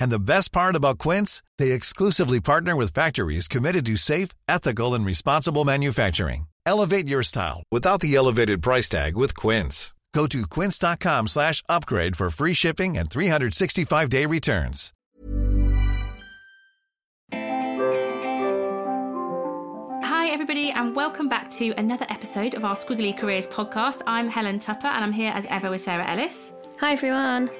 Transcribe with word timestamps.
And 0.00 0.10
the 0.10 0.18
best 0.18 0.50
part 0.50 0.74
about 0.74 0.98
Quince, 0.98 1.42
they 1.58 1.72
exclusively 1.72 2.40
partner 2.40 2.74
with 2.74 2.94
factories 2.94 3.46
committed 3.46 3.86
to 3.86 3.96
safe, 3.96 4.30
ethical, 4.48 4.94
and 4.94 5.06
responsible 5.06 5.64
manufacturing. 5.64 6.46
Elevate 6.66 7.06
your 7.06 7.22
style 7.22 7.62
without 7.70 8.00
the 8.00 8.16
elevated 8.16 8.62
price 8.62 8.88
tag 8.88 9.14
with 9.16 9.36
Quince. 9.36 9.92
Go 10.12 10.26
to 10.26 10.46
quince.com 10.46 11.28
slash 11.28 11.62
upgrade 11.68 12.16
for 12.16 12.30
free 12.30 12.54
shipping 12.54 12.96
and 12.98 13.08
365-day 13.08 14.26
returns. 14.26 14.92
Hi, 20.02 20.28
everybody, 20.28 20.70
and 20.70 20.96
welcome 20.96 21.28
back 21.28 21.48
to 21.50 21.70
another 21.72 22.06
episode 22.08 22.54
of 22.54 22.64
our 22.64 22.74
Squiggly 22.74 23.16
Careers 23.16 23.46
podcast. 23.46 24.02
I'm 24.06 24.28
Helen 24.28 24.58
Tupper, 24.58 24.88
and 24.88 25.04
I'm 25.04 25.12
here 25.12 25.32
as 25.32 25.46
ever 25.46 25.70
with 25.70 25.82
Sarah 25.82 26.10
Ellis. 26.10 26.52
Hi, 26.80 26.92
everyone. 26.94 27.50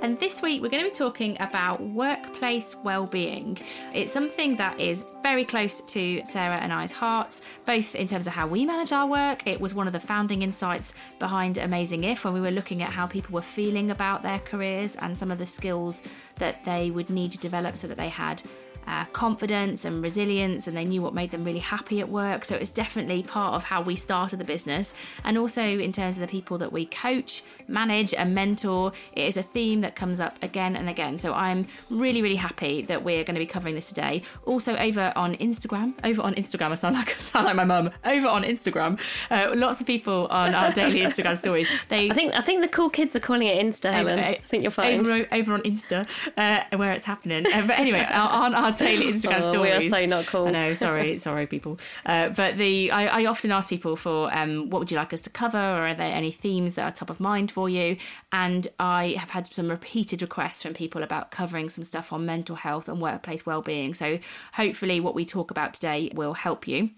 And 0.00 0.18
this 0.20 0.42
week 0.42 0.62
we're 0.62 0.68
going 0.68 0.84
to 0.84 0.90
be 0.90 0.94
talking 0.94 1.36
about 1.40 1.82
workplace 1.82 2.76
well-being. 2.84 3.58
It's 3.92 4.12
something 4.12 4.54
that 4.56 4.78
is 4.78 5.04
very 5.24 5.44
close 5.44 5.80
to 5.80 6.22
Sarah 6.24 6.56
and 6.56 6.72
I's 6.72 6.92
hearts, 6.92 7.42
both 7.66 7.96
in 7.96 8.06
terms 8.06 8.28
of 8.28 8.32
how 8.32 8.46
we 8.46 8.64
manage 8.64 8.92
our 8.92 9.08
work. 9.08 9.44
It 9.44 9.60
was 9.60 9.74
one 9.74 9.88
of 9.88 9.92
the 9.92 10.00
founding 10.00 10.42
insights 10.42 10.94
behind 11.18 11.58
Amazing 11.58 12.04
If 12.04 12.24
when 12.24 12.32
we 12.32 12.40
were 12.40 12.52
looking 12.52 12.80
at 12.82 12.90
how 12.90 13.08
people 13.08 13.34
were 13.34 13.42
feeling 13.42 13.90
about 13.90 14.22
their 14.22 14.38
careers 14.38 14.94
and 14.96 15.18
some 15.18 15.32
of 15.32 15.38
the 15.38 15.46
skills 15.46 16.02
that 16.36 16.64
they 16.64 16.92
would 16.92 17.10
need 17.10 17.32
to 17.32 17.38
develop 17.38 17.76
so 17.76 17.88
that 17.88 17.96
they 17.96 18.08
had 18.08 18.40
uh, 18.88 19.04
confidence 19.12 19.84
and 19.84 20.02
resilience, 20.02 20.66
and 20.66 20.74
they 20.74 20.84
knew 20.84 21.02
what 21.02 21.12
made 21.12 21.30
them 21.30 21.44
really 21.44 21.58
happy 21.58 22.00
at 22.00 22.08
work. 22.08 22.44
So 22.44 22.56
it's 22.56 22.70
definitely 22.70 23.22
part 23.22 23.54
of 23.54 23.62
how 23.64 23.82
we 23.82 23.94
started 23.94 24.38
the 24.38 24.44
business. 24.44 24.94
And 25.24 25.36
also, 25.36 25.62
in 25.62 25.92
terms 25.92 26.16
of 26.16 26.22
the 26.22 26.26
people 26.26 26.56
that 26.58 26.72
we 26.72 26.86
coach, 26.86 27.44
manage, 27.68 28.14
and 28.14 28.34
mentor, 28.34 28.92
it 29.12 29.26
is 29.26 29.36
a 29.36 29.42
theme 29.42 29.82
that 29.82 29.94
comes 29.94 30.20
up 30.20 30.42
again 30.42 30.74
and 30.74 30.88
again. 30.88 31.18
So 31.18 31.34
I'm 31.34 31.66
really, 31.90 32.22
really 32.22 32.36
happy 32.36 32.80
that 32.82 33.04
we're 33.04 33.24
going 33.24 33.34
to 33.34 33.40
be 33.40 33.46
covering 33.46 33.74
this 33.74 33.88
today. 33.88 34.22
Also, 34.46 34.74
over 34.76 35.12
on 35.14 35.36
Instagram, 35.36 35.92
over 36.02 36.22
on 36.22 36.34
Instagram, 36.34 36.72
I 36.72 36.76
sound 36.76 36.96
like 36.96 37.10
I 37.16 37.18
sound 37.18 37.44
like 37.44 37.56
my 37.56 37.64
mum. 37.64 37.90
Over 38.06 38.28
on 38.28 38.42
Instagram, 38.42 38.98
uh, 39.30 39.52
lots 39.54 39.82
of 39.82 39.86
people 39.86 40.28
on 40.28 40.54
our 40.54 40.72
daily 40.72 41.00
Instagram 41.00 41.36
stories. 41.44 41.68
They, 41.90 42.10
I 42.10 42.14
think 42.14 42.34
I 42.34 42.40
think 42.40 42.62
the 42.62 42.68
cool 42.68 42.88
kids 42.88 43.14
are 43.14 43.20
calling 43.20 43.46
it 43.46 43.62
Insta, 43.62 43.92
Helen. 43.92 44.18
I 44.18 44.36
think 44.46 44.62
you're 44.62 44.70
fine. 44.70 45.00
Over, 45.00 45.26
over 45.30 45.52
on 45.52 45.60
Insta, 45.60 46.08
uh, 46.38 46.76
where 46.78 46.92
it's 46.92 47.04
happening. 47.04 47.46
Uh, 47.52 47.66
but 47.66 47.78
anyway, 47.78 48.06
on 48.12 48.54
our 48.54 48.77
daily 48.78 49.06
Instagram 49.12 49.42
Oh, 49.42 49.50
stories. 49.50 49.80
we 49.80 49.86
are 49.88 49.90
so 49.90 50.06
not 50.06 50.26
cool. 50.26 50.48
I 50.48 50.50
know, 50.50 50.74
sorry, 50.74 51.18
sorry, 51.28 51.46
people. 51.46 51.78
Uh, 52.06 52.30
but 52.30 52.56
the 52.56 52.90
I, 52.90 53.22
I 53.22 53.26
often 53.26 53.50
ask 53.52 53.68
people 53.68 53.96
for 53.96 54.32
um, 54.34 54.70
what 54.70 54.78
would 54.80 54.90
you 54.90 54.96
like 54.96 55.12
us 55.12 55.20
to 55.22 55.30
cover, 55.30 55.58
or 55.58 55.88
are 55.88 55.94
there 55.94 56.12
any 56.14 56.30
themes 56.30 56.74
that 56.74 56.82
are 56.84 56.92
top 56.92 57.10
of 57.10 57.20
mind 57.20 57.50
for 57.50 57.68
you? 57.68 57.96
And 58.32 58.68
I 58.78 59.16
have 59.18 59.30
had 59.30 59.46
some 59.46 59.68
repeated 59.70 60.22
requests 60.22 60.62
from 60.62 60.74
people 60.74 61.02
about 61.02 61.30
covering 61.30 61.68
some 61.70 61.84
stuff 61.84 62.12
on 62.12 62.24
mental 62.26 62.56
health 62.56 62.88
and 62.88 63.00
workplace 63.00 63.44
well-being. 63.44 63.94
So 63.94 64.18
hopefully, 64.54 65.00
what 65.00 65.14
we 65.14 65.24
talk 65.24 65.50
about 65.50 65.74
today 65.74 66.10
will 66.14 66.34
help 66.34 66.66
you. 66.68 66.90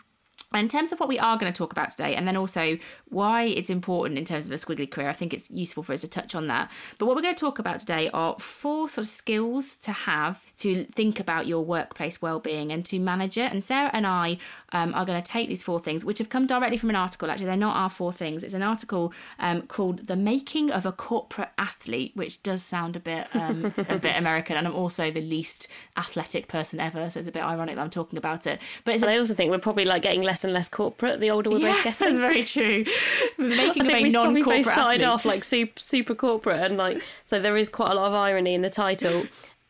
In 0.52 0.66
terms 0.66 0.90
of 0.90 0.98
what 0.98 1.08
we 1.08 1.16
are 1.16 1.36
going 1.38 1.52
to 1.52 1.56
talk 1.56 1.70
about 1.70 1.92
today, 1.92 2.16
and 2.16 2.26
then 2.26 2.36
also 2.36 2.76
why 3.08 3.44
it's 3.44 3.70
important 3.70 4.18
in 4.18 4.24
terms 4.24 4.46
of 4.46 4.52
a 4.52 4.56
squiggly 4.56 4.90
career, 4.90 5.08
I 5.08 5.12
think 5.12 5.32
it's 5.32 5.48
useful 5.48 5.84
for 5.84 5.92
us 5.92 6.00
to 6.00 6.08
touch 6.08 6.34
on 6.34 6.48
that. 6.48 6.72
But 6.98 7.06
what 7.06 7.14
we're 7.14 7.22
going 7.22 7.36
to 7.36 7.40
talk 7.40 7.60
about 7.60 7.78
today 7.78 8.10
are 8.12 8.36
four 8.40 8.88
sort 8.88 9.04
of 9.04 9.08
skills 9.08 9.76
to 9.76 9.92
have 9.92 10.44
to 10.58 10.86
think 10.86 11.20
about 11.20 11.46
your 11.46 11.64
workplace 11.64 12.20
well-being 12.20 12.72
and 12.72 12.84
to 12.86 12.98
manage 12.98 13.38
it. 13.38 13.52
And 13.52 13.62
Sarah 13.62 13.90
and 13.92 14.04
I 14.04 14.38
um, 14.72 14.92
are 14.92 15.04
going 15.06 15.22
to 15.22 15.30
take 15.32 15.48
these 15.48 15.62
four 15.62 15.78
things, 15.78 16.04
which 16.04 16.18
have 16.18 16.30
come 16.30 16.48
directly 16.48 16.78
from 16.78 16.90
an 16.90 16.96
article. 16.96 17.30
Actually, 17.30 17.46
they're 17.46 17.56
not 17.56 17.76
our 17.76 17.88
four 17.88 18.12
things. 18.12 18.42
It's 18.42 18.52
an 18.52 18.64
article 18.64 19.12
um, 19.38 19.62
called 19.62 20.08
"The 20.08 20.16
Making 20.16 20.72
of 20.72 20.84
a 20.84 20.90
Corporate 20.90 21.50
Athlete," 21.58 22.10
which 22.16 22.42
does 22.42 22.64
sound 22.64 22.96
a 22.96 23.00
bit 23.00 23.28
um, 23.34 23.72
a 23.76 23.98
bit 23.98 24.16
American. 24.18 24.56
And 24.56 24.66
I'm 24.66 24.74
also 24.74 25.12
the 25.12 25.20
least 25.20 25.68
athletic 25.96 26.48
person 26.48 26.80
ever, 26.80 27.08
so 27.08 27.20
it's 27.20 27.28
a 27.28 27.32
bit 27.32 27.44
ironic 27.44 27.76
that 27.76 27.82
I'm 27.82 27.90
talking 27.90 28.18
about 28.18 28.48
it. 28.48 28.60
But 28.84 28.94
it's 28.94 29.04
a 29.04 29.10
I 29.10 29.18
also 29.18 29.34
think 29.34 29.52
we're 29.52 29.58
probably 29.58 29.84
like 29.84 30.02
getting 30.02 30.22
less 30.22 30.39
and 30.44 30.52
less 30.52 30.68
corporate 30.68 31.20
the 31.20 31.30
older 31.30 31.50
we're 31.50 31.60
both 31.60 31.82
that's 31.98 32.18
very 32.18 32.44
true. 32.44 32.84
Making 33.38 33.82
I 33.82 33.86
of 33.86 33.92
think 33.92 34.00
a 34.00 34.02
we 34.02 34.10
probably 34.10 34.10
non-corporate 34.10 34.64
both 34.64 34.72
started 34.72 35.04
off 35.04 35.24
like 35.24 35.44
super, 35.44 35.78
super 35.80 36.14
corporate, 36.14 36.60
and 36.60 36.76
like 36.76 37.02
so 37.24 37.40
there 37.40 37.56
is 37.56 37.68
quite 37.68 37.90
a 37.90 37.94
lot 37.94 38.08
of 38.08 38.14
irony 38.14 38.54
in 38.54 38.62
the 38.62 38.70
title. 38.70 39.24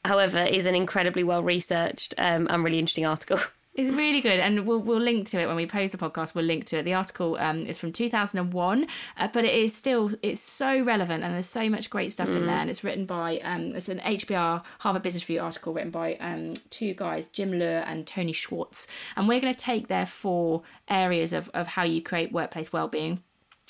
However, 0.05 0.43
is 0.43 0.67
an 0.67 0.75
incredibly 0.75 1.23
well 1.23 1.43
researched 1.43 2.15
um, 2.17 2.47
and 2.51 2.65
really 2.65 2.79
interesting 2.79 3.07
article. 3.07 3.39
It's 3.73 3.89
really 3.89 4.21
good, 4.21 4.41
and 4.41 4.67
we'll 4.67 4.81
we'll 4.81 4.99
link 5.01 5.29
to 5.29 5.41
it 5.41 5.47
when 5.47 5.55
we 5.55 5.65
post 5.65 5.93
the 5.93 5.99
podcast. 5.99 6.35
We'll 6.35 6.45
link 6.45 6.65
to 6.67 6.79
it. 6.79 6.83
The 6.83 6.95
article 6.95 7.37
um, 7.39 7.67
is 7.67 7.79
from 7.79 7.93
2001, 7.93 8.87
uh, 9.17 9.29
but 9.33 9.45
it 9.45 9.55
is 9.55 9.73
still 9.75 10.11
it's 10.23 10.41
so 10.41 10.83
relevant, 10.83 11.23
and 11.23 11.33
there's 11.35 11.49
so 11.49 11.71
much 11.71 11.89
great 11.89 12.11
stuff 12.11 12.29
in 12.29 12.47
there. 12.47 12.57
And 12.57 12.69
it's 12.69 12.83
written 12.83 13.07
by 13.07 13.39
um, 13.39 13.77
it's 13.77 13.89
an 13.89 14.01
HBR 14.01 14.65
Harvard 14.81 15.03
Business 15.03 15.29
Review 15.29 15.43
article 15.43 15.73
written 15.73 15.93
by 15.93 16.17
um, 16.17 16.55
two 16.71 16.95
guys, 16.95 17.29
Jim 17.29 17.53
Loehr 17.53 17.85
and 17.87 18.09
Tony 18.09 18.33
Schwartz. 18.33 18.89
And 19.17 19.29
we're 19.29 19.41
going 19.41 19.55
to 19.55 19.59
take 19.59 19.87
their 19.87 20.07
four 20.07 20.63
areas 20.89 21.33
of 21.33 21.49
of 21.55 21.69
how 21.69 21.85
you 21.85 22.03
create 22.03 22.33
workplace 22.33 22.73
well-being. 22.73 23.23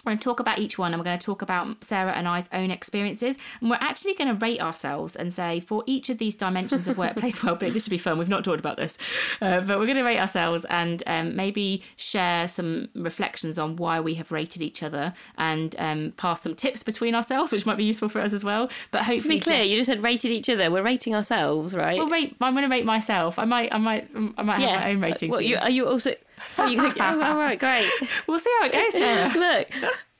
We're 0.04 0.12
going 0.12 0.18
to 0.18 0.24
talk 0.24 0.40
about 0.40 0.58
each 0.58 0.78
one 0.78 0.92
and 0.92 1.00
we're 1.00 1.04
going 1.04 1.18
to 1.18 1.24
talk 1.24 1.42
about 1.42 1.84
Sarah 1.84 2.12
and 2.12 2.26
I's 2.26 2.48
own 2.54 2.70
experiences. 2.70 3.36
And 3.60 3.68
we're 3.68 3.76
actually 3.80 4.14
going 4.14 4.28
to 4.28 4.34
rate 4.34 4.60
ourselves 4.60 5.14
and 5.14 5.30
say 5.32 5.60
for 5.60 5.84
each 5.86 6.08
of 6.08 6.16
these 6.16 6.34
dimensions 6.34 6.88
of 6.88 6.96
workplace 6.96 7.42
well-being, 7.44 7.74
this 7.74 7.84
should 7.84 7.90
be 7.90 7.98
fun. 7.98 8.18
We've 8.18 8.28
not 8.28 8.42
talked 8.42 8.60
about 8.60 8.78
this, 8.78 8.96
uh, 9.42 9.60
but 9.60 9.78
we're 9.78 9.84
going 9.84 9.98
to 9.98 10.02
rate 10.02 10.18
ourselves 10.18 10.64
and 10.66 11.02
um, 11.06 11.36
maybe 11.36 11.82
share 11.96 12.48
some 12.48 12.88
reflections 12.94 13.58
on 13.58 13.76
why 13.76 14.00
we 14.00 14.14
have 14.14 14.32
rated 14.32 14.62
each 14.62 14.82
other 14.82 15.12
and 15.36 15.76
um, 15.78 16.14
pass 16.16 16.40
some 16.40 16.54
tips 16.54 16.82
between 16.82 17.14
ourselves, 17.14 17.52
which 17.52 17.66
might 17.66 17.76
be 17.76 17.84
useful 17.84 18.08
for 18.08 18.22
us 18.22 18.32
as 18.32 18.42
well. 18.42 18.70
But 18.92 19.04
To 19.04 19.28
be 19.28 19.38
clear, 19.38 19.62
you 19.64 19.76
just 19.76 19.88
said 19.88 20.02
rated 20.02 20.30
each 20.30 20.48
other. 20.48 20.70
We're 20.70 20.82
rating 20.82 21.14
ourselves, 21.14 21.74
right? 21.74 21.98
Well, 21.98 22.08
rate. 22.08 22.36
I'm 22.40 22.54
going 22.54 22.64
to 22.64 22.70
rate 22.70 22.86
myself. 22.86 23.38
I 23.38 23.44
might. 23.44 23.72
I 23.72 23.78
might. 23.78 24.08
I 24.38 24.42
might 24.42 24.60
have 24.60 24.80
my 24.80 24.90
own 24.90 25.00
rating. 25.00 25.30
Well, 25.30 25.42
you. 25.42 25.56
are 25.58 25.70
you 25.70 25.86
also? 25.86 26.14
Are 26.58 26.68
you, 26.68 26.80
oh, 26.80 27.22
all 27.22 27.36
right, 27.36 27.58
great. 27.58 27.90
We'll 28.26 28.38
see 28.38 28.50
how 28.60 28.66
it 28.66 28.72
goes, 28.72 28.92
Sarah. 28.92 29.32
Look, 29.34 29.68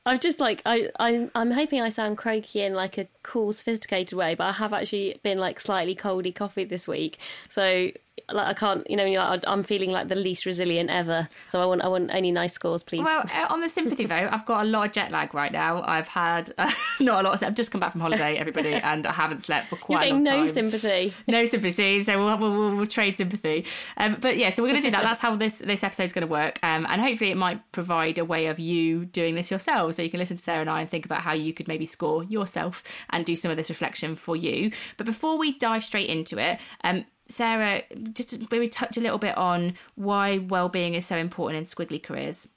I'm 0.05 0.19
just 0.19 0.39
like 0.39 0.61
I, 0.65 0.89
I 0.99 1.29
I'm 1.35 1.51
hoping 1.51 1.81
I 1.81 1.89
sound 1.89 2.17
croaky 2.17 2.61
in 2.61 2.73
like 2.73 2.97
a 2.97 3.07
cool, 3.23 3.53
sophisticated 3.53 4.17
way, 4.17 4.35
but 4.35 4.45
I 4.45 4.51
have 4.53 4.73
actually 4.73 5.19
been 5.23 5.37
like 5.37 5.59
slightly 5.59 5.95
coldy 5.95 6.33
coffee 6.33 6.65
this 6.65 6.87
week, 6.87 7.17
so 7.49 7.91
like 8.31 8.47
I 8.47 8.53
can't, 8.53 8.89
you 8.89 8.95
know, 8.95 9.05
you're 9.05 9.21
like, 9.21 9.43
I'm 9.47 9.63
feeling 9.63 9.91
like 9.91 10.07
the 10.07 10.15
least 10.15 10.45
resilient 10.45 10.89
ever. 10.89 11.27
So 11.47 11.61
I 11.61 11.65
want 11.65 11.81
I 11.81 11.87
want 11.87 12.11
any 12.13 12.31
nice 12.31 12.53
scores, 12.53 12.83
please. 12.83 13.03
Well, 13.03 13.23
uh, 13.33 13.47
on 13.49 13.61
the 13.61 13.69
sympathy 13.69 14.05
vote, 14.05 14.29
I've 14.31 14.45
got 14.45 14.65
a 14.65 14.69
lot 14.69 14.87
of 14.87 14.93
jet 14.93 15.11
lag 15.11 15.33
right 15.33 15.51
now. 15.51 15.83
I've 15.85 16.07
had 16.07 16.53
uh, 16.57 16.71
not 16.99 17.21
a 17.21 17.27
lot. 17.27 17.41
Of, 17.41 17.47
I've 17.47 17.55
just 17.55 17.71
come 17.71 17.81
back 17.81 17.91
from 17.91 18.01
holiday, 18.01 18.37
everybody, 18.37 18.73
and 18.73 19.05
I 19.05 19.11
haven't 19.11 19.43
slept 19.43 19.69
for 19.69 19.75
you're 19.75 19.81
quite 19.81 20.11
a 20.11 20.13
long 20.13 20.23
getting 20.23 20.45
time. 20.45 20.45
no 20.45 20.53
sympathy. 20.53 21.13
no 21.27 21.45
sympathy. 21.45 22.03
So 22.03 22.23
we'll, 22.23 22.37
we'll, 22.37 22.51
we'll, 22.51 22.75
we'll 22.77 22.87
trade 22.87 23.17
sympathy. 23.17 23.65
Um, 23.97 24.17
but 24.19 24.37
yeah, 24.37 24.49
so 24.49 24.63
we're 24.63 24.69
going 24.69 24.81
to 24.81 24.87
do 24.87 24.91
that. 24.91 25.03
That's 25.03 25.19
how 25.19 25.35
this 25.35 25.57
this 25.57 25.83
episode's 25.83 26.13
going 26.13 26.27
to 26.27 26.31
work. 26.31 26.59
Um, 26.63 26.85
and 26.89 27.01
hopefully, 27.01 27.31
it 27.31 27.37
might 27.37 27.59
provide 27.71 28.17
a 28.17 28.25
way 28.25 28.47
of 28.47 28.59
you 28.59 29.05
doing 29.05 29.35
this 29.35 29.51
yourself. 29.51 29.95
So 29.95 30.01
you 30.01 30.09
can 30.09 30.19
listen 30.19 30.37
to 30.37 30.43
Sarah 30.43 30.61
and 30.61 30.69
I 30.69 30.81
and 30.81 30.89
think 30.89 31.05
about 31.05 31.21
how 31.21 31.33
you 31.33 31.53
could 31.53 31.67
maybe 31.67 31.85
score 31.85 32.23
yourself 32.23 32.83
and 33.09 33.25
do 33.25 33.35
some 33.35 33.51
of 33.51 33.57
this 33.57 33.69
reflection 33.69 34.15
for 34.15 34.35
you. 34.35 34.71
But 34.97 35.05
before 35.05 35.37
we 35.37 35.57
dive 35.57 35.83
straight 35.83 36.09
into 36.09 36.37
it, 36.37 36.59
um, 36.83 37.05
Sarah, 37.31 37.83
just 38.13 38.51
maybe 38.51 38.67
touch 38.67 38.97
a 38.97 39.01
little 39.01 39.17
bit 39.17 39.37
on 39.37 39.73
why 39.95 40.37
well-being 40.37 40.93
is 40.93 41.05
so 41.05 41.17
important 41.17 41.59
in 41.59 41.65
squiggly 41.65 42.01
careers. 42.01 42.47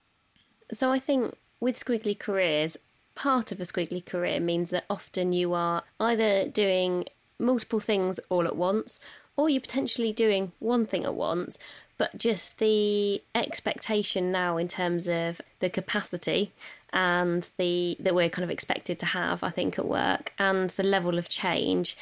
So 0.72 0.90
I 0.90 0.98
think 0.98 1.34
with 1.60 1.82
squiggly 1.82 2.18
careers, 2.18 2.76
part 3.14 3.52
of 3.52 3.60
a 3.60 3.64
squiggly 3.64 4.04
career 4.04 4.40
means 4.40 4.70
that 4.70 4.84
often 4.90 5.32
you 5.32 5.54
are 5.54 5.82
either 6.00 6.48
doing 6.48 7.04
multiple 7.38 7.80
things 7.80 8.18
all 8.28 8.46
at 8.46 8.56
once 8.56 9.00
or 9.36 9.48
you're 9.48 9.60
potentially 9.60 10.12
doing 10.12 10.52
one 10.58 10.86
thing 10.86 11.04
at 11.04 11.14
once, 11.14 11.58
but 11.98 12.16
just 12.18 12.58
the 12.58 13.22
expectation 13.34 14.32
now 14.32 14.56
in 14.56 14.68
terms 14.68 15.08
of 15.08 15.40
the 15.60 15.70
capacity 15.70 16.52
and 16.92 17.48
the 17.56 17.96
that 17.98 18.14
we're 18.14 18.28
kind 18.28 18.44
of 18.44 18.50
expected 18.50 18.98
to 19.00 19.06
have, 19.06 19.42
I 19.42 19.50
think, 19.50 19.78
at 19.78 19.86
work, 19.86 20.32
and 20.38 20.70
the 20.70 20.84
level 20.84 21.18
of 21.18 21.28
change 21.28 21.96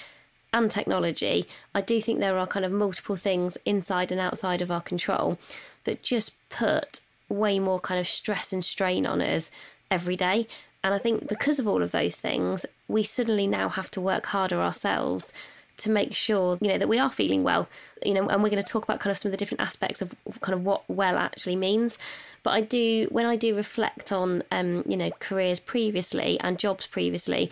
and 0.53 0.71
technology, 0.71 1.47
I 1.75 1.81
do 1.81 2.01
think 2.01 2.19
there 2.19 2.39
are 2.39 2.47
kind 2.47 2.65
of 2.65 2.73
multiple 2.73 3.17
things 3.17 3.57
inside 3.65 4.13
and 4.13 4.21
outside 4.21 4.63
of 4.63 4.71
our 4.71 4.81
control 4.81 5.39
that 5.85 6.03
just 6.03 6.33
put 6.49 7.01
way 7.29 7.59
more 7.59 7.81
kind 7.81 7.99
of 7.99 8.09
stress 8.09 8.53
and 8.53 8.65
strain 8.65 9.07
on 9.07 9.21
us 9.21 9.51
every 9.91 10.17
day. 10.17 10.47
And 10.85 10.93
I 10.93 10.99
think 10.99 11.29
because 11.29 11.59
of 11.59 11.67
all 11.67 11.83
of 11.83 11.93
those 11.93 12.17
things, 12.17 12.67
we 12.89 13.03
suddenly 13.03 13.47
now 13.47 13.69
have 13.69 13.91
to 13.93 14.01
work 14.01 14.27
harder 14.27 14.61
ourselves 14.61 15.33
to 15.79 15.91
make 15.91 16.15
sure 16.15 16.59
you 16.61 16.69
know 16.69 16.79
that 16.79 16.89
we 16.89 16.99
are 16.99 17.11
feeling 17.11 17.43
well 17.43 17.67
you 18.05 18.15
know 18.15 18.29
and 18.29 18.43
we're 18.43 18.51
going 18.51 18.63
to 18.63 18.69
talk 18.69 18.85
about 18.85 19.01
kind 19.01 19.11
of 19.11 19.17
some 19.17 19.29
of 19.29 19.33
the 19.33 19.37
different 19.37 19.61
aspects 19.61 20.03
of 20.03 20.15
kind 20.41 20.55
of 20.55 20.65
what 20.65 20.83
well 20.89 21.17
actually 21.17 21.57
means 21.57 21.99
but 22.43 22.51
i 22.51 22.61
do 22.61 23.09
when 23.11 23.25
i 23.25 23.37
do 23.37 23.57
reflect 23.57 24.13
on 24.13 24.43
um 24.53 24.85
you 24.87 24.97
know 24.97 25.11
careers 25.19 25.59
previously 25.59 26.39
and 26.41 26.59
jobs 26.59 26.87
previously 26.87 27.51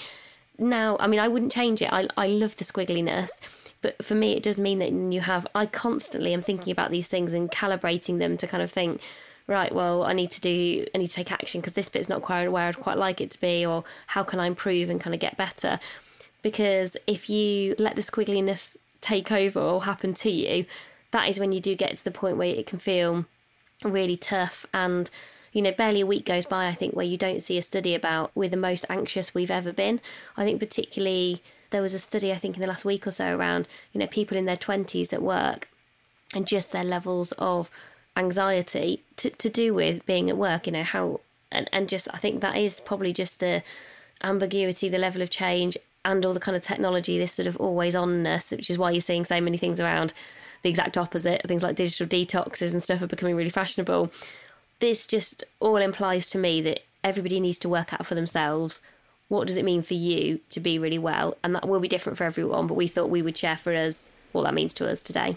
now 0.60 0.96
i 1.00 1.06
mean 1.06 1.20
i 1.20 1.28
wouldn't 1.28 1.52
change 1.52 1.82
it. 1.82 1.92
I, 1.92 2.06
I 2.16 2.28
love 2.28 2.56
the 2.56 2.64
squiggliness 2.64 3.30
but 3.82 4.04
for 4.04 4.14
me 4.14 4.36
it 4.36 4.42
does 4.42 4.58
mean 4.58 4.78
that 4.78 4.92
you 4.92 5.20
have 5.20 5.46
i 5.54 5.66
constantly 5.66 6.32
am 6.32 6.42
thinking 6.42 6.70
about 6.70 6.90
these 6.90 7.08
things 7.08 7.32
and 7.32 7.50
calibrating 7.50 8.18
them 8.18 8.36
to 8.36 8.46
kind 8.46 8.62
of 8.62 8.70
think 8.70 9.00
right 9.46 9.74
well 9.74 10.04
i 10.04 10.12
need 10.12 10.30
to 10.30 10.40
do 10.40 10.86
i 10.94 10.98
need 10.98 11.08
to 11.08 11.14
take 11.14 11.32
action 11.32 11.60
because 11.60 11.72
this 11.72 11.88
bit's 11.88 12.08
not 12.08 12.22
quite 12.22 12.48
where 12.48 12.68
i'd 12.68 12.78
quite 12.78 12.98
like 12.98 13.20
it 13.20 13.30
to 13.30 13.40
be 13.40 13.64
or 13.64 13.82
how 14.08 14.22
can 14.22 14.38
i 14.38 14.46
improve 14.46 14.90
and 14.90 15.00
kind 15.00 15.14
of 15.14 15.20
get 15.20 15.36
better? 15.36 15.80
Because 16.42 16.96
if 17.06 17.28
you 17.28 17.74
let 17.78 17.96
the 17.96 18.02
squiggliness 18.02 18.76
take 19.00 19.32
over 19.32 19.60
or 19.60 19.84
happen 19.84 20.14
to 20.14 20.30
you, 20.30 20.66
that 21.10 21.28
is 21.28 21.38
when 21.38 21.52
you 21.52 21.60
do 21.60 21.74
get 21.74 21.96
to 21.96 22.04
the 22.04 22.10
point 22.10 22.36
where 22.36 22.48
it 22.48 22.66
can 22.66 22.78
feel 22.78 23.26
really 23.84 24.16
tough 24.16 24.66
and 24.72 25.10
you 25.52 25.62
know 25.62 25.72
barely 25.72 26.00
a 26.00 26.06
week 26.06 26.24
goes 26.24 26.44
by 26.44 26.66
i 26.66 26.74
think 26.74 26.94
where 26.94 27.06
you 27.06 27.16
don't 27.16 27.42
see 27.42 27.58
a 27.58 27.62
study 27.62 27.94
about 27.94 28.30
we're 28.34 28.48
the 28.48 28.56
most 28.56 28.84
anxious 28.88 29.34
we've 29.34 29.50
ever 29.50 29.72
been 29.72 30.00
i 30.36 30.44
think 30.44 30.60
particularly 30.60 31.42
there 31.70 31.82
was 31.82 31.94
a 31.94 31.98
study 31.98 32.32
i 32.32 32.36
think 32.36 32.56
in 32.56 32.60
the 32.60 32.66
last 32.66 32.84
week 32.84 33.06
or 33.06 33.10
so 33.10 33.36
around 33.36 33.66
you 33.92 34.00
know 34.00 34.06
people 34.06 34.36
in 34.36 34.44
their 34.44 34.56
20s 34.56 35.12
at 35.12 35.22
work 35.22 35.68
and 36.34 36.46
just 36.46 36.72
their 36.72 36.84
levels 36.84 37.32
of 37.38 37.70
anxiety 38.16 39.02
to, 39.16 39.30
to 39.30 39.48
do 39.48 39.72
with 39.72 40.04
being 40.06 40.28
at 40.28 40.36
work 40.36 40.66
you 40.66 40.72
know 40.72 40.82
how 40.82 41.20
and, 41.50 41.68
and 41.72 41.88
just 41.88 42.08
i 42.12 42.18
think 42.18 42.40
that 42.40 42.56
is 42.56 42.80
probably 42.80 43.12
just 43.12 43.40
the 43.40 43.62
ambiguity 44.22 44.88
the 44.88 44.98
level 44.98 45.22
of 45.22 45.30
change 45.30 45.76
and 46.04 46.24
all 46.24 46.32
the 46.32 46.40
kind 46.40 46.56
of 46.56 46.62
technology, 46.62 47.18
this 47.18 47.32
sort 47.32 47.46
of 47.46 47.56
always 47.56 47.94
onness, 47.94 48.56
which 48.56 48.70
is 48.70 48.78
why 48.78 48.90
you're 48.90 49.00
seeing 49.00 49.24
so 49.24 49.40
many 49.40 49.58
things 49.58 49.80
around 49.80 50.12
the 50.62 50.70
exact 50.70 50.96
opposite. 50.96 51.42
Things 51.46 51.62
like 51.62 51.76
digital 51.76 52.06
detoxes 52.06 52.72
and 52.72 52.82
stuff 52.82 53.02
are 53.02 53.06
becoming 53.06 53.36
really 53.36 53.50
fashionable. 53.50 54.10
This 54.80 55.06
just 55.06 55.44
all 55.60 55.76
implies 55.76 56.26
to 56.28 56.38
me 56.38 56.60
that 56.62 56.80
everybody 57.04 57.40
needs 57.40 57.58
to 57.60 57.68
work 57.68 57.92
out 57.92 58.04
for 58.04 58.14
themselves 58.14 58.80
what 59.30 59.46
does 59.46 59.56
it 59.56 59.64
mean 59.64 59.80
for 59.80 59.94
you 59.94 60.40
to 60.50 60.58
be 60.58 60.76
really 60.76 60.98
well, 60.98 61.36
and 61.44 61.54
that 61.54 61.66
will 61.66 61.78
be 61.78 61.86
different 61.86 62.18
for 62.18 62.24
everyone. 62.24 62.66
But 62.66 62.74
we 62.74 62.88
thought 62.88 63.10
we 63.10 63.22
would 63.22 63.38
share 63.38 63.56
for 63.56 63.72
us 63.74 64.10
what 64.32 64.42
that 64.42 64.54
means 64.54 64.74
to 64.74 64.90
us 64.90 65.02
today. 65.02 65.36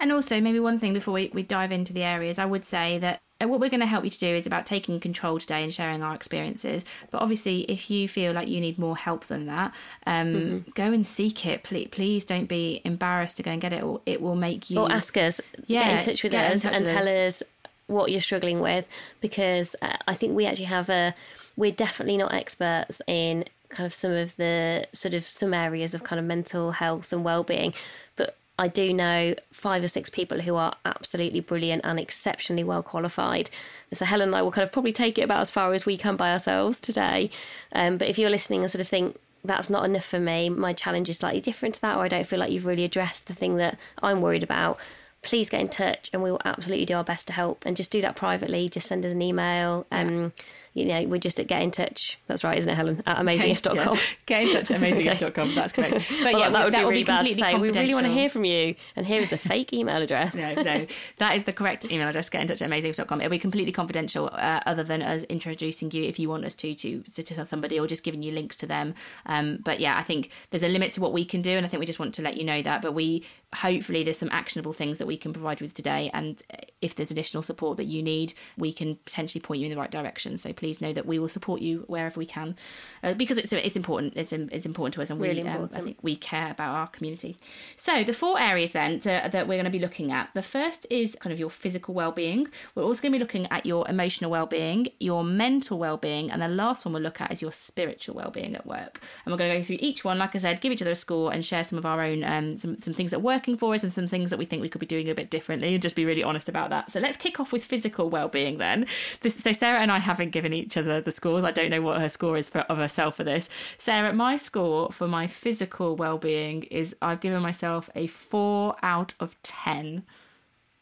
And 0.00 0.10
also, 0.10 0.40
maybe 0.40 0.58
one 0.58 0.78
thing 0.78 0.94
before 0.94 1.12
we, 1.12 1.30
we 1.34 1.42
dive 1.42 1.70
into 1.70 1.92
the 1.92 2.02
areas, 2.02 2.38
I 2.38 2.46
would 2.46 2.64
say 2.64 2.98
that 2.98 3.20
and 3.38 3.50
what 3.50 3.60
we're 3.60 3.68
going 3.68 3.80
to 3.80 3.86
help 3.86 4.04
you 4.04 4.10
to 4.10 4.18
do 4.18 4.28
is 4.28 4.46
about 4.46 4.64
taking 4.64 4.98
control 4.98 5.38
today 5.38 5.62
and 5.62 5.72
sharing 5.72 6.02
our 6.02 6.14
experiences. 6.14 6.86
But 7.10 7.20
obviously, 7.20 7.62
if 7.62 7.90
you 7.90 8.08
feel 8.08 8.32
like 8.32 8.48
you 8.48 8.60
need 8.60 8.78
more 8.78 8.96
help 8.96 9.26
than 9.26 9.44
that, 9.46 9.74
um, 10.06 10.26
mm-hmm. 10.28 10.70
go 10.74 10.84
and 10.84 11.06
seek 11.06 11.44
it. 11.44 11.62
Please, 11.62 11.88
please 11.90 12.24
don't 12.24 12.46
be 12.46 12.80
embarrassed 12.84 13.36
to 13.36 13.42
go 13.42 13.50
and 13.50 13.60
get 13.60 13.74
it. 13.74 13.82
Or 13.82 14.00
it 14.06 14.22
will 14.22 14.36
make 14.36 14.70
you. 14.70 14.78
Or 14.80 14.90
ask 14.90 15.18
us. 15.18 15.42
Yeah, 15.66 15.90
get 15.90 15.98
in 15.98 16.14
touch 16.14 16.22
with 16.22 16.32
us 16.32 16.62
touch 16.62 16.72
and 16.72 16.84
with 16.86 16.94
tell 16.94 17.08
us. 17.08 17.42
us 17.42 17.48
what 17.86 18.10
you're 18.10 18.20
struggling 18.20 18.60
with, 18.60 18.86
because 19.20 19.76
uh, 19.82 19.96
I 20.06 20.14
think 20.14 20.34
we 20.34 20.46
actually 20.46 20.66
have 20.66 20.88
a. 20.88 21.14
We're 21.56 21.72
definitely 21.72 22.18
not 22.18 22.34
experts 22.34 23.00
in 23.06 23.44
kind 23.70 23.86
of 23.86 23.94
some 23.94 24.12
of 24.12 24.36
the 24.36 24.86
sort 24.92 25.14
of 25.14 25.26
some 25.26 25.54
areas 25.54 25.94
of 25.94 26.04
kind 26.04 26.20
of 26.20 26.26
mental 26.26 26.72
health 26.72 27.12
and 27.12 27.24
well-being 27.24 27.74
but 28.14 28.36
I 28.58 28.68
do 28.68 28.92
know 28.92 29.34
five 29.52 29.84
or 29.84 29.88
six 29.88 30.08
people 30.08 30.40
who 30.40 30.56
are 30.56 30.74
absolutely 30.84 31.40
brilliant 31.40 31.82
and 31.84 32.00
exceptionally 32.00 32.64
well 32.64 32.82
qualified. 32.82 33.50
So 33.92 34.04
Helen 34.04 34.30
and 34.30 34.36
I 34.36 34.42
will 34.42 34.50
kind 34.50 34.64
of 34.64 34.72
probably 34.72 34.92
take 34.92 35.18
it 35.18 35.22
about 35.22 35.40
as 35.40 35.50
far 35.50 35.74
as 35.74 35.84
we 35.84 35.96
can 35.96 36.16
by 36.16 36.32
ourselves 36.32 36.80
today. 36.80 37.30
Um, 37.72 37.98
but 37.98 38.08
if 38.08 38.18
you're 38.18 38.30
listening 38.30 38.62
and 38.62 38.70
sort 38.70 38.80
of 38.80 38.88
think 38.88 39.18
that's 39.44 39.68
not 39.68 39.84
enough 39.84 40.06
for 40.06 40.18
me, 40.18 40.48
my 40.48 40.72
challenge 40.72 41.10
is 41.10 41.18
slightly 41.18 41.40
different 41.40 41.74
to 41.76 41.80
that, 41.82 41.96
or 41.98 42.04
I 42.04 42.08
don't 42.08 42.26
feel 42.26 42.38
like 42.38 42.50
you've 42.50 42.66
really 42.66 42.84
addressed 42.84 43.26
the 43.26 43.34
thing 43.34 43.56
that 43.56 43.78
I'm 44.02 44.22
worried 44.22 44.42
about, 44.42 44.78
please 45.26 45.50
get 45.50 45.60
in 45.60 45.68
touch 45.68 46.08
and 46.12 46.22
we 46.22 46.30
will 46.30 46.40
absolutely 46.44 46.86
do 46.86 46.94
our 46.94 47.04
best 47.04 47.26
to 47.26 47.32
help. 47.32 47.66
And 47.66 47.76
just 47.76 47.90
do 47.90 48.00
that 48.00 48.16
privately. 48.16 48.68
Just 48.68 48.86
send 48.86 49.04
us 49.04 49.12
an 49.12 49.20
email. 49.20 49.86
Um, 49.90 50.22
yeah 50.22 50.28
you 50.76 50.84
know, 50.84 51.02
we're 51.06 51.16
just 51.16 51.40
at 51.40 51.46
get 51.46 51.62
in 51.62 51.70
touch. 51.70 52.18
That's 52.26 52.44
right, 52.44 52.58
isn't 52.58 52.70
it, 52.70 52.74
Helen? 52.74 53.02
At 53.06 53.16
amazingif.com. 53.16 53.96
Yeah. 53.96 54.02
Get 54.26 54.42
in 54.46 54.52
touch 54.52 54.70
at 54.70 54.78
amazingif.com. 54.78 55.54
That's 55.54 55.72
correct. 55.72 55.94
But 56.26 56.34
well, 56.34 56.38
yeah, 56.38 56.50
that 56.50 56.64
would 56.64 56.74
that 56.74 56.80
be 56.80 56.88
really 56.88 57.04
bad 57.04 57.26
to 57.26 57.34
say. 57.34 57.54
We 57.54 57.70
really 57.70 57.94
want 57.94 58.06
to 58.06 58.12
hear 58.12 58.28
from 58.28 58.44
you. 58.44 58.74
And 58.94 59.06
here 59.06 59.20
is 59.20 59.30
the 59.30 59.38
fake 59.38 59.72
email 59.72 60.02
address. 60.02 60.34
no, 60.34 60.54
no. 60.54 60.86
That 61.18 61.36
is 61.36 61.44
the 61.44 61.52
correct 61.52 61.86
email 61.86 62.08
address. 62.08 62.28
Get 62.28 62.42
in 62.42 62.48
touch 62.48 62.60
at 62.60 62.68
amazingif.com. 62.68 63.20
It'll 63.20 63.30
be 63.30 63.38
completely 63.38 63.72
confidential, 63.72 64.28
uh, 64.32 64.60
other 64.66 64.82
than 64.82 65.00
us 65.00 65.22
introducing 65.24 65.90
you 65.92 66.02
if 66.02 66.18
you 66.18 66.28
want 66.28 66.44
us 66.44 66.54
to, 66.56 66.74
to, 66.74 67.02
to, 67.02 67.22
to 67.22 67.44
somebody 67.44 67.80
or 67.80 67.86
just 67.86 68.02
giving 68.02 68.22
you 68.22 68.32
links 68.32 68.56
to 68.56 68.66
them. 68.66 68.94
Um, 69.24 69.60
but 69.64 69.80
yeah, 69.80 69.96
I 69.96 70.02
think 70.02 70.30
there's 70.50 70.62
a 70.62 70.68
limit 70.68 70.92
to 70.92 71.00
what 71.00 71.12
we 71.14 71.24
can 71.24 71.40
do. 71.40 71.52
And 71.52 71.64
I 71.64 71.68
think 71.70 71.80
we 71.80 71.86
just 71.86 71.98
want 71.98 72.14
to 72.14 72.22
let 72.22 72.36
you 72.36 72.44
know 72.44 72.60
that. 72.60 72.82
But 72.82 72.92
we 72.92 73.24
hopefully 73.54 74.02
there's 74.02 74.18
some 74.18 74.30
actionable 74.32 74.72
things 74.72 74.98
that 74.98 75.06
we 75.06 75.16
can 75.16 75.32
provide 75.32 75.60
with 75.60 75.72
today. 75.72 76.10
And 76.12 76.42
if 76.82 76.94
there's 76.94 77.10
additional 77.10 77.42
support 77.42 77.76
that 77.78 77.84
you 77.84 78.02
need, 78.02 78.34
we 78.58 78.72
can 78.72 78.96
potentially 78.96 79.40
point 79.40 79.60
you 79.60 79.66
in 79.66 79.70
the 79.70 79.78
right 79.78 79.90
direction. 79.90 80.36
So 80.36 80.52
please 80.52 80.65
know 80.80 80.92
that 80.92 81.06
we 81.06 81.18
will 81.18 81.28
support 81.28 81.60
you 81.60 81.84
wherever 81.86 82.18
we 82.18 82.26
can, 82.26 82.56
uh, 83.02 83.14
because 83.14 83.38
it's 83.38 83.52
it's 83.52 83.76
important. 83.76 84.16
It's 84.16 84.32
it's 84.32 84.66
important 84.66 84.94
to 84.94 85.02
us, 85.02 85.10
and 85.10 85.20
really 85.20 85.42
we 85.42 85.48
um, 85.48 85.68
I 85.74 85.80
think 85.80 85.98
we 86.02 86.16
care 86.16 86.50
about 86.50 86.74
our 86.74 86.86
community. 86.88 87.36
So 87.76 88.04
the 88.04 88.12
four 88.12 88.40
areas 88.40 88.72
then 88.72 89.00
to, 89.00 89.28
that 89.32 89.46
we're 89.48 89.56
going 89.56 89.64
to 89.64 89.70
be 89.70 89.78
looking 89.78 90.12
at. 90.12 90.30
The 90.34 90.42
first 90.42 90.86
is 90.90 91.16
kind 91.20 91.32
of 91.32 91.38
your 91.38 91.50
physical 91.50 91.94
well-being. 91.94 92.48
We're 92.74 92.84
also 92.84 93.00
going 93.00 93.12
to 93.12 93.18
be 93.18 93.24
looking 93.24 93.46
at 93.50 93.64
your 93.64 93.88
emotional 93.88 94.30
well-being, 94.30 94.88
your 95.00 95.24
mental 95.24 95.78
well-being, 95.78 96.30
and 96.30 96.42
the 96.42 96.48
last 96.48 96.84
one 96.84 96.92
we'll 96.92 97.02
look 97.02 97.20
at 97.20 97.32
is 97.32 97.40
your 97.40 97.52
spiritual 97.52 98.16
well-being 98.16 98.56
at 98.56 98.66
work. 98.66 99.00
And 99.24 99.32
we're 99.32 99.38
going 99.38 99.52
to 99.52 99.58
go 99.58 99.64
through 99.64 99.78
each 99.80 100.04
one, 100.04 100.18
like 100.18 100.34
I 100.34 100.38
said, 100.38 100.60
give 100.60 100.72
each 100.72 100.82
other 100.82 100.90
a 100.90 100.96
score 100.96 101.32
and 101.32 101.44
share 101.44 101.64
some 101.64 101.78
of 101.78 101.86
our 101.86 102.02
own 102.02 102.24
um, 102.24 102.56
some 102.56 102.76
some 102.80 102.92
things 102.92 103.12
that 103.12 103.22
work 103.22 103.36
working 103.36 103.58
for 103.58 103.74
us 103.74 103.82
and 103.82 103.92
some 103.92 104.06
things 104.06 104.30
that 104.30 104.38
we 104.38 104.46
think 104.46 104.62
we 104.62 104.68
could 104.68 104.78
be 104.78 104.86
doing 104.86 105.10
a 105.10 105.14
bit 105.14 105.28
differently 105.28 105.74
and 105.74 105.82
just 105.82 105.94
be 105.94 106.06
really 106.06 106.22
honest 106.22 106.48
about 106.48 106.70
that. 106.70 106.90
So 106.90 107.00
let's 107.00 107.18
kick 107.18 107.38
off 107.38 107.52
with 107.52 107.62
physical 107.62 108.08
well-being 108.08 108.56
then. 108.56 108.86
This, 109.20 109.34
so 109.34 109.52
Sarah 109.52 109.80
and 109.80 109.92
I 109.92 109.98
haven't 109.98 110.30
given 110.30 110.54
each 110.56 110.76
other 110.76 111.00
the 111.00 111.10
scores. 111.10 111.44
I 111.44 111.52
don't 111.52 111.70
know 111.70 111.82
what 111.82 112.00
her 112.00 112.08
score 112.08 112.36
is 112.36 112.48
for, 112.48 112.60
of 112.60 112.78
herself 112.78 113.16
for 113.16 113.24
this. 113.24 113.48
Sarah, 113.78 114.12
my 114.12 114.36
score 114.36 114.90
for 114.92 115.06
my 115.08 115.26
physical 115.26 115.96
well-being 115.96 116.64
is 116.64 116.96
I've 117.00 117.20
given 117.20 117.42
myself 117.42 117.88
a 117.94 118.06
4 118.06 118.76
out 118.82 119.14
of 119.20 119.40
10. 119.42 120.04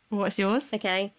What's 0.09 0.39
yours? 0.39 0.73
Okay. 0.73 1.13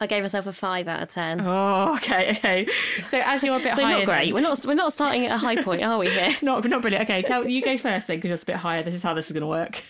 I 0.00 0.06
gave 0.06 0.22
myself 0.22 0.46
a 0.46 0.52
five 0.52 0.86
out 0.86 1.02
of 1.02 1.08
ten. 1.08 1.40
Oh, 1.40 1.94
okay, 1.96 2.30
okay. 2.30 2.68
So 3.00 3.18
as 3.18 3.42
you're 3.42 3.56
a 3.56 3.60
bit 3.60 3.72
so 3.76 3.82
higher, 3.82 3.98
not 3.98 4.06
great. 4.06 4.26
Then... 4.26 4.34
We're 4.34 4.40
not 4.40 4.64
we're 4.64 4.74
not 4.74 4.92
starting 4.92 5.26
at 5.26 5.32
a 5.32 5.38
high 5.38 5.60
point, 5.60 5.82
are 5.82 5.98
we? 5.98 6.08
Here, 6.08 6.36
not 6.42 6.64
not 6.64 6.82
brilliant. 6.82 7.04
Okay, 7.04 7.22
tell 7.22 7.46
you 7.46 7.62
go 7.62 7.76
first 7.76 8.06
then, 8.06 8.18
because 8.18 8.30
you're 8.30 8.38
a 8.38 8.44
bit 8.44 8.56
higher. 8.56 8.82
This 8.82 8.94
is 8.94 9.02
how 9.02 9.14
this 9.14 9.26
is 9.26 9.32
going 9.32 9.40
to 9.40 9.48
work. 9.48 9.82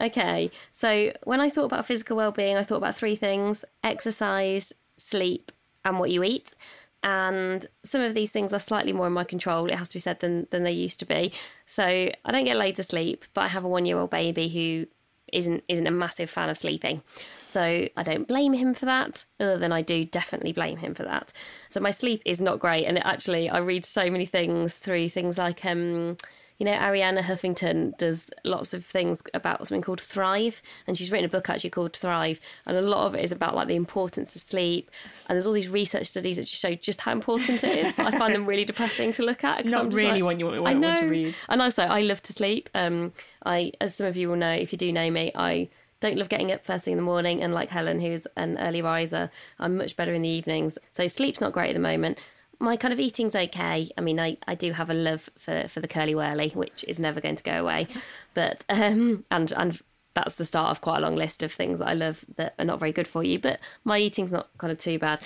Okay, 0.00 0.50
so 0.72 1.12
when 1.24 1.40
I 1.40 1.50
thought 1.50 1.64
about 1.64 1.84
physical 1.84 2.16
well-being, 2.16 2.56
I 2.56 2.62
thought 2.62 2.76
about 2.76 2.94
three 2.94 3.16
things: 3.16 3.64
exercise, 3.82 4.72
sleep, 4.96 5.50
and 5.84 5.98
what 5.98 6.10
you 6.10 6.22
eat. 6.22 6.54
And 7.02 7.64
some 7.82 8.02
of 8.02 8.14
these 8.14 8.30
things 8.30 8.52
are 8.52 8.58
slightly 8.58 8.92
more 8.92 9.06
in 9.06 9.12
my 9.14 9.24
control. 9.24 9.70
It 9.70 9.76
has 9.76 9.88
to 9.88 9.94
be 9.94 10.00
said 10.00 10.20
than 10.20 10.46
than 10.50 10.64
they 10.64 10.72
used 10.72 10.98
to 11.00 11.06
be. 11.06 11.32
So 11.66 11.84
I 11.84 12.32
don't 12.32 12.44
get 12.44 12.56
loads 12.56 12.78
of 12.78 12.86
sleep, 12.86 13.24
but 13.32 13.42
I 13.42 13.48
have 13.48 13.64
a 13.64 13.68
one-year-old 13.68 14.10
baby 14.10 14.48
who 14.48 14.86
isn't 15.32 15.64
isn't 15.68 15.86
a 15.86 15.90
massive 15.90 16.28
fan 16.28 16.50
of 16.50 16.58
sleeping. 16.58 17.02
So 17.48 17.88
I 17.96 18.02
don't 18.02 18.28
blame 18.28 18.52
him 18.52 18.74
for 18.74 18.84
that, 18.86 19.24
other 19.40 19.56
than 19.58 19.72
I 19.72 19.82
do 19.82 20.04
definitely 20.04 20.52
blame 20.52 20.76
him 20.76 20.94
for 20.94 21.04
that. 21.04 21.32
So 21.68 21.80
my 21.80 21.90
sleep 21.90 22.22
is 22.24 22.40
not 22.40 22.58
great, 22.58 22.84
and 22.84 22.98
actually 22.98 23.48
I 23.48 23.58
read 23.58 23.86
so 23.86 24.10
many 24.10 24.26
things 24.26 24.74
through 24.74 25.08
things 25.08 25.38
like 25.38 25.64
um, 25.64 26.16
you 26.60 26.66
know, 26.66 26.76
Arianna 26.76 27.22
Huffington 27.22 27.96
does 27.96 28.28
lots 28.44 28.74
of 28.74 28.84
things 28.84 29.22
about 29.32 29.66
something 29.66 29.80
called 29.80 30.00
Thrive, 30.00 30.60
and 30.86 30.96
she's 30.96 31.10
written 31.10 31.24
a 31.24 31.28
book 31.28 31.48
actually 31.48 31.70
called 31.70 31.96
Thrive, 31.96 32.38
and 32.66 32.76
a 32.76 32.82
lot 32.82 33.06
of 33.06 33.14
it 33.14 33.24
is 33.24 33.32
about 33.32 33.56
like 33.56 33.66
the 33.66 33.76
importance 33.76 34.36
of 34.36 34.42
sleep. 34.42 34.90
And 35.26 35.34
there's 35.34 35.46
all 35.46 35.54
these 35.54 35.68
research 35.68 36.08
studies 36.08 36.36
that 36.36 36.44
just 36.44 36.60
show 36.60 36.74
just 36.74 37.00
how 37.00 37.12
important 37.12 37.64
it 37.64 37.86
is, 37.86 37.94
but 37.94 38.12
I 38.12 38.18
find 38.18 38.34
them 38.34 38.44
really 38.44 38.66
depressing 38.66 39.10
to 39.12 39.22
look 39.22 39.42
at. 39.42 39.64
Not 39.64 39.94
really 39.94 40.08
like, 40.10 40.18
you 40.18 40.26
want, 40.26 40.38
want 40.60 40.98
to 40.98 41.06
read. 41.06 41.34
And 41.48 41.62
also, 41.62 41.84
I 41.84 42.02
love 42.02 42.22
to 42.24 42.34
sleep. 42.34 42.68
Um, 42.74 43.14
I, 43.46 43.72
as 43.80 43.94
some 43.94 44.06
of 44.06 44.18
you 44.18 44.28
will 44.28 44.36
know, 44.36 44.52
if 44.52 44.70
you 44.70 44.76
do 44.76 44.92
know 44.92 45.10
me, 45.10 45.32
I 45.34 45.70
don't 46.00 46.18
love 46.18 46.28
getting 46.28 46.52
up 46.52 46.66
first 46.66 46.84
thing 46.84 46.92
in 46.92 46.98
the 46.98 47.02
morning. 47.02 47.42
And 47.42 47.54
like 47.54 47.70
Helen, 47.70 48.00
who's 48.00 48.26
an 48.36 48.58
early 48.58 48.82
riser, 48.82 49.30
I'm 49.58 49.78
much 49.78 49.96
better 49.96 50.12
in 50.12 50.20
the 50.20 50.28
evenings. 50.28 50.76
So 50.92 51.06
sleep's 51.06 51.40
not 51.40 51.52
great 51.54 51.70
at 51.70 51.74
the 51.74 51.80
moment 51.80 52.18
my 52.60 52.76
kind 52.76 52.92
of 52.92 53.00
eating's 53.00 53.34
okay. 53.34 53.88
I 53.96 54.00
mean, 54.02 54.20
I, 54.20 54.36
I 54.46 54.54
do 54.54 54.72
have 54.72 54.90
a 54.90 54.94
love 54.94 55.30
for, 55.38 55.66
for 55.66 55.80
the 55.80 55.88
Curly 55.88 56.14
Wurly, 56.14 56.54
which 56.54 56.84
is 56.86 57.00
never 57.00 57.20
going 57.20 57.36
to 57.36 57.42
go 57.42 57.60
away. 57.60 57.88
But 58.32 58.64
um, 58.68 59.24
and 59.32 59.50
and 59.56 59.80
that's 60.14 60.36
the 60.36 60.44
start 60.44 60.70
of 60.70 60.80
quite 60.80 60.98
a 60.98 61.00
long 61.00 61.16
list 61.16 61.42
of 61.42 61.52
things 61.52 61.80
that 61.80 61.88
I 61.88 61.94
love 61.94 62.24
that 62.36 62.54
are 62.60 62.64
not 62.64 62.78
very 62.78 62.92
good 62.92 63.08
for 63.08 63.24
you. 63.24 63.40
But 63.40 63.58
my 63.82 63.98
eating's 63.98 64.30
not 64.30 64.56
kind 64.56 64.70
of 64.70 64.78
too 64.78 65.00
bad. 65.00 65.18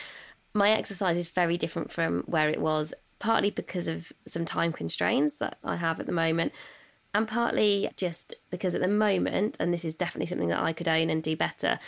My 0.55 0.71
exercise 0.71 1.19
is 1.19 1.29
very 1.29 1.59
different 1.59 1.93
from 1.93 2.23
where 2.23 2.49
it 2.49 2.63
was, 2.63 2.95
partly 3.19 3.51
because 3.51 3.89
of 3.89 4.11
some 4.27 4.47
time 4.47 4.73
constraints 4.73 5.37
that 5.37 5.59
I 5.63 5.77
have 5.77 6.01
at 6.01 6.07
the 6.07 6.13
moment, 6.13 6.55
and 7.13 7.29
partly 7.29 7.91
just 7.99 8.35
because 8.51 8.75
at 8.75 8.81
the 8.81 8.89
moment, 8.89 9.59
and 9.61 9.71
this 9.71 9.85
is 9.85 9.95
definitely 9.95 10.27
something 10.27 10.49
that 10.49 10.63
I 10.63 10.73
could 10.73 10.89
own 10.89 11.11
and 11.11 11.23
do 11.23 11.37
better, 11.37 11.79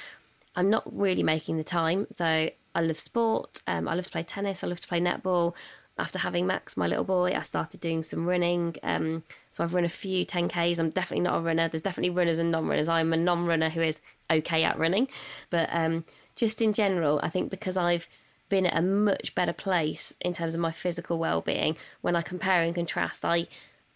I'm 0.54 0.68
not 0.68 0.84
really 0.94 1.22
making 1.22 1.56
the 1.56 1.64
time. 1.64 2.06
So 2.10 2.50
I 2.76 2.82
love 2.82 2.98
sport. 2.98 3.62
Um, 3.66 3.88
I 3.88 3.94
love 3.94 4.04
to 4.04 4.10
play 4.10 4.22
tennis. 4.22 4.62
I 4.62 4.66
love 4.66 4.80
to 4.80 4.88
play 4.88 5.00
netball. 5.00 5.54
After 5.98 6.18
having 6.18 6.46
Max, 6.46 6.76
my 6.76 6.86
little 6.86 7.04
boy, 7.04 7.32
I 7.34 7.40
started 7.40 7.80
doing 7.80 8.02
some 8.02 8.26
running. 8.26 8.76
Um, 8.82 9.22
so 9.50 9.64
I've 9.64 9.72
run 9.72 9.86
a 9.86 9.88
few 9.88 10.26
10Ks. 10.26 10.78
I'm 10.78 10.90
definitely 10.90 11.22
not 11.22 11.38
a 11.38 11.40
runner. 11.40 11.68
There's 11.68 11.80
definitely 11.80 12.10
runners 12.10 12.38
and 12.38 12.50
non 12.50 12.66
runners. 12.66 12.90
I'm 12.90 13.14
a 13.14 13.16
non 13.16 13.46
runner 13.46 13.70
who 13.70 13.80
is 13.80 14.00
okay 14.30 14.62
at 14.62 14.78
running. 14.78 15.08
But 15.48 15.70
um, 15.72 16.04
just 16.34 16.60
in 16.60 16.74
general, 16.74 17.18
I 17.22 17.30
think 17.30 17.50
because 17.50 17.78
I've 17.78 18.08
been 18.50 18.66
at 18.66 18.78
a 18.78 18.82
much 18.82 19.34
better 19.34 19.54
place 19.54 20.14
in 20.20 20.34
terms 20.34 20.54
of 20.54 20.60
my 20.60 20.70
physical 20.70 21.18
well-being 21.18 21.76
when 22.02 22.14
I 22.14 22.22
compare 22.22 22.62
and 22.62 22.74
contrast 22.74 23.24
I 23.24 23.48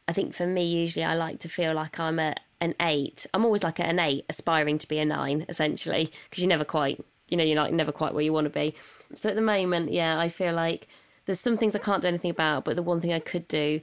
I 0.09 0.13
think 0.13 0.35
for 0.35 0.45
me 0.45 0.65
usually 0.65 1.05
I 1.05 1.15
like 1.15 1.39
to 1.41 1.49
feel 1.49 1.73
like 1.73 2.01
I'm 2.01 2.19
a 2.19 2.35
an 2.61 2.75
8 2.81 3.27
I'm 3.33 3.45
always 3.45 3.63
like 3.63 3.79
an 3.79 4.01
8 4.01 4.25
aspiring 4.29 4.79
to 4.79 4.89
be 4.89 4.99
a 4.99 5.05
9 5.05 5.47
essentially 5.49 6.11
because 6.29 6.43
you're 6.43 6.49
never 6.49 6.65
quite 6.65 7.05
you 7.31 7.37
know 7.37 7.45
you're 7.45 7.57
like 7.57 7.73
never 7.73 7.93
quite 7.93 8.15
where 8.15 8.25
you 8.25 8.33
want 8.33 8.47
to 8.47 8.51
be. 8.51 8.75
So 9.15 9.29
at 9.29 9.37
the 9.37 9.43
moment 9.43 9.93
yeah 9.93 10.19
I 10.19 10.29
feel 10.29 10.55
like 10.55 10.89
there's 11.27 11.41
some 11.41 11.57
things 11.57 11.75
I 11.75 11.79
can't 11.79 12.03
do 12.03 12.09
anything 12.09 12.31
about 12.31 12.65
but 12.65 12.77
the 12.77 12.83
one 12.83 13.01
thing 13.01 13.13
I 13.13 13.21
could 13.21 13.49
do 13.49 13.81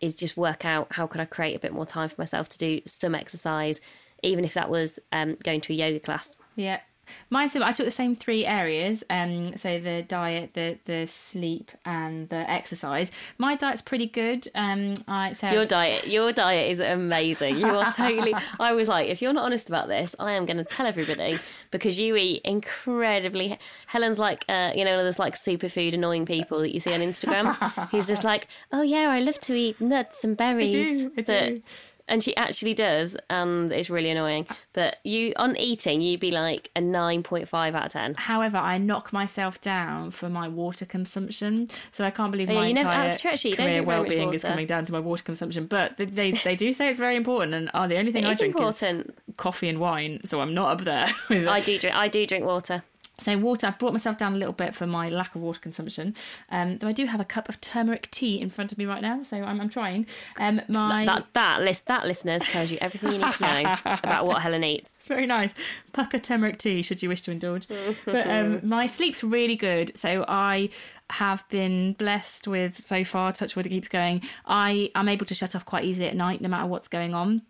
is 0.00 0.14
just 0.14 0.36
work 0.36 0.64
out 0.64 0.88
how 0.90 1.06
could 1.06 1.20
I 1.20 1.24
create 1.24 1.56
a 1.56 1.58
bit 1.58 1.72
more 1.72 1.86
time 1.86 2.08
for 2.08 2.16
myself 2.18 2.48
to 2.50 2.58
do 2.58 2.80
some 2.86 3.14
exercise 3.14 3.80
even 4.22 4.44
if 4.44 4.54
that 4.54 4.70
was 4.70 4.98
um, 5.12 5.36
going 5.42 5.60
to 5.60 5.72
a 5.72 5.76
yoga 5.76 6.00
class. 6.00 6.36
Yeah 6.56 6.80
Mine 7.30 7.48
I 7.62 7.72
took 7.72 7.86
the 7.86 7.90
same 7.90 8.16
three 8.16 8.44
areas, 8.44 9.04
um, 9.10 9.56
so 9.56 9.78
the 9.78 10.02
diet, 10.02 10.54
the 10.54 10.78
the 10.84 11.06
sleep, 11.06 11.70
and 11.84 12.28
the 12.28 12.48
exercise. 12.50 13.10
My 13.38 13.56
diet's 13.56 13.82
pretty 13.82 14.06
good. 14.06 14.48
Um, 14.54 14.94
I 15.08 15.32
so 15.32 15.50
your 15.50 15.66
diet, 15.66 16.06
your 16.06 16.32
diet 16.32 16.70
is 16.70 16.80
amazing. 16.80 17.58
You 17.58 17.66
are 17.66 17.92
totally. 17.92 18.34
I 18.60 18.72
was 18.72 18.88
like, 18.88 19.08
if 19.08 19.22
you're 19.22 19.32
not 19.32 19.44
honest 19.44 19.68
about 19.68 19.88
this, 19.88 20.14
I 20.18 20.32
am 20.32 20.46
going 20.46 20.58
to 20.58 20.64
tell 20.64 20.86
everybody 20.86 21.38
because 21.70 21.98
you 21.98 22.16
eat 22.16 22.42
incredibly. 22.44 23.58
Helen's 23.86 24.18
like, 24.18 24.44
uh, 24.48 24.72
you 24.74 24.84
know, 24.84 25.02
those 25.02 25.18
like 25.18 25.34
superfood 25.34 25.94
annoying 25.94 26.26
people 26.26 26.60
that 26.60 26.72
you 26.72 26.80
see 26.80 26.94
on 26.94 27.00
Instagram. 27.00 27.54
Who's 27.90 28.06
just 28.06 28.24
like, 28.24 28.48
oh 28.72 28.82
yeah, 28.82 29.10
I 29.10 29.20
love 29.20 29.38
to 29.40 29.54
eat 29.54 29.80
nuts 29.80 30.24
and 30.24 30.36
berries. 30.36 30.74
I 30.74 30.82
do. 30.82 31.12
I 31.18 31.22
do 31.22 31.62
and 32.08 32.22
she 32.22 32.36
actually 32.36 32.74
does, 32.74 33.16
and 33.28 33.72
it's 33.72 33.90
really 33.90 34.10
annoying. 34.10 34.46
Uh, 34.48 34.54
but 34.72 34.96
you 35.04 35.32
on 35.36 35.56
eating, 35.56 36.00
you'd 36.00 36.20
be 36.20 36.30
like 36.30 36.70
a 36.76 36.80
nine 36.80 37.22
point 37.22 37.48
five 37.48 37.74
out 37.74 37.86
of 37.86 37.92
ten. 37.92 38.14
However, 38.14 38.58
I 38.58 38.78
knock 38.78 39.12
myself 39.12 39.60
down 39.60 40.10
for 40.10 40.28
my 40.28 40.48
water 40.48 40.84
consumption, 40.84 41.68
so 41.92 42.04
I 42.04 42.10
can't 42.10 42.30
believe 42.30 42.50
oh, 42.50 42.54
yeah, 42.54 42.60
my 42.60 42.66
entire 42.68 43.08
never, 43.08 43.28
actually, 43.28 43.56
career 43.56 43.82
well-being 43.82 44.32
is 44.32 44.42
coming 44.42 44.66
down 44.66 44.84
to 44.86 44.92
my 44.92 45.00
water 45.00 45.22
consumption. 45.22 45.66
But 45.66 45.96
they 45.98 46.32
they 46.32 46.56
do 46.56 46.72
say 46.72 46.88
it's 46.88 46.98
very 46.98 47.16
important, 47.16 47.54
and 47.54 47.70
oh, 47.74 47.88
the 47.88 47.96
only 47.96 48.12
thing 48.12 48.24
it 48.24 48.28
I 48.28 48.32
is 48.32 48.38
drink 48.38 48.54
important. 48.54 49.06
is 49.08 49.36
coffee 49.36 49.68
and 49.68 49.80
wine, 49.80 50.20
so 50.24 50.40
I'm 50.40 50.54
not 50.54 50.80
up 50.80 50.84
there. 50.84 51.08
I 51.48 51.60
do 51.60 51.78
drink. 51.78 51.96
I 51.96 52.08
do 52.08 52.26
drink 52.26 52.44
water. 52.44 52.82
So 53.18 53.36
water, 53.38 53.66
I've 53.66 53.78
brought 53.78 53.92
myself 53.92 54.18
down 54.18 54.34
a 54.34 54.36
little 54.36 54.52
bit 54.52 54.74
for 54.74 54.86
my 54.86 55.08
lack 55.08 55.34
of 55.34 55.40
water 55.40 55.58
consumption. 55.58 56.14
Um, 56.50 56.78
though 56.78 56.88
I 56.88 56.92
do 56.92 57.06
have 57.06 57.20
a 57.20 57.24
cup 57.24 57.48
of 57.48 57.60
turmeric 57.60 58.10
tea 58.10 58.40
in 58.40 58.50
front 58.50 58.72
of 58.72 58.78
me 58.78 58.84
right 58.84 59.00
now, 59.00 59.22
so 59.22 59.38
I'm, 59.38 59.60
I'm 59.60 59.70
trying. 59.70 60.06
Um, 60.38 60.60
my 60.68 61.04
that 61.06 61.26
that 61.32 61.62
list 61.62 61.86
that 61.86 62.06
listeners 62.06 62.42
tells 62.42 62.70
you 62.70 62.78
everything 62.80 63.12
you 63.12 63.18
need 63.18 63.34
to 63.34 63.42
know 63.42 63.76
about 63.84 64.26
what 64.26 64.42
Helen 64.42 64.64
eats. 64.64 64.96
It's 64.98 65.06
very 65.06 65.26
nice. 65.26 65.54
Pukka 65.92 66.22
turmeric 66.22 66.58
tea, 66.58 66.82
should 66.82 67.02
you 67.02 67.08
wish 67.08 67.22
to 67.22 67.30
indulge. 67.30 67.66
but 68.04 68.26
um, 68.28 68.60
my 68.68 68.86
sleep's 68.86 69.24
really 69.24 69.56
good, 69.56 69.96
so 69.96 70.24
I 70.28 70.68
have 71.10 71.48
been 71.48 71.94
blessed 71.94 72.46
with 72.48 72.84
so 72.84 73.04
far. 73.04 73.32
Touch 73.32 73.56
wood, 73.56 73.66
it 73.66 73.70
keeps 73.70 73.88
going. 73.88 74.22
I 74.44 74.90
am 74.94 75.08
able 75.08 75.26
to 75.26 75.34
shut 75.34 75.54
off 75.54 75.64
quite 75.64 75.84
easily 75.84 76.08
at 76.08 76.16
night, 76.16 76.40
no 76.40 76.48
matter 76.48 76.66
what's 76.66 76.88
going 76.88 77.14
on. 77.14 77.42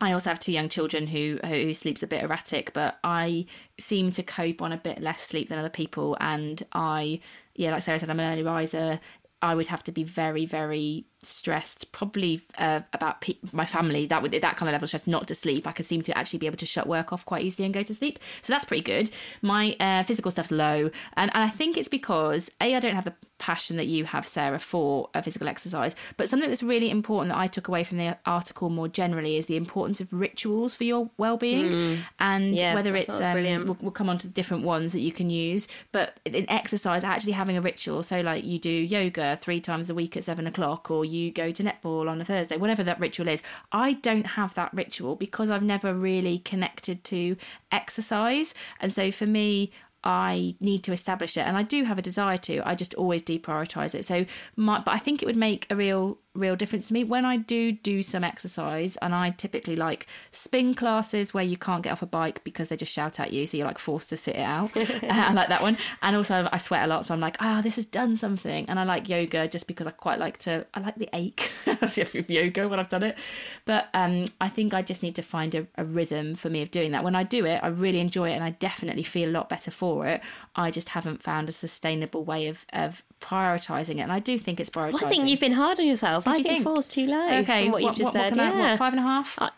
I 0.00 0.12
also 0.12 0.30
have 0.30 0.38
two 0.38 0.52
young 0.52 0.68
children 0.68 1.06
who 1.08 1.38
who 1.44 1.74
sleeps 1.74 2.02
a 2.02 2.06
bit 2.06 2.22
erratic, 2.22 2.72
but 2.72 2.98
I 3.02 3.46
seem 3.80 4.12
to 4.12 4.22
cope 4.22 4.62
on 4.62 4.72
a 4.72 4.76
bit 4.76 5.00
less 5.00 5.22
sleep 5.22 5.48
than 5.48 5.58
other 5.58 5.68
people. 5.68 6.16
And 6.20 6.62
I, 6.72 7.20
yeah, 7.56 7.72
like 7.72 7.82
Sarah 7.82 7.98
said, 7.98 8.10
I'm 8.10 8.20
an 8.20 8.32
early 8.32 8.44
riser. 8.44 9.00
I 9.42 9.54
would 9.54 9.68
have 9.68 9.82
to 9.84 9.92
be 9.92 10.04
very, 10.04 10.46
very 10.46 11.06
stressed, 11.22 11.92
probably 11.92 12.42
uh, 12.58 12.80
about 12.92 13.20
pe- 13.20 13.38
my 13.52 13.66
family. 13.66 14.06
That 14.06 14.22
would 14.22 14.32
that 14.32 14.56
kind 14.56 14.68
of 14.68 14.72
level 14.72 14.84
of 14.84 14.90
stress, 14.90 15.06
not 15.06 15.28
to 15.28 15.34
sleep. 15.34 15.66
I 15.66 15.72
could 15.72 15.86
seem 15.86 16.02
to 16.02 16.16
actually 16.16 16.38
be 16.38 16.46
able 16.46 16.58
to 16.58 16.66
shut 16.66 16.86
work 16.86 17.12
off 17.12 17.24
quite 17.24 17.44
easily 17.44 17.64
and 17.64 17.74
go 17.74 17.82
to 17.82 17.94
sleep. 17.94 18.18
So 18.42 18.52
that's 18.52 18.64
pretty 18.64 18.82
good. 18.82 19.10
My 19.42 19.76
uh, 19.80 20.02
physical 20.04 20.30
stuff's 20.30 20.50
low, 20.50 20.90
and 21.16 21.30
and 21.34 21.44
I 21.44 21.48
think 21.48 21.76
it's 21.76 21.88
because 21.88 22.50
a 22.60 22.74
I 22.74 22.80
don't 22.80 22.94
have 22.94 23.04
the 23.04 23.14
passion 23.38 23.76
that 23.76 23.86
you 23.86 24.04
have, 24.04 24.26
Sarah, 24.26 24.58
for 24.58 25.08
a 25.14 25.22
physical 25.22 25.48
exercise. 25.48 25.94
But 26.16 26.28
something 26.28 26.48
that's 26.48 26.62
really 26.62 26.90
important 26.90 27.32
that 27.32 27.38
I 27.38 27.46
took 27.46 27.68
away 27.68 27.84
from 27.84 27.98
the 27.98 28.16
article 28.26 28.68
more 28.68 28.88
generally 28.88 29.36
is 29.36 29.46
the 29.46 29.56
importance 29.56 30.00
of 30.00 30.12
rituals 30.12 30.74
for 30.74 30.84
your 30.84 31.08
well-being, 31.18 31.70
mm. 31.70 31.98
and 32.18 32.54
yeah, 32.54 32.74
whether 32.74 32.96
it's 32.96 33.20
um, 33.20 33.64
we'll, 33.66 33.76
we'll 33.80 33.90
come 33.90 34.08
on 34.08 34.18
to 34.18 34.26
the 34.26 34.32
different 34.32 34.64
ones 34.64 34.92
that 34.92 35.00
you 35.00 35.12
can 35.12 35.30
use. 35.30 35.68
But 35.92 36.18
in 36.24 36.48
exercise, 36.50 37.04
actually 37.04 37.32
having 37.32 37.56
a 37.56 37.60
ritual, 37.60 38.02
so 38.02 38.20
like 38.20 38.44
you 38.44 38.58
do 38.58 38.70
yoga 38.70 39.38
three 39.40 39.60
times 39.60 39.90
a 39.90 39.94
week 39.94 40.16
at 40.16 40.24
seven 40.24 40.46
o'clock, 40.46 40.90
or 40.90 41.04
you 41.08 41.30
go 41.30 41.50
to 41.50 41.64
netball 41.64 42.08
on 42.08 42.20
a 42.20 42.24
Thursday, 42.24 42.56
whatever 42.56 42.82
that 42.84 43.00
ritual 43.00 43.28
is. 43.28 43.42
I 43.72 43.94
don't 43.94 44.26
have 44.26 44.54
that 44.54 44.72
ritual 44.72 45.16
because 45.16 45.50
I've 45.50 45.62
never 45.62 45.94
really 45.94 46.38
connected 46.38 47.04
to 47.04 47.36
exercise. 47.72 48.54
And 48.80 48.92
so 48.92 49.10
for 49.10 49.26
me, 49.26 49.72
I 50.04 50.54
need 50.60 50.84
to 50.84 50.92
establish 50.92 51.36
it, 51.36 51.40
and 51.40 51.56
I 51.56 51.64
do 51.64 51.82
have 51.84 51.98
a 51.98 52.02
desire 52.02 52.36
to. 52.38 52.66
I 52.66 52.76
just 52.76 52.94
always 52.94 53.20
deprioritize 53.22 53.96
it. 53.96 54.04
So, 54.04 54.26
my, 54.54 54.78
but 54.80 54.92
I 54.92 54.98
think 54.98 55.22
it 55.22 55.26
would 55.26 55.36
make 55.36 55.66
a 55.70 55.76
real 55.76 56.18
real 56.34 56.56
difference 56.56 56.88
to 56.88 56.94
me 56.94 57.04
when 57.04 57.24
I 57.24 57.36
do 57.36 57.72
do 57.72 58.02
some 58.02 58.24
exercise, 58.24 58.96
and 58.98 59.14
I 59.14 59.30
typically 59.30 59.76
like 59.76 60.06
spin 60.30 60.74
classes 60.74 61.34
where 61.34 61.44
you 61.44 61.56
can't 61.56 61.82
get 61.82 61.92
off 61.92 62.02
a 62.02 62.06
bike 62.06 62.44
because 62.44 62.68
they 62.68 62.76
just 62.76 62.92
shout 62.92 63.18
at 63.20 63.32
you, 63.32 63.46
so 63.46 63.56
you're 63.56 63.66
like 63.66 63.78
forced 63.78 64.08
to 64.10 64.16
sit 64.16 64.36
it 64.36 64.42
out. 64.42 64.70
I 65.02 65.32
like 65.32 65.48
that 65.48 65.62
one, 65.62 65.78
and 66.02 66.16
also 66.16 66.48
I 66.52 66.58
sweat 66.58 66.84
a 66.84 66.86
lot, 66.86 67.04
so 67.04 67.14
I'm 67.14 67.20
like, 67.20 67.36
ah, 67.40 67.58
oh, 67.58 67.62
this 67.62 67.76
has 67.76 67.86
done 67.86 68.16
something. 68.16 68.68
And 68.68 68.78
I 68.78 68.84
like 68.84 69.08
yoga 69.08 69.48
just 69.48 69.66
because 69.66 69.86
I 69.86 69.90
quite 69.90 70.18
like 70.18 70.38
to. 70.38 70.66
I 70.74 70.80
like 70.80 70.96
the 70.96 71.08
ache 71.12 71.50
of 71.66 72.30
yoga 72.30 72.68
when 72.68 72.78
I've 72.78 72.88
done 72.88 73.02
it, 73.02 73.16
but 73.64 73.88
um, 73.94 74.26
I 74.40 74.48
think 74.48 74.74
I 74.74 74.82
just 74.82 75.02
need 75.02 75.16
to 75.16 75.22
find 75.22 75.54
a, 75.54 75.66
a 75.76 75.84
rhythm 75.84 76.34
for 76.34 76.50
me 76.50 76.62
of 76.62 76.70
doing 76.70 76.92
that. 76.92 77.04
When 77.04 77.14
I 77.14 77.22
do 77.22 77.44
it, 77.44 77.60
I 77.62 77.68
really 77.68 78.00
enjoy 78.00 78.30
it, 78.30 78.34
and 78.34 78.44
I 78.44 78.50
definitely 78.50 79.02
feel 79.02 79.28
a 79.28 79.32
lot 79.32 79.48
better 79.48 79.70
for 79.70 80.06
it. 80.06 80.22
I 80.54 80.70
just 80.70 80.90
haven't 80.90 81.22
found 81.22 81.48
a 81.48 81.52
sustainable 81.52 82.24
way 82.24 82.48
of 82.48 82.64
of 82.72 83.02
prioritizing 83.20 83.96
it, 83.96 84.00
and 84.00 84.12
I 84.12 84.20
do 84.20 84.38
think 84.38 84.60
it's 84.60 84.70
prioritizing. 84.70 84.94
Well, 84.94 85.06
I 85.06 85.10
think 85.10 85.28
you've 85.28 85.40
been 85.40 85.52
hard 85.52 85.80
on 85.80 85.86
yourself. 85.86 86.26
What 86.26 86.32
I 86.32 86.34
think, 86.36 86.48
think, 86.48 86.64
four's 86.64 86.88
too 86.88 87.06
low. 87.06 87.38
Okay, 87.38 87.64
what, 87.64 87.72
what 87.72 87.82
you've 87.82 87.94
just 87.94 88.14
what, 88.14 88.34
said. 88.34 88.36
What 88.36 88.42
yeah, 88.42 88.52
I, 88.52 88.70
what, 88.70 88.78
five 88.78 88.92
and 88.92 89.00
a 89.00 89.02
half. 89.02 89.34
I, 89.40 89.50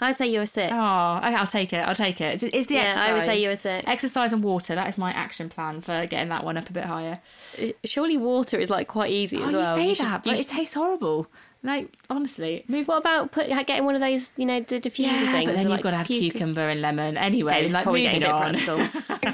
I'd 0.00 0.16
say 0.16 0.26
you're 0.26 0.42
a 0.42 0.46
six. 0.46 0.72
Oh, 0.72 1.16
okay, 1.18 1.34
I'll 1.34 1.46
take 1.46 1.72
it. 1.72 1.78
I'll 1.78 1.94
take 1.94 2.20
it. 2.20 2.34
It's, 2.34 2.42
it's 2.42 2.66
the 2.66 2.74
yeah, 2.74 2.80
exercise. 2.82 3.08
I 3.08 3.12
would 3.12 3.22
say 3.24 3.40
you're 3.40 3.52
a 3.52 3.56
six. 3.56 3.88
Exercise 3.88 4.32
and 4.32 4.42
water. 4.42 4.74
That 4.74 4.88
is 4.88 4.98
my 4.98 5.12
action 5.12 5.48
plan 5.48 5.80
for 5.80 6.06
getting 6.06 6.28
that 6.30 6.44
one 6.44 6.56
up 6.56 6.68
a 6.68 6.72
bit 6.72 6.84
higher. 6.84 7.20
Uh, 7.60 7.68
surely 7.84 8.16
water 8.16 8.58
is 8.58 8.70
like 8.70 8.88
quite 8.88 9.12
easy 9.12 9.38
oh, 9.38 9.48
as 9.48 9.54
well. 9.54 9.78
you 9.78 9.82
say 9.82 9.88
you 9.90 9.94
that, 10.08 10.24
should, 10.24 10.30
but 10.30 10.40
it 10.40 10.48
tastes 10.48 10.74
horrible. 10.74 11.28
Like 11.62 11.96
honestly, 12.10 12.64
move. 12.68 12.88
What 12.88 12.98
about 12.98 13.32
put, 13.32 13.48
getting 13.48 13.84
one 13.84 13.94
of 13.94 14.02
those, 14.02 14.32
you 14.36 14.44
know, 14.44 14.60
the 14.60 14.78
diffuser 14.80 15.06
yeah, 15.06 15.32
things? 15.32 15.46
but 15.46 15.54
then 15.54 15.62
you've 15.62 15.70
like 15.70 15.82
got 15.82 15.92
to 15.92 15.96
have 15.96 16.06
cucumber. 16.06 16.32
cucumber 16.32 16.68
and 16.68 16.82
lemon. 16.82 17.16
Anyway, 17.16 17.52
Okay, 17.52 17.62
this 17.62 17.70
is 17.70 17.74
like 17.74 17.84
probably 17.84 18.04
moving 18.04 18.20
getting 18.20 18.34
a 18.34 18.36
on. 18.36 18.52
bit 18.52 18.64
practical. 18.64 19.33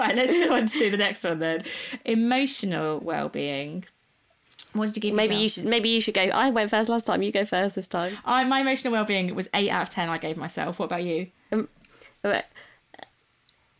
right, 0.00 0.14
let's 0.16 0.32
go 0.32 0.54
on 0.54 0.66
to 0.66 0.90
the 0.90 0.96
next 0.96 1.24
one 1.24 1.38
then. 1.38 1.64
Emotional 2.04 3.00
well-being. 3.00 3.84
What 4.72 4.86
did 4.86 4.96
you 4.96 5.02
give 5.02 5.14
maybe 5.14 5.34
yourself? 5.34 5.42
you 5.42 5.48
should. 5.48 5.64
Maybe 5.66 5.88
you 5.88 6.00
should 6.00 6.14
go. 6.14 6.22
I 6.22 6.50
went 6.50 6.70
first 6.70 6.88
last 6.88 7.06
time. 7.06 7.22
You 7.22 7.32
go 7.32 7.44
first 7.44 7.74
this 7.74 7.88
time. 7.88 8.16
I, 8.24 8.44
my 8.44 8.60
emotional 8.60 8.92
well-being 8.92 9.34
was 9.34 9.48
eight 9.54 9.70
out 9.70 9.82
of 9.82 9.90
ten. 9.90 10.08
I 10.08 10.18
gave 10.18 10.36
myself. 10.36 10.78
What 10.78 10.86
about 10.86 11.02
you? 11.02 11.28
Uh, 12.22 12.42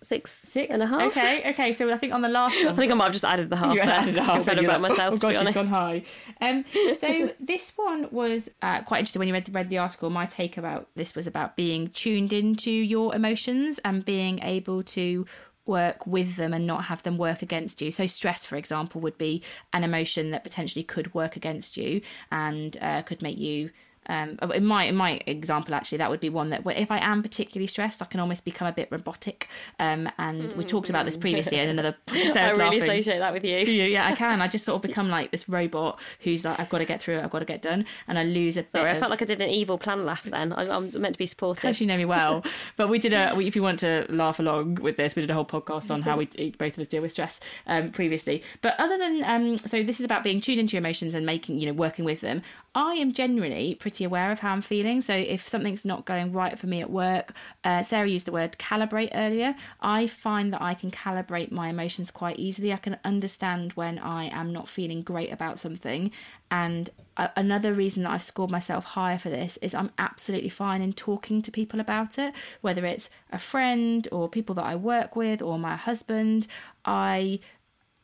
Six, 0.03 0.33
Six 0.33 0.73
and 0.73 0.83
a 0.83 0.87
half. 0.87 1.15
Okay, 1.15 1.51
okay. 1.51 1.73
So 1.73 1.93
I 1.93 1.97
think 1.99 2.15
on 2.15 2.23
the 2.23 2.29
last 2.29 2.57
one, 2.65 2.73
I 2.73 2.77
think 2.77 2.91
I 2.91 2.95
might 2.95 3.05
have 3.05 3.13
just 3.13 3.25
added 3.25 3.51
the 3.51 3.57
half. 3.57 3.75
you 3.75 3.81
there 3.81 3.91
added 3.91 4.15
to 4.15 4.23
half. 4.23 4.37
feel 4.37 4.45
better 4.45 4.65
about 4.65 4.81
like, 4.81 4.93
myself. 4.93 5.15
Oh 5.15 5.17
gosh, 5.19 5.37
it's 5.37 5.51
gone 5.51 5.67
high. 5.67 6.03
Um, 6.41 6.65
so 6.95 7.31
this 7.41 7.73
one 7.77 8.09
was 8.11 8.51
uh, 8.63 8.81
quite 8.83 9.01
interesting 9.01 9.21
when 9.21 9.29
you 9.29 9.35
read 9.35 9.55
read 9.55 9.69
the 9.69 9.77
article. 9.77 10.09
My 10.09 10.25
take 10.25 10.57
about 10.57 10.89
this 10.95 11.15
was 11.15 11.27
about 11.27 11.55
being 11.55 11.91
tuned 11.91 12.33
into 12.33 12.71
your 12.71 13.15
emotions 13.15 13.79
and 13.85 14.03
being 14.03 14.39
able 14.43 14.83
to 14.85 15.27
work 15.67 16.07
with 16.07 16.37
them 16.37 16.53
and 16.53 16.67
not 16.67 16.85
have 16.85 17.03
them 17.03 17.19
work 17.19 17.43
against 17.43 17.81
you. 17.81 17.91
So 17.91 18.07
stress, 18.07 18.45
for 18.45 18.57
example, 18.57 19.01
would 19.01 19.19
be 19.19 19.43
an 19.73 19.85
emotion 19.85 20.31
that 20.31 20.45
potentially 20.45 20.83
could 20.83 21.15
work 21.15 21.37
against 21.37 21.77
you 21.77 22.01
and 22.31 22.77
uh, 22.81 23.03
could 23.03 23.23
make 23.23 23.39
you 23.39 23.71
Um, 24.11 24.37
in 24.53 24.67
my 24.67 24.85
in 24.87 24.97
my 24.97 25.21
example, 25.27 25.73
actually, 25.73 25.99
that 25.99 26.11
would 26.11 26.19
be 26.19 26.29
one 26.29 26.51
that 26.51 26.63
if 26.67 26.91
I 26.91 26.99
am 26.99 27.23
particularly 27.23 27.69
stressed, 27.69 28.03
I 28.03 28.07
can 28.07 28.19
almost 28.19 28.45
become 28.45 28.67
a 28.67 28.73
bit 28.73 28.89
robotic. 28.91 29.49
Um, 29.79 30.11
and 30.19 30.53
we 30.55 30.65
talked 30.65 30.91
about 30.91 31.07
this 31.07 31.17
previously 31.17 31.59
in 31.59 31.69
another. 31.69 31.97
Sarah's 32.09 32.37
I 32.37 32.51
really 32.51 32.65
laughing. 32.65 32.83
associate 32.83 33.19
that 33.21 33.33
with 33.33 33.45
you. 33.45 33.65
Do 33.65 33.73
you? 33.73 33.85
Yeah, 33.85 34.09
I 34.09 34.17
can. 34.17 34.43
I 34.43 34.49
just 34.49 34.65
sort 34.65 34.77
of 34.77 34.83
become 34.89 35.09
like 35.09 35.31
this 35.31 35.49
robot 35.49 36.01
who's 36.21 36.45
like, 36.45 36.59
I've 36.59 36.69
got 36.69 36.79
to 36.79 36.85
get 36.85 37.01
through 37.01 37.19
it. 37.19 37.25
I've 37.25 37.31
got 37.31 37.39
to 37.39 37.45
get 37.45 37.63
done, 37.63 37.87
and 38.09 38.19
I 38.19 38.25
lose 38.25 38.57
a. 38.57 38.69
Sorry, 38.69 38.91
I 38.91 38.99
felt 38.99 39.13
like 39.13 39.23
I 39.23 39.27
did 39.27 39.41
an 39.41 39.49
evil 39.49 39.79
plan 39.79 40.05
laugh. 40.05 40.25
Then 40.25 40.53
I, 40.55 40.65
am 40.65 40.91
meant 41.01 41.15
to 41.15 41.19
be 41.19 41.27
supportive. 41.27 41.65
Actually, 41.65 41.87
know 41.87 41.97
me 41.97 42.05
well, 42.05 42.45
but 42.77 42.89
we 42.89 42.99
did 42.99 43.13
a. 43.13 43.39
If 43.39 43.55
you 43.55 43.63
want 43.63 43.79
to 43.81 44.07
laugh 44.09 44.41
along 44.41 44.77
with 44.77 44.97
this, 44.97 45.15
we 45.15 45.23
did 45.23 45.31
a 45.31 45.35
whole 45.35 45.45
podcast 45.47 45.89
on 45.89 46.03
how 46.03 46.17
we 46.17 46.27
both 46.59 46.75
of 46.75 46.81
us 46.81 46.89
deal 46.89 47.03
with 47.03 47.13
stress 47.13 47.41
um, 47.69 47.93
previously. 47.93 48.43
But 48.61 48.75
other 48.79 48.99
than 48.99 49.23
um, 49.25 49.57
so 49.57 49.85
this 49.85 50.01
is 50.01 50.05
about 50.05 50.25
being 50.25 50.41
tuned 50.41 50.59
into 50.59 50.73
your 50.73 50.81
emotions 50.81 51.15
and 51.15 51.25
making 51.25 51.61
you 51.61 51.67
know 51.67 51.75
working 51.75 52.05
with 52.05 52.23
them. 52.23 52.43
I 52.73 52.95
am 52.95 53.13
generally 53.13 53.75
pretty 53.75 54.05
aware 54.05 54.31
of 54.31 54.39
how 54.39 54.53
I'm 54.53 54.63
feeling. 54.63 55.01
So 55.01 55.13
if 55.13 55.49
something's 55.49 55.85
not 55.85 56.05
going 56.05 56.33
right 56.33 56.57
for 56.57 56.69
me 56.69 56.81
at 56.81 56.91
work, 56.91 57.33
uh, 57.65 57.83
Sarah 57.83 58.09
used 58.09 58.27
the 58.27 58.33
word 58.33 58.59
calibrate 58.59 59.11
earlier. 59.13 59.57
I 59.81 60.07
find 60.07 60.53
that 60.53 60.63
I 60.63 60.75
can 60.75 60.93
calibrate 60.93 61.51
my 61.51 61.71
emotions 61.71 62.13
quite 62.13 62.39
easily. 62.39 62.73
I 62.73 62.77
can 62.77 62.97
understand 63.05 63.73
when 63.73 63.99
I 63.99 64.27
am 64.27 64.53
not 64.53 64.69
feeling 64.69 65.03
great 65.03 65.33
about 65.33 65.59
something. 65.59 66.13
And 66.53 66.91
uh, 67.17 67.29
another 67.37 67.75
reason 67.75 68.05
that 68.05 68.13
I've 68.13 68.23
scored 68.23 68.53
myself 68.53 68.85
higher 68.85 69.19
for 69.19 69.31
this 69.31 69.57
is 69.57 69.75
I'm 69.75 69.91
absolutely 69.99 70.49
fine 70.49 70.81
in 70.81 70.93
talking 70.93 71.43
to 71.43 71.51
people 71.51 71.81
about 71.81 72.21
it, 72.21 72.33
whether 72.61 72.87
it's 72.87 73.11
a 73.33 73.39
friend 73.39 74.07
or 74.13 74.29
people 74.29 74.55
that 74.55 74.65
I 74.65 74.77
work 74.77 75.17
with 75.17 75.43
or 75.43 75.59
my 75.59 75.75
husband. 75.75 76.47
I 76.85 77.41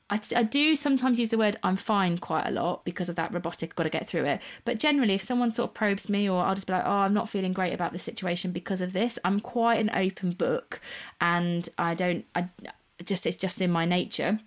I, 0.08 0.20
I 0.36 0.42
do 0.44 0.76
sometimes 0.76 1.18
use 1.18 1.30
the 1.30 1.38
word 1.38 1.58
I'm 1.62 1.76
fine 1.76 2.18
quite 2.18 2.46
a 2.46 2.50
lot 2.50 2.84
because 2.84 3.08
of 3.08 3.16
that 3.16 3.32
robotic, 3.32 3.74
got 3.74 3.84
to 3.84 3.90
get 3.90 4.08
through 4.08 4.24
it. 4.24 4.40
But 4.64 4.78
generally, 4.78 5.14
if 5.14 5.22
someone 5.22 5.52
sort 5.52 5.70
of 5.70 5.74
probes 5.74 6.08
me, 6.08 6.28
or 6.28 6.44
I'll 6.44 6.54
just 6.54 6.66
be 6.66 6.72
like, 6.72 6.84
oh, 6.86 6.90
I'm 6.90 7.14
not 7.14 7.28
feeling 7.28 7.52
great 7.52 7.72
about 7.72 7.92
the 7.92 7.98
situation 7.98 8.52
because 8.52 8.80
of 8.80 8.92
this, 8.92 9.18
I'm 9.24 9.40
quite 9.40 9.80
an 9.80 9.90
open 9.94 10.30
book 10.30 10.80
and 11.20 11.68
I 11.76 11.94
don't, 11.94 12.24
I 12.34 12.48
just, 13.04 13.26
it's 13.26 13.36
just 13.36 13.60
in 13.60 13.70
my 13.70 13.84
nature 13.84 14.38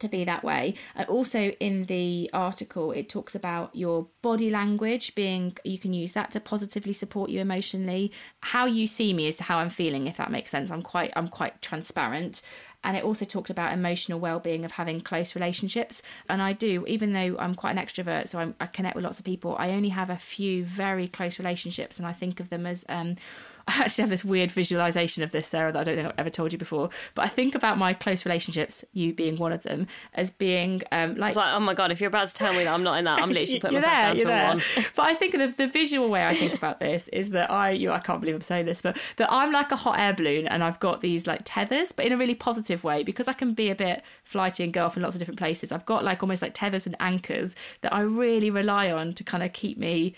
to 0.00 0.08
be 0.08 0.24
that 0.24 0.42
way. 0.42 0.74
And 0.96 1.06
also 1.08 1.50
in 1.60 1.84
the 1.84 2.28
article, 2.32 2.90
it 2.90 3.08
talks 3.08 3.34
about 3.34 3.76
your 3.76 4.08
body 4.22 4.50
language 4.50 5.14
being, 5.14 5.56
you 5.64 5.78
can 5.78 5.92
use 5.92 6.12
that 6.12 6.30
to 6.32 6.40
positively 6.40 6.92
support 6.92 7.30
you 7.30 7.40
emotionally. 7.40 8.10
How 8.40 8.66
you 8.66 8.86
see 8.86 9.12
me 9.12 9.28
is 9.28 9.38
how 9.38 9.58
I'm 9.58 9.70
feeling, 9.70 10.06
if 10.06 10.16
that 10.16 10.32
makes 10.32 10.50
sense. 10.50 10.70
I'm 10.70 10.82
quite, 10.82 11.12
I'm 11.14 11.28
quite 11.28 11.62
transparent 11.62 12.42
and 12.84 12.96
it 12.96 13.04
also 13.04 13.24
talked 13.24 13.50
about 13.50 13.72
emotional 13.72 14.20
well-being 14.20 14.64
of 14.64 14.72
having 14.72 15.00
close 15.00 15.34
relationships. 15.34 16.02
And 16.28 16.40
i 16.42 16.52
do 16.52 16.84
even 16.86 17.12
though 17.12 17.36
i'm 17.38 17.54
quite 17.54 17.76
an 17.76 17.84
extrovert 17.84 18.28
so 18.28 18.38
I'm, 18.38 18.54
i 18.60 18.66
connect 18.66 18.94
with 18.96 19.04
lots 19.04 19.18
of 19.18 19.24
people 19.24 19.56
i 19.58 19.70
only 19.70 19.88
have 19.88 20.10
a 20.10 20.16
few 20.16 20.64
very 20.64 21.08
close 21.08 21.38
relationships 21.38 21.98
and 21.98 22.06
i 22.06 22.12
think 22.12 22.40
of 22.40 22.50
them 22.50 22.66
as 22.66 22.84
um, 22.88 23.16
I 23.68 23.84
actually 23.84 24.02
have 24.02 24.10
this 24.10 24.24
weird 24.24 24.50
visualization 24.50 25.22
of 25.22 25.32
this, 25.32 25.48
Sarah, 25.48 25.72
that 25.72 25.80
I 25.80 25.84
don't 25.84 25.96
think 25.96 26.08
I've 26.08 26.18
ever 26.18 26.30
told 26.30 26.52
you 26.52 26.58
before. 26.58 26.90
But 27.14 27.24
I 27.24 27.28
think 27.28 27.54
about 27.54 27.78
my 27.78 27.94
close 27.94 28.24
relationships, 28.24 28.84
you 28.92 29.14
being 29.14 29.36
one 29.36 29.52
of 29.52 29.62
them, 29.62 29.86
as 30.14 30.30
being 30.30 30.82
um, 30.92 31.16
like, 31.16 31.34
like, 31.34 31.54
oh 31.54 31.60
my 31.60 31.72
god, 31.72 31.90
if 31.90 32.00
you're 32.00 32.08
about 32.08 32.28
to 32.28 32.34
tell 32.34 32.52
me 32.52 32.64
that 32.64 32.72
I'm 32.72 32.82
not 32.82 32.98
in 32.98 33.06
that, 33.06 33.22
I'm 33.22 33.30
literally 33.30 33.60
putting 33.60 33.76
myself 33.76 33.92
there, 33.92 34.02
down 34.02 34.16
to 34.16 34.24
there. 34.24 34.48
one. 34.48 34.62
but 34.96 35.02
I 35.02 35.14
think 35.14 35.32
the, 35.32 35.54
the 35.56 35.66
visual 35.66 36.10
way 36.10 36.26
I 36.26 36.34
think 36.34 36.54
about 36.54 36.78
this 36.80 37.08
is 37.08 37.30
that 37.30 37.50
I, 37.50 37.70
you, 37.70 37.90
I 37.90 38.00
can't 38.00 38.20
believe 38.20 38.34
I'm 38.34 38.42
saying 38.42 38.66
this, 38.66 38.82
but 38.82 38.98
that 39.16 39.32
I'm 39.32 39.50
like 39.50 39.72
a 39.72 39.76
hot 39.76 39.98
air 39.98 40.12
balloon, 40.12 40.46
and 40.46 40.62
I've 40.62 40.80
got 40.80 41.00
these 41.00 41.26
like 41.26 41.40
tethers, 41.44 41.92
but 41.92 42.04
in 42.04 42.12
a 42.12 42.16
really 42.16 42.34
positive 42.34 42.84
way 42.84 43.02
because 43.02 43.28
I 43.28 43.32
can 43.32 43.54
be 43.54 43.70
a 43.70 43.74
bit 43.74 44.02
flighty 44.24 44.64
and 44.64 44.72
go 44.72 44.84
off 44.84 44.96
in 44.96 45.02
lots 45.02 45.14
of 45.14 45.20
different 45.20 45.38
places. 45.38 45.72
I've 45.72 45.86
got 45.86 46.04
like 46.04 46.22
almost 46.22 46.42
like 46.42 46.54
tethers 46.54 46.86
and 46.86 46.96
anchors 47.00 47.56
that 47.80 47.94
I 47.94 48.00
really 48.00 48.50
rely 48.50 48.90
on 48.90 49.12
to 49.14 49.24
kind 49.24 49.42
of 49.42 49.52
keep 49.52 49.78
me 49.78 50.14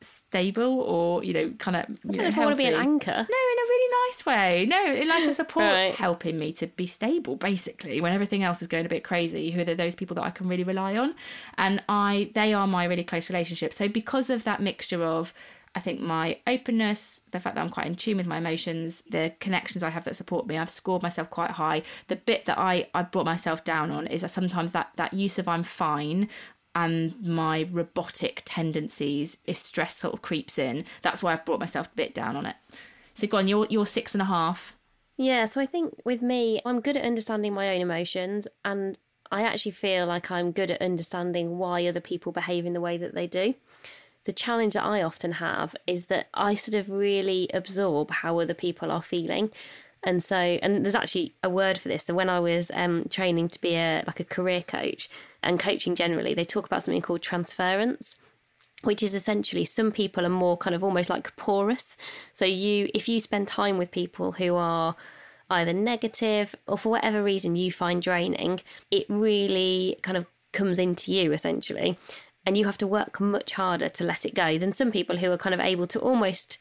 stable 0.00 0.80
or 0.82 1.24
you 1.24 1.32
know 1.32 1.52
kind 1.58 1.76
of 1.76 1.86
you 2.04 2.18
know, 2.18 2.28
if 2.28 2.38
I 2.38 2.44
want 2.44 2.56
to 2.56 2.62
be 2.62 2.68
an 2.68 2.74
anchor. 2.74 3.10
No, 3.10 3.18
in 3.18 3.24
a 3.24 3.68
really 3.68 3.94
nice 4.06 4.26
way. 4.26 4.66
No, 4.68 4.94
in 4.94 5.08
like 5.08 5.24
a 5.24 5.32
support 5.32 5.64
right. 5.64 5.94
helping 5.94 6.38
me 6.38 6.52
to 6.54 6.66
be 6.68 6.86
stable 6.86 7.36
basically 7.36 8.00
when 8.00 8.12
everything 8.12 8.42
else 8.42 8.62
is 8.62 8.68
going 8.68 8.86
a 8.86 8.88
bit 8.88 9.02
crazy. 9.02 9.50
Who 9.50 9.62
are 9.62 9.74
those 9.74 9.96
people 9.96 10.14
that 10.16 10.24
I 10.24 10.30
can 10.30 10.48
really 10.48 10.64
rely 10.64 10.96
on? 10.96 11.14
And 11.56 11.82
I 11.88 12.30
they 12.34 12.52
are 12.52 12.66
my 12.66 12.84
really 12.84 13.04
close 13.04 13.28
relationships. 13.28 13.76
So 13.76 13.88
because 13.88 14.30
of 14.30 14.44
that 14.44 14.62
mixture 14.62 15.02
of 15.02 15.34
I 15.74 15.80
think 15.80 16.00
my 16.00 16.38
openness, 16.46 17.20
the 17.30 17.40
fact 17.40 17.54
that 17.54 17.60
I'm 17.60 17.68
quite 17.68 17.86
in 17.86 17.94
tune 17.94 18.16
with 18.16 18.26
my 18.26 18.38
emotions, 18.38 19.02
the 19.10 19.32
connections 19.38 19.82
I 19.82 19.90
have 19.90 20.04
that 20.04 20.16
support 20.16 20.46
me, 20.46 20.58
I've 20.58 20.70
scored 20.70 21.02
myself 21.02 21.30
quite 21.30 21.52
high. 21.52 21.82
The 22.08 22.16
bit 22.16 22.46
that 22.46 22.58
I, 22.58 22.88
I 22.94 23.02
brought 23.02 23.26
myself 23.26 23.64
down 23.64 23.90
on 23.90 24.06
is 24.06 24.22
that 24.22 24.30
sometimes 24.30 24.72
that, 24.72 24.90
that 24.96 25.12
use 25.12 25.38
of 25.38 25.46
I'm 25.46 25.62
fine 25.62 26.28
and 26.78 27.20
my 27.20 27.66
robotic 27.72 28.42
tendencies 28.44 29.36
if 29.46 29.56
stress 29.58 29.96
sort 29.96 30.14
of 30.14 30.22
creeps 30.22 30.58
in. 30.58 30.84
That's 31.02 31.24
why 31.24 31.32
I've 31.32 31.44
brought 31.44 31.58
myself 31.58 31.88
a 31.88 31.96
bit 31.96 32.14
down 32.14 32.36
on 32.36 32.46
it. 32.46 32.54
So 33.14 33.26
go 33.26 33.38
on, 33.38 33.48
you're 33.48 33.66
you're 33.68 33.86
six 33.86 34.14
and 34.14 34.22
a 34.22 34.26
half. 34.26 34.76
Yeah, 35.16 35.46
so 35.46 35.60
I 35.60 35.66
think 35.66 35.94
with 36.04 36.22
me, 36.22 36.60
I'm 36.64 36.80
good 36.80 36.96
at 36.96 37.04
understanding 37.04 37.52
my 37.52 37.74
own 37.74 37.80
emotions 37.80 38.46
and 38.64 38.96
I 39.32 39.42
actually 39.42 39.72
feel 39.72 40.06
like 40.06 40.30
I'm 40.30 40.52
good 40.52 40.70
at 40.70 40.80
understanding 40.80 41.58
why 41.58 41.84
other 41.84 42.00
people 42.00 42.30
behave 42.30 42.64
in 42.64 42.74
the 42.74 42.80
way 42.80 42.96
that 42.96 43.14
they 43.14 43.26
do. 43.26 43.54
The 44.24 44.32
challenge 44.32 44.74
that 44.74 44.84
I 44.84 45.02
often 45.02 45.32
have 45.32 45.74
is 45.88 46.06
that 46.06 46.28
I 46.32 46.54
sort 46.54 46.76
of 46.76 46.90
really 46.90 47.50
absorb 47.52 48.12
how 48.12 48.38
other 48.38 48.54
people 48.54 48.92
are 48.92 49.02
feeling. 49.02 49.50
And 50.04 50.22
so, 50.22 50.36
and 50.36 50.84
there's 50.84 50.94
actually 50.94 51.34
a 51.42 51.50
word 51.50 51.78
for 51.78 51.88
this. 51.88 52.04
So 52.04 52.14
when 52.14 52.28
I 52.28 52.38
was 52.40 52.70
um, 52.72 53.06
training 53.10 53.48
to 53.48 53.60
be 53.60 53.74
a 53.74 54.04
like 54.06 54.20
a 54.20 54.24
career 54.24 54.62
coach, 54.62 55.10
and 55.42 55.58
coaching 55.58 55.94
generally, 55.94 56.34
they 56.34 56.44
talk 56.44 56.66
about 56.66 56.82
something 56.82 57.02
called 57.02 57.22
transference 57.22 58.16
which 58.82 59.02
is 59.02 59.14
essentially 59.14 59.64
some 59.64 59.90
people 59.90 60.24
are 60.24 60.30
more 60.30 60.56
kind 60.56 60.74
of 60.74 60.84
almost 60.84 61.10
like 61.10 61.34
porous. 61.36 61.96
So 62.32 62.44
you 62.44 62.88
if 62.94 63.08
you 63.08 63.20
spend 63.20 63.48
time 63.48 63.78
with 63.78 63.90
people 63.90 64.32
who 64.32 64.54
are 64.54 64.94
either 65.50 65.72
negative 65.72 66.54
or 66.66 66.78
for 66.78 66.90
whatever 66.90 67.22
reason 67.22 67.56
you 67.56 67.72
find 67.72 68.02
draining, 68.02 68.60
it 68.90 69.06
really 69.08 69.98
kind 70.02 70.16
of 70.16 70.26
comes 70.52 70.78
into 70.78 71.12
you 71.12 71.32
essentially. 71.32 71.98
And 72.46 72.56
you 72.56 72.64
have 72.66 72.78
to 72.78 72.86
work 72.86 73.20
much 73.20 73.52
harder 73.52 73.88
to 73.88 74.04
let 74.04 74.24
it 74.24 74.34
go 74.34 74.58
than 74.58 74.72
some 74.72 74.92
people 74.92 75.18
who 75.18 75.30
are 75.32 75.38
kind 75.38 75.54
of 75.54 75.60
able 75.60 75.86
to 75.88 75.98
almost 75.98 76.58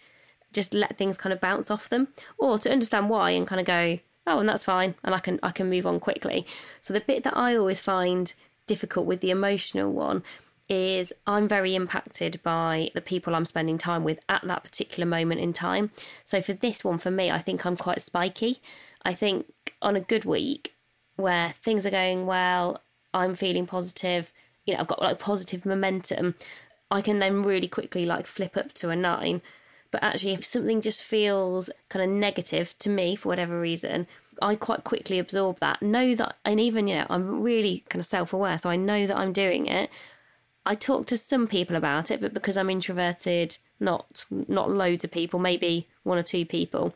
just 0.54 0.74
let 0.74 0.98
things 0.98 1.18
kind 1.18 1.34
of 1.34 1.42
bounce 1.42 1.70
off 1.70 1.90
them 1.90 2.08
or 2.38 2.58
to 2.58 2.72
understand 2.72 3.10
why 3.10 3.32
and 3.32 3.48
kind 3.48 3.60
of 3.60 3.68
go, 3.68 4.00
oh, 4.26 4.40
and 4.40 4.50
that's 4.50 4.64
fine 4.64 4.96
and 5.04 5.14
I 5.14 5.20
can 5.20 5.40
I 5.44 5.52
can 5.52 5.70
move 5.70 5.86
on 5.86 6.00
quickly. 6.00 6.46
So 6.82 6.94
the 6.94 7.02
bit 7.02 7.24
that 7.24 7.38
I 7.38 7.56
always 7.56 7.80
find 7.80 8.34
difficult 8.66 9.06
with 9.06 9.22
the 9.22 9.32
emotional 9.32 9.92
one 9.92 10.24
is 10.70 11.14
I'm 11.26 11.48
very 11.48 11.76
impacted 11.76 12.42
by 12.44 12.92
the 12.94 13.02
people 13.02 13.34
I'm 13.34 13.46
spending 13.46 13.78
time 13.78 14.04
with 14.04 14.20
at 14.28 14.46
that 14.46 14.64
particular 14.64 15.06
moment 15.06 15.40
in 15.40 15.54
time. 15.54 15.92
So 16.26 16.42
for 16.42 16.54
this 16.54 16.84
one, 16.84 16.98
for 16.98 17.12
me, 17.12 17.32
I 17.32 17.42
think 17.42 17.66
I'm 17.66 17.78
quite 17.78 18.02
spiky. 18.02 18.60
I 19.04 19.14
think 19.14 19.74
on 19.82 19.96
a 19.96 20.02
good 20.02 20.26
week 20.26 20.74
where 21.16 21.54
things 21.64 21.86
are 21.86 21.92
going 21.92 22.26
well, 22.26 22.82
I'm 23.14 23.36
feeling 23.36 23.66
positive, 23.66 24.34
you 24.66 24.74
know, 24.74 24.82
I've 24.82 24.88
got 24.88 25.02
like 25.02 25.20
positive 25.20 25.66
momentum, 25.66 26.36
I 26.92 27.02
can 27.02 27.20
then 27.20 27.44
really 27.44 27.68
quickly 27.68 28.06
like 28.06 28.28
flip 28.28 28.58
up 28.58 28.74
to 28.76 28.90
a 28.90 28.96
nine. 28.96 29.42
But 29.92 30.04
actually, 30.04 30.34
if 30.34 30.46
something 30.46 30.82
just 30.82 31.02
feels 31.02 31.70
kind 31.90 32.04
of 32.04 32.10
negative 32.10 32.78
to 32.80 32.90
me 32.90 33.16
for 33.16 33.30
whatever 33.30 33.60
reason, 33.60 34.08
I 34.42 34.56
quite 34.56 34.84
quickly 34.84 35.20
absorb 35.20 35.60
that. 35.60 35.82
Know 35.82 36.16
that, 36.16 36.36
and 36.46 36.60
even, 36.60 36.88
you 36.88 36.96
know, 36.96 37.08
I'm 37.10 37.42
really 37.42 37.84
kind 37.90 38.00
of 38.00 38.06
self 38.06 38.34
aware, 38.34 38.58
so 38.58 38.70
I 38.70 38.76
know 38.76 39.08
that 39.08 39.18
I'm 39.18 39.34
doing 39.34 39.66
it. 39.68 39.90
I 40.66 40.76
talk 40.76 41.08
to 41.08 41.18
some 41.18 41.48
people 41.48 41.76
about 41.76 42.12
it, 42.12 42.20
but 42.20 42.34
because 42.34 42.58
I'm 42.58 42.70
introverted, 42.70 43.58
not 43.80 44.26
not 44.30 44.70
loads 44.70 45.04
of 45.04 45.12
people, 45.12 45.40
maybe 45.40 45.88
one 46.04 46.18
or 46.18 46.24
two 46.24 46.46
people. 46.46 46.94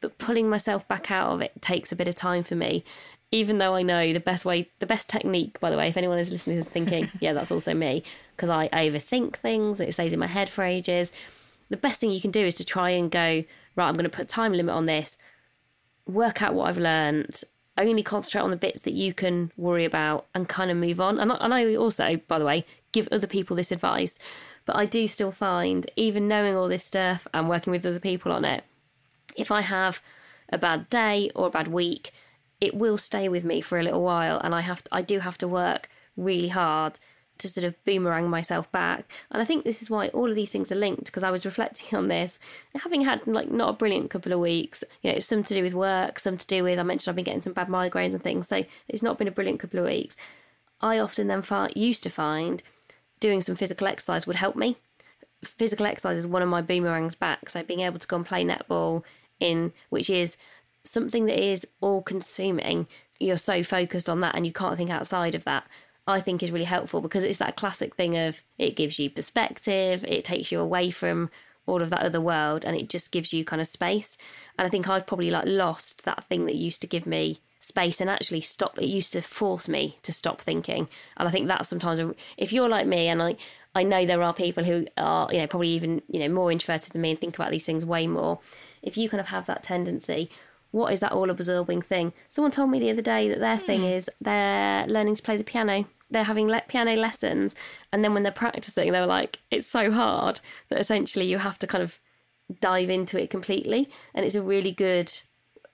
But 0.00 0.18
pulling 0.18 0.50
myself 0.50 0.86
back 0.86 1.10
out 1.10 1.32
of 1.32 1.40
it 1.40 1.62
takes 1.62 1.90
a 1.90 1.96
bit 1.96 2.08
of 2.08 2.14
time 2.14 2.42
for 2.42 2.54
me. 2.54 2.84
Even 3.30 3.58
though 3.58 3.74
I 3.74 3.82
know 3.82 4.12
the 4.12 4.20
best 4.20 4.44
way, 4.44 4.70
the 4.78 4.86
best 4.86 5.08
technique, 5.08 5.58
by 5.58 5.70
the 5.70 5.76
way, 5.76 5.88
if 5.88 5.96
anyone 5.96 6.18
is 6.18 6.30
listening 6.30 6.58
is 6.58 6.68
thinking, 6.68 7.10
yeah, 7.20 7.32
that's 7.32 7.50
also 7.50 7.72
me, 7.72 8.04
because 8.36 8.50
I, 8.50 8.68
I 8.72 8.88
overthink 8.88 9.36
things, 9.36 9.80
it 9.80 9.92
stays 9.94 10.12
in 10.12 10.20
my 10.20 10.26
head 10.26 10.48
for 10.50 10.62
ages. 10.62 11.10
The 11.70 11.76
best 11.76 12.00
thing 12.00 12.10
you 12.10 12.20
can 12.20 12.30
do 12.30 12.46
is 12.46 12.54
to 12.56 12.64
try 12.64 12.90
and 12.90 13.10
go, 13.10 13.44
right, 13.76 13.88
I'm 13.88 13.94
going 13.94 14.04
to 14.04 14.10
put 14.10 14.28
time 14.28 14.52
limit 14.52 14.74
on 14.74 14.86
this 14.86 15.16
work 16.06 16.42
out 16.42 16.54
what 16.54 16.68
I've 16.68 16.78
learned, 16.78 17.42
only 17.78 18.02
concentrate 18.02 18.42
on 18.42 18.50
the 18.50 18.56
bits 18.56 18.82
that 18.82 18.92
you 18.92 19.14
can 19.14 19.50
worry 19.56 19.84
about 19.84 20.26
and 20.34 20.48
kind 20.48 20.70
of 20.70 20.76
move 20.76 21.00
on. 21.00 21.18
And, 21.18 21.32
and 21.32 21.54
I 21.54 21.74
also, 21.74 22.20
by 22.28 22.38
the 22.38 22.44
way, 22.44 22.66
give 22.92 23.08
other 23.10 23.26
people 23.26 23.56
this 23.56 23.72
advice. 23.72 24.18
But 24.66 24.76
I 24.76 24.86
do 24.86 25.06
still 25.08 25.32
find, 25.32 25.90
even 25.96 26.28
knowing 26.28 26.56
all 26.56 26.68
this 26.68 26.84
stuff 26.84 27.26
and 27.34 27.48
working 27.48 27.70
with 27.70 27.84
other 27.84 28.00
people 28.00 28.32
on 28.32 28.44
it, 28.44 28.64
if 29.36 29.50
I 29.50 29.60
have 29.62 30.02
a 30.50 30.58
bad 30.58 30.88
day 30.88 31.30
or 31.34 31.48
a 31.48 31.50
bad 31.50 31.68
week, 31.68 32.12
it 32.60 32.74
will 32.74 32.96
stay 32.96 33.28
with 33.28 33.44
me 33.44 33.60
for 33.60 33.78
a 33.78 33.82
little 33.82 34.02
while. 34.02 34.40
And 34.42 34.54
I 34.54 34.60
have 34.62 34.84
to, 34.84 34.94
I 34.94 35.02
do 35.02 35.18
have 35.20 35.38
to 35.38 35.48
work 35.48 35.88
really 36.16 36.48
hard 36.48 36.98
to 37.38 37.48
sort 37.48 37.64
of 37.64 37.82
boomerang 37.84 38.28
myself 38.28 38.70
back. 38.70 39.10
And 39.30 39.42
I 39.42 39.44
think 39.44 39.64
this 39.64 39.82
is 39.82 39.90
why 39.90 40.08
all 40.08 40.30
of 40.30 40.36
these 40.36 40.50
things 40.50 40.70
are 40.70 40.76
linked 40.76 41.06
because 41.06 41.22
I 41.22 41.30
was 41.30 41.44
reflecting 41.44 41.96
on 41.98 42.08
this, 42.08 42.38
having 42.74 43.02
had 43.02 43.26
like 43.26 43.50
not 43.50 43.70
a 43.70 43.74
brilliant 43.74 44.10
couple 44.10 44.32
of 44.32 44.40
weeks. 44.40 44.84
You 45.02 45.12
know, 45.12 45.18
some 45.18 45.42
to 45.44 45.54
do 45.54 45.62
with 45.62 45.74
work, 45.74 46.18
some 46.18 46.36
to 46.36 46.46
do 46.46 46.62
with 46.62 46.78
I 46.78 46.82
mentioned 46.82 47.10
I've 47.10 47.16
been 47.16 47.24
getting 47.24 47.42
some 47.42 47.52
bad 47.52 47.68
migraines 47.68 48.14
and 48.14 48.22
things. 48.22 48.48
So 48.48 48.64
it's 48.88 49.02
not 49.02 49.18
been 49.18 49.28
a 49.28 49.32
brilliant 49.32 49.60
couple 49.60 49.80
of 49.80 49.86
weeks. 49.86 50.16
I 50.80 50.98
often 50.98 51.28
then 51.28 51.42
used 51.74 52.02
to 52.02 52.10
find 52.10 52.62
doing 53.20 53.40
some 53.40 53.56
physical 53.56 53.86
exercise 53.86 54.26
would 54.26 54.36
help 54.36 54.56
me 54.56 54.76
physical 55.44 55.86
exercise 55.86 56.18
is 56.18 56.26
one 56.26 56.42
of 56.42 56.48
my 56.48 56.62
boomerangs 56.62 57.14
back. 57.14 57.48
So 57.48 57.62
being 57.62 57.80
able 57.80 57.98
to 57.98 58.06
go 58.06 58.16
and 58.16 58.26
play 58.26 58.44
netball 58.44 59.02
in, 59.40 59.72
which 59.90 60.10
is 60.10 60.36
something 60.84 61.26
that 61.26 61.42
is 61.42 61.66
all 61.80 62.02
consuming, 62.02 62.86
you're 63.20 63.36
so 63.36 63.62
focused 63.62 64.08
on 64.08 64.20
that 64.20 64.34
and 64.34 64.46
you 64.46 64.52
can't 64.52 64.76
think 64.76 64.90
outside 64.90 65.34
of 65.34 65.44
that. 65.44 65.66
I 66.06 66.20
think 66.20 66.42
is 66.42 66.50
really 66.50 66.64
helpful 66.64 67.00
because 67.00 67.24
it's 67.24 67.38
that 67.38 67.56
classic 67.56 67.94
thing 67.94 68.16
of 68.16 68.42
it 68.58 68.76
gives 68.76 68.98
you 68.98 69.08
perspective, 69.08 70.04
it 70.04 70.24
takes 70.24 70.52
you 70.52 70.60
away 70.60 70.90
from 70.90 71.30
all 71.66 71.80
of 71.80 71.90
that 71.90 72.02
other 72.02 72.20
world 72.20 72.64
and 72.64 72.76
it 72.76 72.90
just 72.90 73.10
gives 73.10 73.32
you 73.32 73.44
kind 73.44 73.62
of 73.62 73.68
space. 73.68 74.18
And 74.58 74.66
I 74.66 74.70
think 74.70 74.88
I've 74.88 75.06
probably 75.06 75.30
like 75.30 75.46
lost 75.46 76.04
that 76.04 76.24
thing 76.24 76.44
that 76.46 76.56
used 76.56 76.82
to 76.82 76.86
give 76.86 77.06
me 77.06 77.40
space 77.58 78.00
and 78.00 78.10
actually 78.10 78.42
stop 78.42 78.78
it 78.78 78.86
used 78.86 79.14
to 79.14 79.22
force 79.22 79.68
me 79.68 79.98
to 80.02 80.12
stop 80.12 80.42
thinking. 80.42 80.88
And 81.16 81.26
I 81.26 81.30
think 81.30 81.48
that's 81.48 81.68
sometimes 81.68 81.98
a, 81.98 82.14
if 82.36 82.52
you're 82.52 82.68
like 82.68 82.86
me 82.86 83.08
and 83.08 83.22
I 83.22 83.36
I 83.74 83.82
know 83.82 84.06
there 84.06 84.22
are 84.22 84.32
people 84.32 84.62
who 84.62 84.86
are, 84.96 85.28
you 85.32 85.40
know, 85.40 85.48
probably 85.48 85.70
even, 85.70 86.00
you 86.08 86.20
know, 86.20 86.28
more 86.28 86.52
introverted 86.52 86.92
than 86.92 87.02
me 87.02 87.10
and 87.10 87.20
think 87.20 87.34
about 87.34 87.50
these 87.50 87.66
things 87.66 87.84
way 87.84 88.06
more. 88.06 88.38
If 88.82 88.96
you 88.96 89.08
kind 89.08 89.20
of 89.20 89.26
have 89.28 89.46
that 89.46 89.64
tendency, 89.64 90.30
what 90.74 90.92
is 90.92 90.98
that 90.98 91.12
all 91.12 91.30
absorbing 91.30 91.80
thing? 91.80 92.12
Someone 92.28 92.50
told 92.50 92.68
me 92.68 92.80
the 92.80 92.90
other 92.90 93.00
day 93.00 93.28
that 93.28 93.38
their 93.38 93.56
thing 93.56 93.82
hmm. 93.82 93.86
is 93.86 94.10
they're 94.20 94.84
learning 94.88 95.14
to 95.14 95.22
play 95.22 95.36
the 95.36 95.44
piano. 95.44 95.84
They're 96.10 96.24
having 96.24 96.48
le- 96.48 96.64
piano 96.66 96.96
lessons, 96.96 97.54
and 97.92 98.02
then 98.02 98.12
when 98.12 98.24
they're 98.24 98.32
practicing, 98.32 98.90
they 98.90 99.00
were 99.00 99.06
like, 99.06 99.38
it's 99.52 99.68
so 99.68 99.92
hard 99.92 100.40
that 100.70 100.80
essentially 100.80 101.26
you 101.26 101.38
have 101.38 101.60
to 101.60 101.68
kind 101.68 101.84
of 101.84 102.00
dive 102.60 102.90
into 102.90 103.22
it 103.22 103.30
completely, 103.30 103.88
and 104.14 104.26
it's 104.26 104.34
a 104.34 104.42
really 104.42 104.72
good 104.72 105.12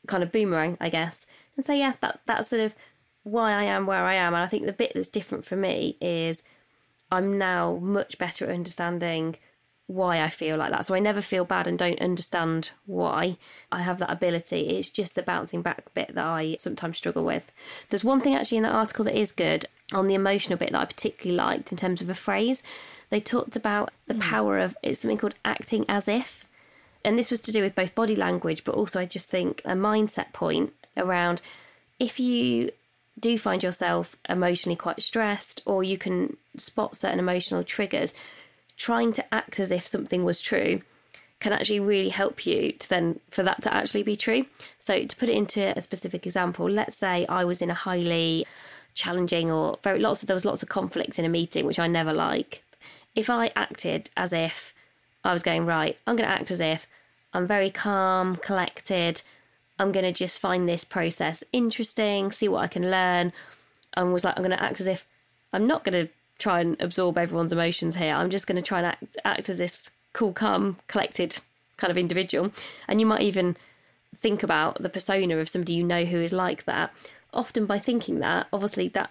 kind 0.06 0.22
of 0.22 0.30
boomerang, 0.30 0.76
I 0.82 0.90
guess. 0.90 1.24
And 1.56 1.64
so 1.64 1.72
yeah, 1.72 1.94
that 2.02 2.20
that's 2.26 2.50
sort 2.50 2.60
of 2.60 2.74
why 3.22 3.52
I 3.52 3.62
am 3.62 3.86
where 3.86 4.04
I 4.04 4.16
am, 4.16 4.34
and 4.34 4.42
I 4.42 4.48
think 4.48 4.66
the 4.66 4.72
bit 4.72 4.92
that's 4.94 5.08
different 5.08 5.46
for 5.46 5.56
me 5.56 5.96
is 6.02 6.42
I'm 7.10 7.38
now 7.38 7.78
much 7.80 8.18
better 8.18 8.44
at 8.44 8.50
understanding 8.50 9.36
why 9.90 10.22
I 10.22 10.28
feel 10.28 10.56
like 10.56 10.70
that. 10.70 10.86
So 10.86 10.94
I 10.94 11.00
never 11.00 11.20
feel 11.20 11.44
bad 11.44 11.66
and 11.66 11.76
don't 11.76 12.00
understand 12.00 12.70
why 12.86 13.36
I 13.72 13.82
have 13.82 13.98
that 13.98 14.10
ability. 14.10 14.68
It's 14.68 14.88
just 14.88 15.16
the 15.16 15.22
bouncing 15.22 15.62
back 15.62 15.92
bit 15.94 16.14
that 16.14 16.24
I 16.24 16.56
sometimes 16.60 16.96
struggle 16.96 17.24
with. 17.24 17.50
There's 17.88 18.04
one 18.04 18.20
thing 18.20 18.36
actually 18.36 18.58
in 18.58 18.62
that 18.62 18.74
article 18.74 19.04
that 19.06 19.18
is 19.18 19.32
good 19.32 19.66
on 19.92 20.06
the 20.06 20.14
emotional 20.14 20.56
bit 20.56 20.70
that 20.70 20.80
I 20.80 20.84
particularly 20.84 21.36
liked 21.36 21.72
in 21.72 21.76
terms 21.76 22.00
of 22.00 22.08
a 22.08 22.14
phrase. 22.14 22.62
They 23.10 23.18
talked 23.18 23.56
about 23.56 23.90
the 24.06 24.14
hmm. 24.14 24.20
power 24.20 24.60
of 24.60 24.76
it's 24.80 25.00
something 25.00 25.18
called 25.18 25.34
acting 25.44 25.84
as 25.88 26.06
if. 26.06 26.46
And 27.04 27.18
this 27.18 27.32
was 27.32 27.40
to 27.42 27.52
do 27.52 27.62
with 27.62 27.74
both 27.74 27.96
body 27.96 28.14
language, 28.14 28.62
but 28.62 28.76
also 28.76 29.00
I 29.00 29.06
just 29.06 29.28
think 29.28 29.60
a 29.64 29.72
mindset 29.72 30.32
point 30.32 30.72
around 30.96 31.42
if 31.98 32.20
you 32.20 32.70
do 33.18 33.36
find 33.38 33.62
yourself 33.62 34.14
emotionally 34.28 34.76
quite 34.76 35.02
stressed 35.02 35.62
or 35.66 35.82
you 35.82 35.98
can 35.98 36.36
spot 36.56 36.94
certain 36.94 37.18
emotional 37.18 37.64
triggers, 37.64 38.14
trying 38.80 39.12
to 39.12 39.34
act 39.34 39.60
as 39.60 39.70
if 39.70 39.86
something 39.86 40.24
was 40.24 40.40
true 40.40 40.80
can 41.38 41.52
actually 41.52 41.80
really 41.80 42.08
help 42.08 42.46
you 42.46 42.72
to 42.72 42.88
then 42.88 43.20
for 43.30 43.42
that 43.42 43.60
to 43.62 43.74
actually 43.74 44.02
be 44.02 44.16
true. 44.16 44.46
So 44.78 45.04
to 45.04 45.16
put 45.16 45.28
it 45.28 45.36
into 45.36 45.76
a 45.76 45.82
specific 45.82 46.24
example, 46.24 46.68
let's 46.68 46.96
say 46.96 47.26
I 47.28 47.44
was 47.44 47.60
in 47.60 47.68
a 47.68 47.74
highly 47.74 48.46
challenging 48.94 49.50
or 49.50 49.78
very 49.82 49.98
lots 49.98 50.22
of 50.22 50.28
there 50.28 50.34
was 50.34 50.46
lots 50.46 50.62
of 50.62 50.70
conflict 50.70 51.18
in 51.18 51.26
a 51.26 51.28
meeting, 51.28 51.66
which 51.66 51.78
I 51.78 51.88
never 51.88 52.14
like. 52.14 52.62
If 53.14 53.28
I 53.28 53.50
acted 53.54 54.08
as 54.16 54.32
if 54.32 54.72
I 55.24 55.34
was 55.34 55.42
going 55.42 55.66
right, 55.66 55.98
I'm 56.06 56.16
going 56.16 56.28
to 56.28 56.34
act 56.34 56.50
as 56.50 56.60
if 56.60 56.86
I'm 57.34 57.46
very 57.46 57.70
calm, 57.70 58.36
collected. 58.36 59.20
I'm 59.78 59.92
going 59.92 60.06
to 60.06 60.12
just 60.12 60.38
find 60.38 60.66
this 60.66 60.84
process 60.84 61.44
interesting, 61.52 62.32
see 62.32 62.48
what 62.48 62.64
I 62.64 62.66
can 62.66 62.90
learn. 62.90 63.34
And 63.92 64.10
was 64.10 64.24
like, 64.24 64.38
I'm 64.38 64.42
going 64.42 64.56
to 64.56 64.62
act 64.62 64.80
as 64.80 64.86
if 64.86 65.06
I'm 65.52 65.66
not 65.66 65.84
going 65.84 66.06
to 66.06 66.12
try 66.40 66.60
and 66.60 66.80
absorb 66.80 67.18
everyone's 67.18 67.52
emotions 67.52 67.96
here. 67.96 68.14
I'm 68.14 68.30
just 68.30 68.46
going 68.46 68.56
to 68.56 68.62
try 68.62 68.78
and 68.78 68.86
act, 68.88 69.16
act 69.24 69.48
as 69.48 69.58
this 69.58 69.90
cool, 70.12 70.32
calm, 70.32 70.78
collected 70.88 71.38
kind 71.76 71.90
of 71.90 71.98
individual. 71.98 72.52
And 72.88 73.00
you 73.00 73.06
might 73.06 73.22
even 73.22 73.56
think 74.16 74.42
about 74.42 74.82
the 74.82 74.88
persona 74.88 75.36
of 75.38 75.48
somebody 75.48 75.74
you 75.74 75.84
know 75.84 76.04
who 76.04 76.20
is 76.20 76.32
like 76.32 76.64
that. 76.64 76.92
Often 77.32 77.66
by 77.66 77.78
thinking 77.78 78.18
that, 78.20 78.48
obviously 78.52 78.88
that 78.88 79.10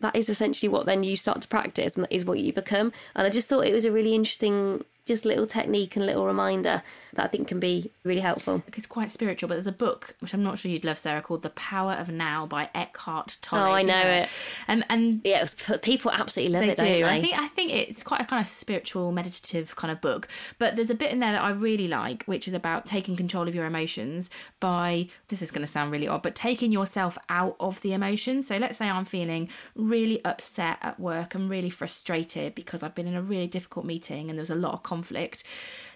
that 0.00 0.16
is 0.16 0.28
essentially 0.28 0.68
what 0.68 0.84
then 0.84 1.02
you 1.02 1.16
start 1.16 1.40
to 1.40 1.48
practice 1.48 1.94
and 1.94 2.04
that 2.04 2.12
is 2.12 2.24
what 2.24 2.38
you 2.38 2.52
become. 2.52 2.92
And 3.14 3.26
I 3.26 3.30
just 3.30 3.48
thought 3.48 3.66
it 3.66 3.72
was 3.72 3.86
a 3.86 3.92
really 3.92 4.14
interesting 4.14 4.84
just 5.06 5.24
little 5.24 5.46
technique 5.46 5.96
and 5.96 6.06
little 6.06 6.26
reminder 6.26 6.82
that 7.14 7.24
I 7.24 7.28
think 7.28 7.46
can 7.48 7.60
be 7.60 7.90
really 8.04 8.20
helpful. 8.20 8.62
It's 8.76 8.86
quite 8.86 9.10
spiritual, 9.10 9.48
but 9.48 9.54
there's 9.56 9.66
a 9.66 9.72
book 9.72 10.16
which 10.20 10.32
I'm 10.32 10.42
not 10.42 10.58
sure 10.58 10.70
you'd 10.70 10.84
love, 10.84 10.98
Sarah, 10.98 11.20
called 11.22 11.42
"The 11.42 11.50
Power 11.50 11.92
of 11.92 12.08
Now" 12.08 12.46
by 12.46 12.70
Eckhart 12.74 13.36
Tolle. 13.40 13.60
Oh, 13.60 13.72
I 13.72 13.82
know 13.82 14.00
it. 14.00 14.28
Um, 14.66 14.82
and 14.88 15.20
Yeah, 15.24 15.44
people 15.82 16.10
absolutely 16.10 16.52
love 16.54 16.62
they 16.62 16.70
it, 16.70 16.78
do. 16.78 16.84
don't 16.84 16.92
they? 16.92 17.04
I 17.04 17.20
think 17.20 17.38
I 17.38 17.48
think 17.48 17.72
it's 17.72 18.02
quite 18.02 18.20
a 18.20 18.24
kind 18.24 18.40
of 18.40 18.46
spiritual, 18.46 19.12
meditative 19.12 19.76
kind 19.76 19.92
of 19.92 20.00
book. 20.00 20.28
But 20.58 20.76
there's 20.76 20.90
a 20.90 20.94
bit 20.94 21.12
in 21.12 21.20
there 21.20 21.32
that 21.32 21.42
I 21.42 21.50
really 21.50 21.86
like, 21.86 22.24
which 22.24 22.48
is 22.48 22.54
about 22.54 22.86
taking 22.86 23.16
control 23.16 23.46
of 23.46 23.54
your 23.54 23.66
emotions 23.66 24.30
by 24.60 25.08
this 25.28 25.42
is 25.42 25.50
going 25.50 25.66
to 25.66 25.70
sound 25.70 25.92
really 25.92 26.08
odd, 26.08 26.22
but 26.22 26.34
taking 26.34 26.72
yourself 26.72 27.18
out 27.28 27.56
of 27.60 27.80
the 27.82 27.92
emotion. 27.92 28.42
So 28.42 28.56
let's 28.56 28.78
say 28.78 28.88
I'm 28.88 29.04
feeling 29.04 29.48
really 29.74 30.24
upset 30.24 30.78
at 30.82 30.98
work 30.98 31.34
and 31.34 31.50
really 31.50 31.70
frustrated 31.70 32.54
because 32.54 32.82
I've 32.82 32.94
been 32.94 33.06
in 33.06 33.14
a 33.14 33.22
really 33.22 33.46
difficult 33.46 33.84
meeting 33.84 34.30
and 34.30 34.38
there 34.38 34.42
was 34.42 34.50
a 34.50 34.54
lot 34.54 34.72
of 34.74 34.82
conflict. 34.94 35.44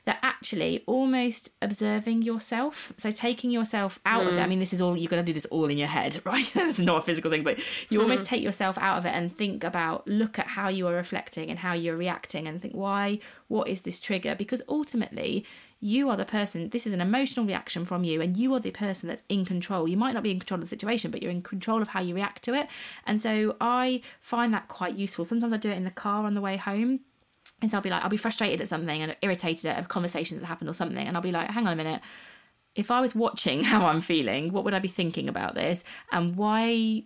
That 0.04 0.20
actually 0.22 0.84
almost 0.86 1.50
observing 1.60 2.22
yourself, 2.22 2.94
so 2.96 3.10
taking 3.10 3.50
yourself 3.50 4.00
out 4.06 4.26
of 4.26 4.36
it. 4.36 4.40
I 4.40 4.46
mm. 4.46 4.48
mean, 4.48 4.58
this 4.58 4.72
is 4.72 4.80
all 4.80 4.96
you're 4.96 5.10
going 5.10 5.22
to 5.22 5.26
do 5.26 5.34
this 5.34 5.44
all 5.46 5.66
in 5.66 5.76
your 5.76 5.88
head, 5.88 6.22
right? 6.24 6.50
it's 6.54 6.78
not 6.78 6.98
a 6.98 7.02
physical 7.02 7.30
thing, 7.30 7.44
but 7.44 7.58
you 7.90 8.00
almost 8.00 8.22
mm-hmm. 8.22 8.36
take 8.36 8.42
yourself 8.42 8.78
out 8.78 8.96
of 8.96 9.04
it 9.04 9.10
and 9.10 9.36
think 9.36 9.64
about, 9.64 10.08
look 10.08 10.38
at 10.38 10.46
how 10.46 10.68
you 10.68 10.86
are 10.86 10.94
reflecting 10.94 11.50
and 11.50 11.58
how 11.58 11.74
you're 11.74 11.96
reacting, 11.96 12.46
and 12.48 12.62
think, 12.62 12.72
why? 12.72 13.18
What 13.48 13.68
is 13.68 13.82
this 13.82 14.00
trigger? 14.00 14.34
Because 14.34 14.62
ultimately, 14.66 15.44
you 15.80 16.08
are 16.08 16.16
the 16.16 16.24
person. 16.24 16.70
This 16.70 16.86
is 16.86 16.94
an 16.94 17.02
emotional 17.02 17.44
reaction 17.44 17.84
from 17.84 18.02
you, 18.02 18.22
and 18.22 18.34
you 18.34 18.54
are 18.54 18.60
the 18.60 18.70
person 18.70 19.08
that's 19.08 19.24
in 19.28 19.44
control. 19.44 19.86
You 19.86 19.98
might 19.98 20.14
not 20.14 20.22
be 20.22 20.30
in 20.30 20.38
control 20.38 20.58
of 20.58 20.64
the 20.64 20.68
situation, 20.68 21.10
but 21.10 21.22
you're 21.22 21.30
in 21.30 21.42
control 21.42 21.82
of 21.82 21.88
how 21.88 22.00
you 22.00 22.14
react 22.14 22.42
to 22.44 22.54
it. 22.54 22.68
And 23.06 23.20
so 23.20 23.56
I 23.60 24.00
find 24.22 24.54
that 24.54 24.68
quite 24.68 24.94
useful. 24.94 25.26
Sometimes 25.26 25.52
I 25.52 25.58
do 25.58 25.70
it 25.70 25.76
in 25.76 25.84
the 25.84 25.90
car 25.90 26.24
on 26.24 26.32
the 26.32 26.40
way 26.40 26.56
home 26.56 27.00
is 27.62 27.74
I'll 27.74 27.80
be 27.80 27.90
like, 27.90 28.02
I'll 28.02 28.10
be 28.10 28.16
frustrated 28.16 28.60
at 28.60 28.68
something 28.68 29.02
and 29.02 29.16
irritated 29.22 29.66
at 29.66 29.84
a 29.84 29.86
conversation 29.86 30.36
that's 30.36 30.48
happened 30.48 30.70
or 30.70 30.74
something, 30.74 31.06
and 31.06 31.16
I'll 31.16 31.22
be 31.22 31.32
like, 31.32 31.50
hang 31.50 31.66
on 31.66 31.72
a 31.72 31.76
minute. 31.76 32.00
If 32.74 32.90
I 32.90 33.00
was 33.00 33.14
watching 33.14 33.64
how 33.72 33.86
I'm 33.86 34.00
feeling, 34.00 34.52
what 34.52 34.64
would 34.64 34.74
I 34.74 34.78
be 34.78 34.88
thinking 34.88 35.28
about 35.28 35.54
this, 35.54 35.84
and 36.12 36.36
why? 36.36 37.04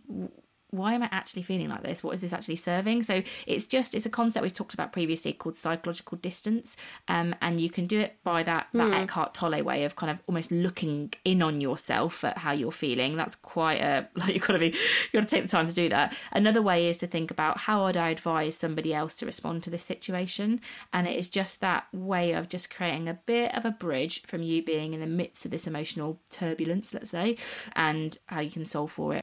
Why 0.72 0.94
am 0.94 1.02
I 1.02 1.08
actually 1.12 1.42
feeling 1.42 1.68
like 1.68 1.82
this? 1.82 2.02
What 2.02 2.14
is 2.14 2.22
this 2.22 2.32
actually 2.32 2.56
serving? 2.56 3.02
So 3.02 3.22
it's 3.46 3.66
just 3.66 3.94
it's 3.94 4.06
a 4.06 4.10
concept 4.10 4.42
we've 4.42 4.54
talked 4.54 4.72
about 4.72 4.90
previously 4.90 5.34
called 5.34 5.54
psychological 5.54 6.16
distance, 6.16 6.78
um, 7.08 7.34
and 7.42 7.60
you 7.60 7.68
can 7.68 7.86
do 7.86 8.00
it 8.00 8.16
by 8.24 8.42
that 8.44 8.68
that 8.72 8.94
Eckhart 8.94 9.34
Tolle 9.34 9.62
way 9.62 9.84
of 9.84 9.96
kind 9.96 10.10
of 10.10 10.18
almost 10.26 10.50
looking 10.50 11.12
in 11.26 11.42
on 11.42 11.60
yourself 11.60 12.24
at 12.24 12.38
how 12.38 12.52
you're 12.52 12.72
feeling. 12.72 13.18
That's 13.18 13.34
quite 13.34 13.82
a 13.82 14.08
like 14.16 14.32
you've 14.32 14.46
got 14.46 14.54
to 14.54 14.58
be 14.58 14.68
you've 14.68 15.12
got 15.12 15.28
to 15.28 15.28
take 15.28 15.42
the 15.42 15.48
time 15.48 15.66
to 15.66 15.74
do 15.74 15.90
that. 15.90 16.16
Another 16.32 16.62
way 16.62 16.88
is 16.88 16.96
to 16.98 17.06
think 17.06 17.30
about 17.30 17.58
how 17.58 17.84
would 17.84 17.98
I 17.98 18.08
advise 18.08 18.56
somebody 18.56 18.94
else 18.94 19.14
to 19.16 19.26
respond 19.26 19.62
to 19.64 19.70
this 19.70 19.82
situation, 19.82 20.58
and 20.90 21.06
it 21.06 21.18
is 21.18 21.28
just 21.28 21.60
that 21.60 21.84
way 21.92 22.32
of 22.32 22.48
just 22.48 22.74
creating 22.74 23.10
a 23.10 23.20
bit 23.26 23.54
of 23.54 23.66
a 23.66 23.70
bridge 23.70 24.22
from 24.22 24.42
you 24.42 24.64
being 24.64 24.94
in 24.94 25.00
the 25.00 25.06
midst 25.06 25.44
of 25.44 25.50
this 25.50 25.66
emotional 25.66 26.18
turbulence, 26.30 26.94
let's 26.94 27.10
say, 27.10 27.36
and 27.76 28.16
how 28.26 28.40
you 28.40 28.50
can 28.50 28.64
solve 28.64 28.90
for 28.90 29.16
it. 29.16 29.22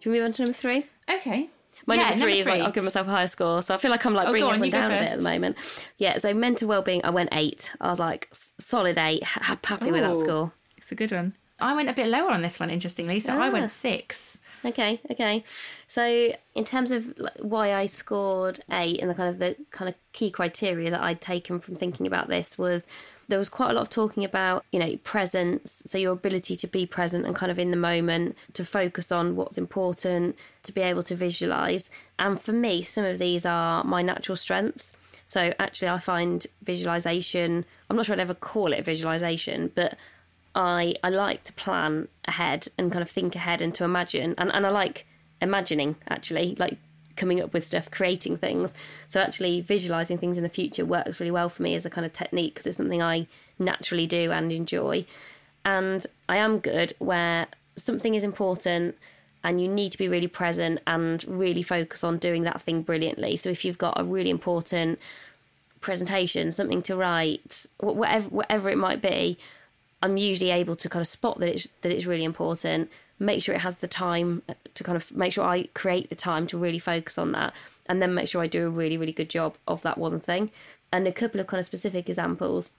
Should 0.00 0.10
we 0.12 0.18
move 0.18 0.26
on 0.26 0.32
to 0.34 0.42
number 0.42 0.56
three? 0.56 0.86
Okay. 1.10 1.48
My 1.86 1.94
Yeah, 1.94 2.10
number 2.10 2.16
three 2.24 2.38
number 2.38 2.40
is 2.40 2.46
like. 2.46 2.62
I'll 2.62 2.72
give 2.72 2.84
myself 2.84 3.06
a 3.06 3.10
higher 3.10 3.26
score, 3.26 3.62
so 3.62 3.74
I 3.74 3.78
feel 3.78 3.90
like 3.90 4.04
I'm 4.04 4.14
like 4.14 4.28
Oh, 4.28 4.30
bringing 4.30 4.48
on, 4.48 4.54
everyone 4.56 4.66
you 4.66 4.72
down 4.72 4.90
a 4.92 4.98
bit 5.00 5.08
at 5.12 5.18
the 5.18 5.24
moment. 5.24 5.56
Yeah, 5.98 6.18
so 6.18 6.32
mental 6.34 6.68
well-being, 6.68 7.04
I 7.04 7.10
went 7.10 7.30
eight. 7.32 7.72
I 7.80 7.88
was 7.90 7.98
like 7.98 8.28
solid 8.32 8.98
eight, 8.98 9.22
ha- 9.24 9.58
happy 9.62 9.90
with 9.90 10.02
that 10.02 10.16
score. 10.16 10.52
It's 10.76 10.92
a 10.92 10.94
good 10.94 11.12
one. 11.12 11.34
I 11.58 11.74
went 11.74 11.88
a 11.90 11.92
bit 11.92 12.08
lower 12.08 12.30
on 12.30 12.40
this 12.42 12.58
one, 12.58 12.70
interestingly. 12.70 13.20
So 13.20 13.34
I 13.38 13.48
Ah. 13.48 13.52
went 13.52 13.70
six. 13.70 14.40
Okay, 14.64 15.00
okay. 15.10 15.42
So 15.86 16.32
in 16.54 16.64
terms 16.64 16.90
of 16.90 17.12
why 17.40 17.74
I 17.74 17.86
scored 17.86 18.60
eight, 18.70 19.00
and 19.00 19.10
the 19.10 19.14
kind 19.14 19.28
of 19.30 19.38
the 19.38 19.56
kind 19.70 19.88
of 19.88 19.94
key 20.12 20.30
criteria 20.30 20.90
that 20.90 21.00
I'd 21.02 21.20
taken 21.20 21.60
from 21.60 21.76
thinking 21.76 22.06
about 22.06 22.28
this 22.28 22.56
was 22.58 22.86
there 23.30 23.38
was 23.38 23.48
quite 23.48 23.70
a 23.70 23.72
lot 23.72 23.82
of 23.82 23.88
talking 23.90 24.24
about 24.24 24.64
you 24.72 24.78
know 24.78 24.96
presence, 24.98 25.82
so 25.86 25.96
your 25.96 26.12
ability 26.12 26.56
to 26.56 26.66
be 26.66 26.84
present 26.86 27.24
and 27.26 27.34
kind 27.34 27.50
of 27.50 27.58
in 27.58 27.70
the 27.70 27.76
moment, 27.76 28.36
to 28.54 28.64
focus 28.64 29.10
on 29.10 29.36
what's 29.36 29.58
important, 29.58 30.36
to 30.64 30.72
be 30.72 30.80
able 30.80 31.02
to 31.04 31.14
visualize. 31.14 31.90
And 32.18 32.40
for 32.40 32.52
me, 32.52 32.82
some 32.82 33.04
of 33.04 33.18
these 33.18 33.46
are 33.46 33.82
my 33.84 34.02
natural 34.02 34.36
strengths. 34.36 34.92
So 35.26 35.54
actually, 35.58 35.88
I 35.88 35.98
find 35.98 36.46
visualization. 36.62 37.64
I'm 37.88 37.96
not 37.96 38.06
sure 38.06 38.14
I'd 38.14 38.20
ever 38.20 38.34
call 38.34 38.72
it 38.72 38.84
visualization, 38.84 39.70
but 39.74 39.96
I 40.54 40.94
I 41.02 41.10
like 41.10 41.44
to 41.44 41.52
plan 41.52 42.08
ahead 42.24 42.68
and 42.76 42.90
kind 42.90 43.02
of 43.02 43.10
think 43.10 43.36
ahead 43.36 43.60
and 43.60 43.74
to 43.76 43.84
imagine 43.84 44.34
and, 44.36 44.52
and 44.52 44.66
I 44.66 44.70
like 44.70 45.06
imagining 45.40 45.96
actually 46.08 46.56
like 46.58 46.76
coming 47.16 47.40
up 47.40 47.52
with 47.52 47.64
stuff 47.64 47.90
creating 47.90 48.38
things. 48.38 48.74
So 49.08 49.20
actually 49.20 49.60
visualizing 49.60 50.18
things 50.18 50.36
in 50.36 50.42
the 50.42 50.48
future 50.48 50.84
works 50.84 51.20
really 51.20 51.30
well 51.30 51.48
for 51.48 51.62
me 51.62 51.74
as 51.74 51.86
a 51.86 51.90
kind 51.90 52.04
of 52.04 52.12
technique 52.12 52.54
because 52.54 52.66
it's 52.66 52.76
something 52.76 53.02
I 53.02 53.26
naturally 53.58 54.06
do 54.06 54.32
and 54.32 54.52
enjoy. 54.52 55.04
And 55.64 56.06
I 56.28 56.36
am 56.36 56.58
good 56.58 56.94
where 56.98 57.46
something 57.76 58.14
is 58.14 58.24
important 58.24 58.96
and 59.42 59.60
you 59.60 59.68
need 59.68 59.92
to 59.92 59.98
be 59.98 60.08
really 60.08 60.28
present 60.28 60.80
and 60.86 61.24
really 61.26 61.62
focus 61.62 62.04
on 62.04 62.18
doing 62.18 62.42
that 62.42 62.62
thing 62.62 62.82
brilliantly. 62.82 63.36
So 63.36 63.50
if 63.50 63.64
you've 63.64 63.78
got 63.78 63.98
a 63.98 64.04
really 64.04 64.30
important 64.30 64.98
presentation 65.80 66.52
something 66.52 66.82
to 66.82 66.94
write 66.94 67.64
whatever 67.78 68.28
whatever 68.28 68.68
it 68.68 68.76
might 68.76 69.00
be 69.00 69.38
I'm 70.02 70.16
usually 70.16 70.50
able 70.50 70.76
to 70.76 70.88
kind 70.88 71.00
of 71.00 71.08
spot 71.08 71.38
that 71.40 71.48
it's 71.48 71.68
that 71.82 71.92
it's 71.92 72.06
really 72.06 72.24
important, 72.24 72.90
make 73.20 73.42
sure 73.42 73.54
it 73.54 73.60
has 73.60 73.76
the 73.76 73.86
time 73.86 74.42
to 74.74 74.82
kind 74.82 74.96
of 74.96 75.14
make 75.14 75.32
sure 75.32 75.44
I 75.44 75.64
create 75.74 76.08
the 76.08 76.16
time 76.16 76.48
to 76.48 76.58
really 76.58 76.80
focus 76.80 77.18
on 77.18 77.30
that, 77.32 77.54
and 77.88 78.02
then 78.02 78.14
make 78.14 78.28
sure 78.28 78.42
I 78.42 78.48
do 78.48 78.66
a 78.66 78.70
really 78.70 78.96
really 78.96 79.12
good 79.12 79.30
job 79.30 79.56
of 79.68 79.82
that 79.82 79.98
one 79.98 80.18
thing. 80.18 80.50
And 80.92 81.06
a 81.06 81.12
couple 81.12 81.40
of 81.40 81.46
kind 81.46 81.60
of 81.60 81.66
specific 81.66 82.08
examples. 82.08 82.70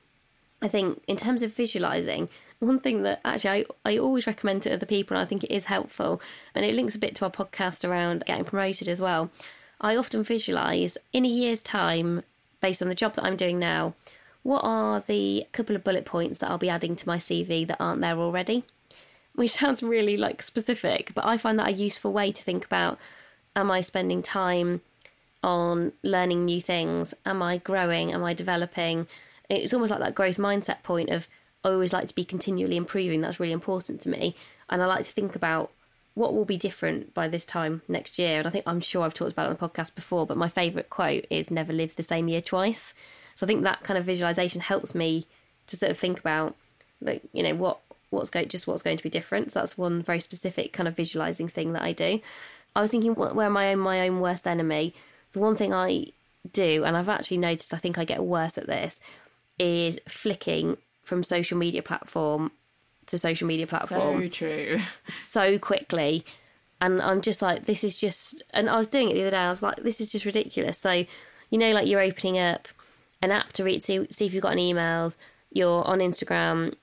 I 0.61 0.67
think 0.67 1.01
in 1.07 1.15
terms 1.15 1.41
of 1.41 1.53
visualizing, 1.55 2.27
one 2.59 2.79
thing 2.79 3.03
that 3.03 3.21
actually 3.25 3.65
I, 3.85 3.91
I 3.91 3.97
always 3.97 4.27
recommend 4.27 4.63
to 4.63 4.73
other 4.73 4.85
people, 4.85 5.15
and 5.15 5.25
I 5.25 5.27
think 5.27 5.43
it 5.43 5.51
is 5.51 5.65
helpful, 5.65 6.21
and 6.53 6.65
it 6.65 6.75
links 6.75 6.95
a 6.95 6.99
bit 6.99 7.15
to 7.15 7.25
our 7.25 7.31
podcast 7.31 7.87
around 7.87 8.25
getting 8.25 8.45
promoted 8.45 8.87
as 8.87 8.99
well. 8.99 9.31
I 9.79 9.95
often 9.95 10.23
visualize 10.23 10.97
in 11.13 11.25
a 11.25 11.29
year's 11.29 11.63
time, 11.63 12.23
based 12.59 12.81
on 12.81 12.89
the 12.89 12.95
job 12.95 13.15
that 13.15 13.23
I'm 13.23 13.37
doing 13.37 13.57
now, 13.57 13.95
what 14.43 14.61
are 14.63 15.03
the 15.07 15.47
couple 15.51 15.75
of 15.75 15.83
bullet 15.83 16.05
points 16.05 16.39
that 16.39 16.49
I'll 16.49 16.57
be 16.57 16.69
adding 16.69 16.95
to 16.95 17.07
my 17.07 17.17
CV 17.17 17.65
that 17.67 17.77
aren't 17.79 18.01
there 18.01 18.17
already? 18.17 18.63
Which 19.33 19.51
sounds 19.51 19.81
really 19.81 20.17
like 20.17 20.41
specific, 20.41 21.11
but 21.13 21.25
I 21.25 21.37
find 21.37 21.57
that 21.59 21.69
a 21.69 21.71
useful 21.71 22.11
way 22.11 22.31
to 22.31 22.43
think 22.43 22.65
about 22.65 22.99
am 23.55 23.71
I 23.71 23.81
spending 23.81 24.21
time 24.21 24.81
on 25.43 25.93
learning 26.03 26.45
new 26.45 26.61
things? 26.61 27.13
Am 27.25 27.41
I 27.41 27.57
growing? 27.57 28.13
Am 28.13 28.23
I 28.23 28.33
developing? 28.33 29.07
It's 29.49 29.73
almost 29.73 29.91
like 29.91 29.99
that 29.99 30.15
growth 30.15 30.37
mindset 30.37 30.83
point 30.83 31.09
of 31.09 31.27
I 31.63 31.69
always 31.69 31.93
like 31.93 32.07
to 32.07 32.15
be 32.15 32.25
continually 32.25 32.75
improving. 32.75 33.21
That's 33.21 33.39
really 33.39 33.53
important 33.53 34.01
to 34.01 34.09
me. 34.09 34.35
And 34.69 34.81
I 34.81 34.85
like 34.85 35.05
to 35.05 35.11
think 35.11 35.35
about 35.35 35.71
what 36.13 36.33
will 36.33 36.45
be 36.45 36.57
different 36.57 37.13
by 37.13 37.27
this 37.27 37.45
time 37.45 37.81
next 37.87 38.17
year. 38.19 38.39
And 38.39 38.47
I 38.47 38.49
think 38.49 38.65
I'm 38.67 38.81
sure 38.81 39.03
I've 39.03 39.13
talked 39.13 39.31
about 39.31 39.45
it 39.45 39.49
on 39.49 39.57
the 39.59 39.67
podcast 39.67 39.95
before, 39.95 40.25
but 40.25 40.37
my 40.37 40.49
favourite 40.49 40.89
quote 40.89 41.25
is 41.29 41.51
never 41.51 41.71
live 41.71 41.95
the 41.95 42.03
same 42.03 42.27
year 42.27 42.41
twice. 42.41 42.93
So 43.35 43.45
I 43.45 43.47
think 43.47 43.63
that 43.63 43.83
kind 43.83 43.97
of 43.97 44.05
visualization 44.05 44.61
helps 44.61 44.93
me 44.93 45.25
to 45.67 45.77
sort 45.77 45.91
of 45.91 45.97
think 45.97 46.19
about 46.19 46.55
like, 46.99 47.21
you 47.31 47.43
know, 47.43 47.55
what 47.55 47.79
what's 48.11 48.29
going 48.29 48.47
just 48.47 48.67
what's 48.67 48.83
going 48.83 48.97
to 48.97 49.03
be 49.03 49.09
different. 49.09 49.51
So 49.51 49.59
that's 49.59 49.77
one 49.77 50.03
very 50.03 50.19
specific 50.19 50.71
kind 50.71 50.87
of 50.87 50.95
visualizing 50.95 51.47
thing 51.47 51.73
that 51.73 51.81
I 51.81 51.91
do. 51.91 52.19
I 52.75 52.81
was 52.81 52.91
thinking 52.91 53.13
wh- 53.13 53.35
where 53.35 53.47
am 53.47 53.57
I 53.57 53.73
my 53.75 54.07
own 54.07 54.19
worst 54.19 54.47
enemy? 54.47 54.93
The 55.33 55.39
one 55.39 55.55
thing 55.55 55.73
I 55.73 56.07
do, 56.53 56.83
and 56.83 56.95
I've 56.95 57.09
actually 57.09 57.37
noticed 57.37 57.73
I 57.73 57.77
think 57.77 57.97
I 57.97 58.05
get 58.05 58.23
worse 58.23 58.57
at 58.57 58.67
this, 58.67 58.99
is 59.57 59.99
flicking 60.07 60.77
from 61.03 61.23
social 61.23 61.57
media 61.57 61.81
platform 61.81 62.51
to 63.07 63.17
social 63.17 63.47
media 63.47 63.67
platform 63.67 64.23
So 64.23 64.29
true. 64.29 64.81
so 65.07 65.57
quickly. 65.57 66.25
And 66.79 67.01
I'm 67.01 67.21
just 67.21 67.41
like, 67.41 67.65
this 67.65 67.83
is 67.83 67.97
just, 67.97 68.41
and 68.51 68.69
I 68.69 68.75
was 68.75 68.87
doing 68.87 69.09
it 69.09 69.13
the 69.13 69.21
other 69.21 69.31
day. 69.31 69.37
I 69.37 69.49
was 69.49 69.61
like, 69.61 69.77
this 69.83 70.01
is 70.01 70.11
just 70.11 70.25
ridiculous. 70.25 70.79
So, 70.79 71.05
you 71.49 71.57
know, 71.57 71.71
like 71.73 71.87
you're 71.87 72.01
opening 72.01 72.39
up 72.39 72.67
an 73.21 73.31
app 73.31 73.53
to 73.53 73.63
read, 73.63 73.83
see, 73.83 74.07
see 74.09 74.25
if 74.25 74.33
you've 74.33 74.41
got 74.41 74.53
any 74.53 74.73
emails. 74.73 75.15
You're 75.51 75.85
on 75.85 75.99
Instagram. 75.99 76.73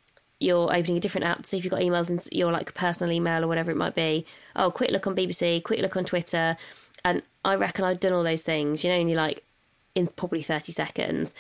You're 0.41 0.75
opening 0.75 0.97
a 0.97 1.01
different 1.01 1.27
app 1.27 1.43
to 1.43 1.49
see 1.49 1.59
if 1.59 1.65
you've 1.65 1.73
got 1.73 1.81
emails 1.81 2.11
and 2.11 2.25
your 2.31 2.53
like 2.53 2.75
personal 2.75 3.13
email 3.13 3.45
or 3.45 3.49
whatever 3.49 3.71
it 3.71 3.77
might 3.77 3.95
be. 3.95 4.25
Oh, 4.57 4.71
quick 4.71 4.91
look 4.91 5.07
on 5.07 5.17
BBC, 5.17 5.63
quick 5.63 5.81
look 5.81 5.97
on 5.97 6.05
Twitter. 6.05 6.57
And 7.05 7.23
I 7.45 7.55
reckon 7.55 7.85
I've 7.85 8.01
done 8.01 8.13
all 8.13 8.23
those 8.23 8.43
things, 8.43 8.85
you 8.85 8.91
know, 8.91 8.99
you're 8.99 9.17
like 9.17 9.45
in 9.95 10.07
probably 10.07 10.43
30 10.43 10.73
seconds. 10.73 11.35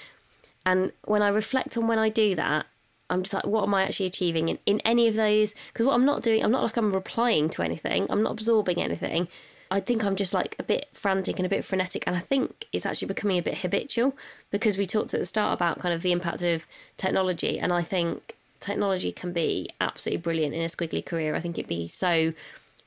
And 0.67 0.93
when 1.05 1.23
I 1.23 1.29
reflect 1.29 1.77
on 1.77 1.87
when 1.87 1.99
I 1.99 2.09
do 2.09 2.35
that, 2.35 2.67
I'm 3.11 3.23
just 3.23 3.33
like, 3.33 3.47
what 3.47 3.63
am 3.63 3.75
I 3.75 3.85
actually 3.85 4.07
achieving 4.07 4.49
in, 4.49 4.59
in 4.67 4.81
any 4.81 5.09
of 5.09 5.15
those? 5.15 5.55
Because 5.73 5.87
what 5.87 5.95
I'm 5.95 6.05
not 6.05 6.23
doing, 6.23 6.45
I'm 6.45 6.51
not 6.51 6.63
like 6.63 6.77
I'm 6.77 6.91
replying 6.91 7.49
to 7.51 7.63
anything, 7.63 8.07
I'm 8.11 8.23
not 8.23 8.33
absorbing 8.33 8.83
anything. 8.83 9.29
I 9.71 9.81
think 9.81 10.03
I'm 10.03 10.17
just 10.17 10.33
like 10.33 10.57
a 10.59 10.63
bit 10.63 10.89
frantic 10.95 11.39
and 11.39 11.45
a 11.45 11.49
bit 11.49 11.65
frenetic. 11.65 12.05
And 12.07 12.17
I 12.17 12.21
think 12.21 12.67
it's 12.73 12.87
actually 12.87 13.09
becoming 13.09 13.39
a 13.39 13.43
bit 13.43 13.59
habitual 13.59 14.17
because 14.51 14.79
we 14.79 14.87
talked 14.87 15.13
at 15.13 15.21
the 15.21 15.27
start 15.27 15.53
about 15.53 15.79
kind 15.79 15.95
of 15.95 16.01
the 16.01 16.13
impact 16.13 16.43
of 16.43 16.67
technology. 16.97 17.59
And 17.59 17.71
I 17.71 17.83
think 17.83 18.38
technology 18.61 19.13
can 19.13 19.33
be 19.33 19.69
absolutely 19.81 20.23
brilliant 20.23 20.55
in 20.55 20.63
a 20.63 20.67
squiggly 20.67 21.05
career. 21.05 21.35
I 21.35 21.41
think 21.41 21.59
it'd 21.59 21.69
be 21.69 21.89
so 21.89 22.33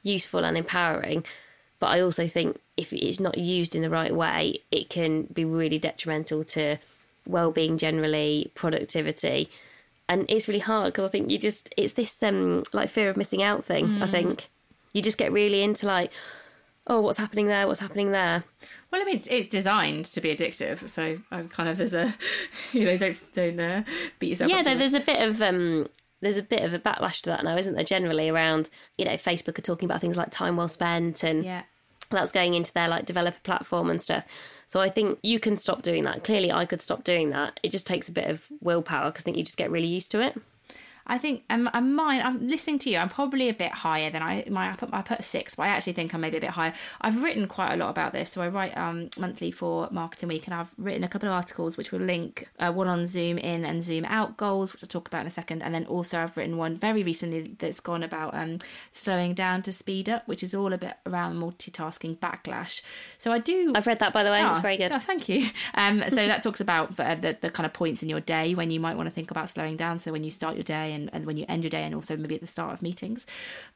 useful 0.04 0.44
and 0.44 0.58
empowering. 0.58 1.24
But 1.80 1.88
I 1.88 2.02
also 2.02 2.28
think 2.28 2.60
if 2.78 2.94
it's 2.94 3.20
not 3.20 3.38
used 3.38 3.76
in 3.76 3.82
the 3.82 3.90
right 3.90 4.14
way, 4.14 4.60
it 4.70 4.90
can 4.90 5.24
be 5.24 5.46
really 5.46 5.80
detrimental 5.80 6.44
to 6.44 6.78
well-being 7.26 7.78
generally, 7.78 8.52
productivity, 8.56 9.50
and 10.08 10.26
it's 10.30 10.48
really 10.48 10.60
hard 10.60 10.94
because 10.94 11.06
I 11.06 11.08
think 11.08 11.32
you 11.32 11.38
just 11.38 11.74
it's 11.78 11.94
this 11.94 12.22
um 12.22 12.64
like 12.74 12.90
fear 12.90 13.10
of 13.10 13.18
missing 13.18 13.42
out 13.42 13.64
thing. 13.64 14.02
I 14.02 14.08
think 14.08 14.50
you 14.94 15.02
just 15.02 15.18
get 15.18 15.32
really 15.32 15.64
into 15.64 15.88
like, 15.88 16.12
oh, 16.88 17.02
what's 17.02 17.18
happening 17.18 17.48
there? 17.48 17.68
What's 17.68 17.80
happening 17.80 18.12
there? 18.12 18.44
Well, 18.92 19.02
I 19.02 19.06
mean, 19.06 19.16
it's, 19.16 19.28
it's 19.28 19.48
designed 19.48 20.06
to 20.06 20.22
be 20.22 20.36
addictive, 20.36 20.88
so 20.90 21.20
I'm 21.32 21.50
kind 21.50 21.70
of 21.70 21.78
there's 21.78 21.94
a, 21.94 22.16
you 22.74 22.86
know, 22.86 22.96
don't 22.98 23.34
don't 23.34 23.60
uh, 23.60 23.84
beat 24.20 24.30
yourself. 24.30 24.52
yeah, 24.52 24.62
no, 24.62 24.76
there's 24.76 24.94
a 24.94 25.00
bit 25.00 25.22
of 25.22 25.42
um 25.42 25.88
there's 26.22 26.38
a 26.38 26.44
bit 26.44 26.64
of 26.64 26.74
a 26.74 26.80
backlash 26.80 27.22
to 27.22 27.30
that 27.30 27.44
now, 27.44 27.58
isn't 27.58 27.74
there? 27.74 27.84
Generally 27.84 28.30
around 28.30 28.70
you 28.98 29.06
know 29.06 29.14
Facebook 29.14 29.58
are 29.58 29.64
talking 29.64 29.86
about 29.86 30.02
things 30.02 30.18
like 30.18 30.32
time 30.32 30.58
well 30.58 30.68
spent 30.68 31.24
and 31.24 31.44
yeah. 31.44 31.64
that's 32.10 32.32
going 32.32 32.54
into 32.54 32.74
their 32.74 32.88
like 32.88 33.06
developer 33.06 33.40
platform 33.44 33.90
and 33.90 34.02
stuff. 34.02 34.26
So 34.68 34.80
I 34.80 34.90
think 34.90 35.20
you 35.22 35.40
can 35.40 35.58
stop 35.58 35.82
doing 35.82 36.04
that. 36.04 36.24
Clearly, 36.24 36.52
I 36.52 36.66
could 36.66 36.82
stop 36.82 37.04
doing 37.04 37.32
that. 37.32 37.60
It 37.62 37.72
just 37.72 37.86
takes 37.86 38.08
a 38.08 38.12
bit 38.14 38.30
of 38.30 38.46
willpower 38.62 39.12
because 39.12 39.24
I 39.24 39.26
think 39.26 39.38
you 39.38 39.44
just 39.44 39.58
get 39.58 39.70
really 39.70 39.88
used 39.88 40.12
to 40.12 40.22
it. 40.22 40.40
I 41.12 41.18
think 41.18 41.44
and, 41.50 41.68
and 41.74 41.94
mine. 41.94 42.22
I'm 42.24 42.48
listening 42.48 42.80
to 42.80 42.90
you. 42.90 42.98
I'm 42.98 43.10
probably 43.10 43.50
a 43.50 43.54
bit 43.54 43.74
higher 43.74 44.10
than 44.10 44.22
I 44.22 44.46
my 44.50 44.72
I 44.72 44.76
put, 44.78 44.90
I 44.94 45.02
put 45.02 45.20
a 45.20 45.24
six, 45.24 45.56
but 45.56 45.64
I 45.64 45.68
actually 45.68 45.92
think 45.92 46.14
I'm 46.14 46.22
maybe 46.22 46.38
a 46.38 46.42
bit 46.42 46.52
higher. 46.52 46.74
I've 47.02 47.22
written 47.22 47.48
quite 47.48 47.74
a 47.74 47.76
lot 47.76 47.90
about 47.90 48.14
this, 48.14 48.30
so 48.30 48.42
I 48.42 48.48
write 48.48 48.78
um, 48.78 49.10
monthly 49.20 49.52
for 49.52 49.90
Marketing 49.92 50.30
Week, 50.30 50.48
and 50.48 50.54
I've 50.54 50.70
written 50.78 51.04
a 51.04 51.10
couple 51.10 51.28
of 51.28 51.34
articles 51.34 51.76
which 51.76 51.92
will 51.92 52.00
link 52.00 52.48
uh, 52.60 52.72
one 52.72 52.88
on 52.88 53.06
Zoom 53.06 53.38
in 53.38 53.66
and 53.66 53.84
Zoom 53.84 54.06
out 54.06 54.38
goals, 54.38 54.72
which 54.72 54.84
I'll 54.84 54.88
talk 54.88 55.10
about 55.10 55.22
in 55.22 55.28
a 55.28 55.32
second, 55.32 55.62
and 55.64 55.76
then 55.76 55.86
also 55.86 56.18
I've 56.18 56.38
written 56.38 56.56
one 56.56 56.78
very 56.78 57.04
recently 57.04 57.58
that's 57.60 57.82
gone 57.82 58.04
about 58.04 58.34
um, 58.34 58.60
slowing 58.94 59.34
down 59.34 59.64
to 59.64 59.74
speed 59.74 60.08
up, 60.08 60.26
which 60.30 60.42
is 60.42 60.56
all 60.56 60.72
a 60.72 60.78
bit 60.78 60.96
around 61.06 61.36
multitasking 61.36 62.20
backlash. 62.20 62.82
So 63.18 63.34
I 63.34 63.40
do. 63.40 63.74
I've 63.76 63.86
read 63.86 64.00
that 64.00 64.14
by 64.14 64.24
the 64.24 64.30
way. 64.30 64.42
Oh, 64.42 64.52
it's 64.52 64.62
very 64.62 64.78
good. 64.78 64.94
Oh, 64.94 65.00
thank 65.00 65.28
you. 65.28 65.50
Um, 65.74 66.06
so 66.08 66.16
that 66.16 66.42
talks 66.42 66.62
about 66.62 66.96
the, 66.96 67.18
the, 67.20 67.38
the 67.42 67.50
kind 67.50 67.66
of 67.66 67.74
points 67.74 68.02
in 68.02 68.08
your 68.08 68.22
day 68.22 68.56
when 68.56 68.70
you 68.70 68.80
might 68.80 68.96
want 68.96 69.08
to 69.08 69.14
think 69.14 69.30
about 69.30 69.50
slowing 69.50 69.76
down. 69.76 70.00
So 70.00 70.14
when 70.14 70.24
you 70.24 70.32
start 70.32 70.56
your 70.56 70.64
day 70.64 70.94
and, 70.94 71.01
and 71.14 71.26
when 71.26 71.38
you 71.38 71.46
end 71.48 71.64
your 71.64 71.70
day, 71.70 71.84
and 71.84 71.96
also 71.96 72.16
maybe 72.18 72.36
at 72.36 72.42
the 72.42 72.48
start 72.48 72.74
of 72.74 72.82
meetings. 72.82 73.26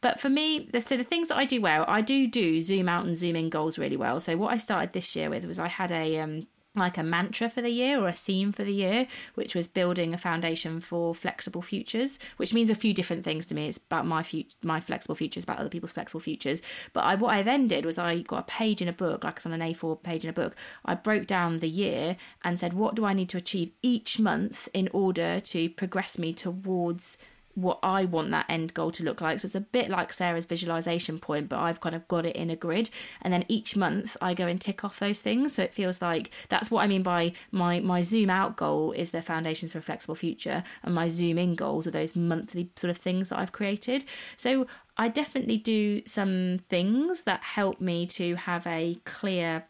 But 0.02 0.20
for 0.20 0.30
me, 0.30 0.68
the, 0.72 0.82
so 0.82 0.98
the 0.98 1.04
things 1.04 1.28
that 1.30 1.38
I 1.38 1.46
do 1.46 1.62
well, 1.62 1.86
I 1.88 2.02
do 2.02 2.28
do 2.28 2.62
zoom 2.62 2.90
out 2.90 3.06
and 3.06 3.18
zoom 3.18 3.36
in 3.36 3.50
goals 3.50 3.78
really 3.78 3.98
well. 3.98 4.20
So 4.20 4.38
what 4.38 4.54
I 4.54 4.58
started 4.58 4.94
this 4.94 5.16
year 5.16 5.30
with 5.30 5.46
was 5.46 5.60
I 5.60 5.68
had 5.68 5.92
a 5.92 6.20
um, 6.20 6.48
like 6.76 6.98
a 6.98 7.04
mantra 7.04 7.50
for 7.50 7.62
the 7.62 7.70
year 7.70 8.00
or 8.00 8.08
a 8.08 8.14
theme 8.14 8.52
for 8.52 8.64
the 8.64 8.74
year, 8.74 9.08
which 9.36 9.56
was 9.56 9.68
building 9.68 10.14
a 10.14 10.18
foundation 10.18 10.80
for 10.80 11.16
flexible 11.16 11.62
futures, 11.62 12.20
which 12.38 12.54
means 12.54 12.70
a 12.70 12.76
few 12.76 12.94
different 12.94 13.24
things 13.24 13.46
to 13.48 13.56
me. 13.56 13.68
It's 13.68 13.78
about 13.78 14.06
my 14.06 14.24
fut- 14.24 14.56
my 14.62 14.80
flexible 14.80 15.16
futures, 15.16 15.44
about 15.44 15.60
other 15.60 15.70
people's 15.70 15.92
flexible 15.92 16.20
futures. 16.20 16.62
But 16.94 17.02
I, 17.02 17.16
what 17.16 17.34
I 17.34 17.44
then 17.44 17.68
did 17.68 17.86
was 17.86 17.98
I 17.98 18.22
got 18.22 18.40
a 18.40 18.44
page 18.44 18.82
in 18.82 18.88
a 18.88 18.94
book, 18.94 19.24
like 19.24 19.38
it's 19.38 19.46
on 19.46 19.54
an 19.54 19.62
A4 19.62 20.02
page 20.04 20.24
in 20.24 20.30
a 20.30 20.34
book. 20.34 20.56
I 20.84 20.96
broke 20.96 21.28
down 21.28 21.60
the 21.60 21.70
year 21.70 22.18
and 22.44 22.60
said, 22.60 22.74
what 22.74 22.96
do 22.96 23.06
I 23.06 23.14
need 23.14 23.30
to 23.30 23.38
achieve 23.38 23.72
each 23.82 24.20
month 24.20 24.68
in 24.74 24.90
order 24.92 25.40
to 25.40 25.70
progress 25.70 26.18
me 26.18 26.34
towards 26.34 27.18
what 27.56 27.80
I 27.82 28.06
want 28.06 28.32
that 28.32 28.46
end 28.50 28.74
goal 28.74 28.92
to 28.92 29.04
look 29.04 29.22
like. 29.22 29.40
So 29.40 29.48
it's 29.48 29.56
a 29.56 29.62
bit 29.62 29.90
like 29.90 30.14
Sarah's 30.14 30.46
visualization 30.46 31.20
point, 31.20 31.50
but 31.50 31.60
I've 31.60 31.82
kind 31.82 31.96
of 31.96 32.08
got 32.08 32.26
it 32.26 32.36
in 32.36 32.50
a 32.50 32.56
grid. 32.56 32.90
And 33.22 33.34
then 33.34 33.46
each 33.48 33.76
month 33.76 34.16
I 34.22 34.34
go 34.34 34.48
and 34.48 34.60
tick 34.60 34.84
off 34.84 35.00
those 35.00 35.22
things. 35.22 35.54
So 35.54 35.64
it 35.64 35.74
feels 35.74 36.02
like 36.02 36.32
that's 36.50 36.70
what 36.70 36.84
I 36.84 36.88
mean 36.88 37.04
by 37.04 37.34
my 37.52 37.80
my 37.80 38.02
zoom 38.02 38.30
out 38.30 38.56
goal 38.56 38.92
is 38.92 39.12
the 39.12 39.22
foundations 39.22 39.72
for 39.72 39.80
a 39.80 39.82
flexible 39.82 40.16
future, 40.16 40.64
and 40.84 40.94
my 40.94 41.08
zoom 41.08 41.38
in 41.38 41.56
goals 41.56 41.88
are 41.88 41.92
those 41.92 42.16
monthly 42.16 42.70
sort 42.76 42.92
of 42.92 42.98
things 42.98 43.30
that 43.30 43.40
I've 43.40 43.52
created. 43.52 44.06
So 44.38 44.68
I 44.98 45.10
definitely 45.10 45.58
do 45.58 46.02
some 46.06 46.60
things 46.70 47.24
that 47.24 47.42
help 47.42 47.82
me 47.82 48.06
to 48.08 48.36
have 48.36 48.66
a 48.68 48.98
clear 49.06 49.66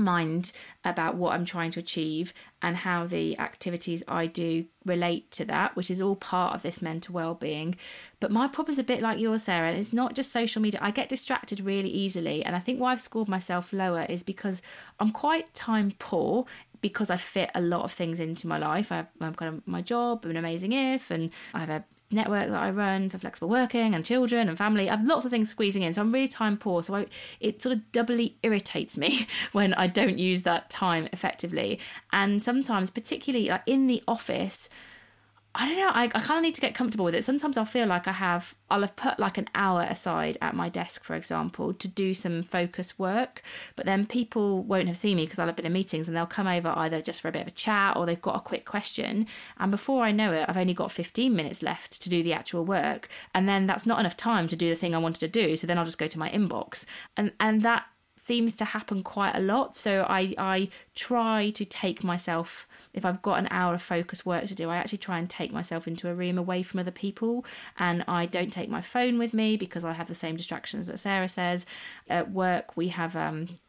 mind 0.00 0.52
about 0.84 1.14
what 1.16 1.34
I'm 1.34 1.44
trying 1.44 1.70
to 1.72 1.80
achieve 1.80 2.32
and 2.62 2.76
how 2.76 3.06
the 3.06 3.38
activities 3.38 4.02
I 4.08 4.26
do 4.26 4.66
relate 4.84 5.30
to 5.32 5.44
that, 5.46 5.76
which 5.76 5.90
is 5.90 6.00
all 6.00 6.16
part 6.16 6.54
of 6.54 6.62
this 6.62 6.82
mental 6.82 7.14
well-being. 7.14 7.76
But 8.18 8.30
my 8.30 8.48
problem 8.48 8.72
is 8.72 8.78
a 8.78 8.84
bit 8.84 9.00
like 9.00 9.18
yours, 9.18 9.44
Sarah, 9.44 9.68
and 9.68 9.78
it's 9.78 9.92
not 9.92 10.14
just 10.14 10.32
social 10.32 10.60
media. 10.60 10.80
I 10.82 10.90
get 10.90 11.08
distracted 11.08 11.60
really 11.60 11.90
easily, 11.90 12.44
and 12.44 12.54
I 12.56 12.58
think 12.58 12.80
why 12.80 12.92
I've 12.92 13.00
scored 13.00 13.28
myself 13.28 13.72
lower 13.72 14.06
is 14.08 14.22
because 14.22 14.62
I'm 14.98 15.10
quite 15.10 15.52
time 15.54 15.92
poor 15.98 16.46
because 16.80 17.10
I 17.10 17.16
fit 17.16 17.50
a 17.54 17.60
lot 17.60 17.82
of 17.82 17.92
things 17.92 18.20
into 18.20 18.46
my 18.46 18.58
life. 18.58 18.90
I 18.90 18.96
have, 18.96 19.08
I've 19.20 19.36
got 19.36 19.66
my 19.66 19.82
job, 19.82 20.24
I'm 20.24 20.30
an 20.30 20.36
amazing 20.36 20.72
if, 20.72 21.10
and 21.10 21.30
I 21.54 21.60
have 21.60 21.70
a 21.70 21.84
network 22.10 22.48
that 22.48 22.62
I 22.62 22.70
run 22.70 23.08
for 23.08 23.18
flexible 23.18 23.48
working 23.48 23.94
and 23.94 24.04
children 24.04 24.48
and 24.48 24.58
family. 24.58 24.88
I 24.88 24.96
have 24.96 25.06
lots 25.06 25.24
of 25.24 25.30
things 25.30 25.48
squeezing 25.48 25.82
in, 25.82 25.92
so 25.92 26.00
I'm 26.00 26.12
really 26.12 26.28
time 26.28 26.56
poor. 26.56 26.82
So 26.82 26.94
I, 26.94 27.06
it 27.40 27.62
sort 27.62 27.76
of 27.76 27.92
doubly 27.92 28.36
irritates 28.42 28.98
me 28.98 29.26
when 29.52 29.74
I 29.74 29.86
don't 29.86 30.18
use 30.18 30.42
that 30.42 30.70
time 30.70 31.08
effectively. 31.12 31.78
And 32.12 32.42
sometimes, 32.42 32.90
particularly 32.90 33.48
like 33.48 33.62
in 33.66 33.86
the 33.86 34.02
office, 34.08 34.68
I 35.52 35.68
don't 35.68 35.78
know. 35.78 35.90
I, 35.92 36.04
I 36.04 36.20
kind 36.20 36.38
of 36.38 36.42
need 36.42 36.54
to 36.54 36.60
get 36.60 36.76
comfortable 36.76 37.04
with 37.04 37.14
it. 37.14 37.24
Sometimes 37.24 37.56
I'll 37.56 37.64
feel 37.64 37.86
like 37.86 38.06
I 38.06 38.12
have, 38.12 38.54
I'll 38.70 38.82
have 38.82 38.94
put 38.94 39.18
like 39.18 39.36
an 39.36 39.48
hour 39.52 39.82
aside 39.82 40.38
at 40.40 40.54
my 40.54 40.68
desk, 40.68 41.02
for 41.02 41.16
example, 41.16 41.74
to 41.74 41.88
do 41.88 42.14
some 42.14 42.44
focus 42.44 42.96
work. 43.00 43.42
But 43.74 43.84
then 43.84 44.06
people 44.06 44.62
won't 44.62 44.86
have 44.86 44.96
seen 44.96 45.16
me 45.16 45.24
because 45.24 45.40
I'll 45.40 45.48
have 45.48 45.56
been 45.56 45.66
in 45.66 45.72
meetings 45.72 46.06
and 46.06 46.16
they'll 46.16 46.26
come 46.26 46.46
over 46.46 46.72
either 46.76 47.02
just 47.02 47.20
for 47.20 47.26
a 47.26 47.32
bit 47.32 47.42
of 47.42 47.48
a 47.48 47.52
chat 47.52 47.96
or 47.96 48.06
they've 48.06 48.22
got 48.22 48.36
a 48.36 48.40
quick 48.40 48.64
question. 48.64 49.26
And 49.58 49.72
before 49.72 50.04
I 50.04 50.12
know 50.12 50.32
it, 50.32 50.46
I've 50.48 50.56
only 50.56 50.74
got 50.74 50.92
15 50.92 51.34
minutes 51.34 51.62
left 51.62 52.00
to 52.00 52.08
do 52.08 52.22
the 52.22 52.32
actual 52.32 52.64
work. 52.64 53.08
And 53.34 53.48
then 53.48 53.66
that's 53.66 53.86
not 53.86 53.98
enough 53.98 54.16
time 54.16 54.46
to 54.48 54.56
do 54.56 54.68
the 54.68 54.76
thing 54.76 54.94
I 54.94 54.98
wanted 54.98 55.20
to 55.20 55.28
do. 55.28 55.56
So 55.56 55.66
then 55.66 55.78
I'll 55.78 55.84
just 55.84 55.98
go 55.98 56.06
to 56.06 56.18
my 56.18 56.30
inbox. 56.30 56.84
And, 57.16 57.32
and 57.40 57.62
that 57.62 57.86
seems 58.20 58.54
to 58.56 58.66
happen 58.66 59.02
quite 59.02 59.34
a 59.34 59.40
lot. 59.40 59.74
So 59.74 60.06
I, 60.08 60.34
I 60.36 60.68
try 60.94 61.50
to 61.50 61.64
take 61.64 62.04
myself 62.04 62.68
if 62.92 63.04
I've 63.04 63.22
got 63.22 63.38
an 63.38 63.48
hour 63.50 63.74
of 63.74 63.82
focus 63.82 64.26
work 64.26 64.46
to 64.46 64.54
do, 64.54 64.68
I 64.68 64.76
actually 64.76 64.98
try 64.98 65.18
and 65.18 65.30
take 65.30 65.52
myself 65.52 65.86
into 65.86 66.08
a 66.08 66.14
room 66.14 66.38
away 66.38 66.62
from 66.62 66.80
other 66.80 66.90
people. 66.90 67.44
And 67.78 68.04
I 68.08 68.26
don't 68.26 68.52
take 68.52 68.68
my 68.68 68.80
phone 68.80 69.18
with 69.18 69.32
me 69.32 69.56
because 69.56 69.84
I 69.84 69.92
have 69.92 70.08
the 70.08 70.14
same 70.14 70.36
distractions 70.36 70.88
that 70.88 70.98
Sarah 70.98 71.28
says. 71.28 71.66
At 72.08 72.32
work, 72.32 72.76
we 72.76 72.88
have 72.88 73.14
um, 73.16 73.60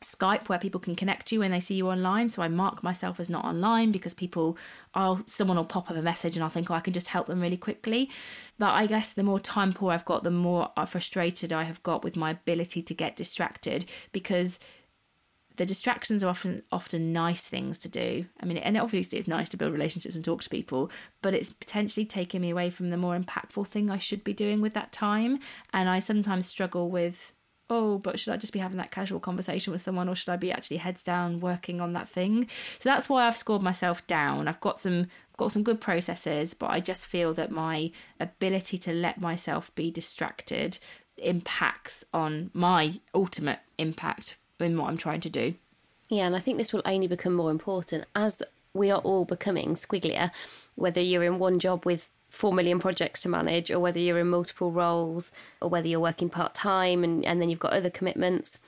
Skype 0.00 0.48
where 0.48 0.58
people 0.58 0.80
can 0.80 0.94
connect 0.94 1.32
you 1.32 1.40
when 1.40 1.50
they 1.50 1.60
see 1.60 1.74
you 1.74 1.88
online. 1.88 2.28
So 2.28 2.42
I 2.42 2.48
mark 2.48 2.82
myself 2.82 3.18
as 3.18 3.30
not 3.30 3.44
online 3.44 3.92
because 3.92 4.14
people, 4.14 4.56
I'll 4.94 5.22
someone 5.26 5.56
will 5.56 5.64
pop 5.64 5.90
up 5.90 5.96
a 5.96 6.02
message 6.02 6.36
and 6.36 6.44
I'll 6.44 6.50
think, 6.50 6.70
oh, 6.70 6.74
I 6.74 6.80
can 6.80 6.92
just 6.92 7.08
help 7.08 7.26
them 7.26 7.40
really 7.40 7.56
quickly. 7.56 8.10
But 8.58 8.70
I 8.70 8.86
guess 8.86 9.12
the 9.12 9.22
more 9.22 9.40
time 9.40 9.72
poor 9.72 9.92
I've 9.92 10.04
got, 10.04 10.22
the 10.22 10.30
more 10.30 10.70
frustrated 10.86 11.52
I 11.52 11.64
have 11.64 11.82
got 11.82 12.04
with 12.04 12.16
my 12.16 12.30
ability 12.30 12.82
to 12.82 12.94
get 12.94 13.16
distracted 13.16 13.86
because 14.12 14.58
the 15.56 15.66
distractions 15.66 16.22
are 16.22 16.28
often 16.28 16.62
often 16.70 17.12
nice 17.12 17.48
things 17.48 17.78
to 17.78 17.88
do. 17.88 18.26
I 18.40 18.46
mean, 18.46 18.58
and 18.58 18.76
obviously 18.76 19.18
it's 19.18 19.28
nice 19.28 19.48
to 19.50 19.56
build 19.56 19.72
relationships 19.72 20.14
and 20.14 20.24
talk 20.24 20.42
to 20.42 20.50
people, 20.50 20.90
but 21.22 21.34
it's 21.34 21.50
potentially 21.50 22.04
taking 22.04 22.42
me 22.42 22.50
away 22.50 22.70
from 22.70 22.90
the 22.90 22.96
more 22.96 23.18
impactful 23.18 23.66
thing 23.66 23.90
I 23.90 23.98
should 23.98 24.22
be 24.22 24.34
doing 24.34 24.60
with 24.60 24.74
that 24.74 24.92
time. 24.92 25.38
And 25.72 25.88
I 25.88 25.98
sometimes 25.98 26.46
struggle 26.46 26.90
with 26.90 27.32
oh, 27.68 27.98
but 27.98 28.18
should 28.18 28.32
I 28.32 28.36
just 28.36 28.52
be 28.52 28.58
having 28.58 28.78
that 28.78 28.90
casual 28.90 29.20
conversation 29.20 29.72
with 29.72 29.80
someone 29.80 30.08
or 30.08 30.14
should 30.14 30.28
I 30.28 30.36
be 30.36 30.52
actually 30.52 30.76
heads 30.76 31.02
down 31.02 31.40
working 31.40 31.80
on 31.80 31.92
that 31.94 32.08
thing? 32.08 32.48
So 32.78 32.88
that's 32.88 33.08
why 33.08 33.26
I've 33.26 33.36
scored 33.36 33.62
myself 33.62 34.06
down. 34.06 34.48
I've 34.48 34.60
got 34.60 34.78
some 34.78 35.08
got 35.36 35.52
some 35.52 35.62
good 35.62 35.80
processes, 35.80 36.54
but 36.54 36.70
I 36.70 36.80
just 36.80 37.06
feel 37.06 37.34
that 37.34 37.50
my 37.50 37.90
ability 38.18 38.78
to 38.78 38.92
let 38.92 39.20
myself 39.20 39.74
be 39.74 39.90
distracted 39.90 40.78
impacts 41.18 42.04
on 42.14 42.50
my 42.54 43.00
ultimate 43.14 43.60
impact 43.78 44.36
in 44.60 44.78
what 44.78 44.88
I'm 44.88 44.96
trying 44.96 45.20
to 45.20 45.30
do. 45.30 45.54
Yeah, 46.08 46.26
and 46.26 46.36
I 46.36 46.40
think 46.40 46.56
this 46.56 46.72
will 46.72 46.82
only 46.84 47.06
become 47.06 47.34
more 47.34 47.50
important 47.50 48.04
as 48.14 48.42
we 48.72 48.90
are 48.90 49.00
all 49.00 49.24
becoming 49.24 49.74
squigglier, 49.74 50.30
whether 50.74 51.00
you're 51.00 51.24
in 51.24 51.38
one 51.38 51.58
job 51.58 51.84
with 51.84 52.08
4 52.36 52.52
million 52.52 52.78
projects 52.78 53.20
to 53.22 53.28
manage, 53.28 53.70
or 53.70 53.80
whether 53.80 53.98
you're 53.98 54.18
in 54.18 54.28
multiple 54.28 54.70
roles, 54.70 55.32
or 55.60 55.68
whether 55.68 55.88
you're 55.88 56.00
working 56.00 56.28
part 56.28 56.54
time 56.54 57.02
and, 57.02 57.24
and 57.24 57.40
then 57.40 57.48
you've 57.48 57.58
got 57.58 57.72
other 57.72 57.90
commitments. 57.90 58.58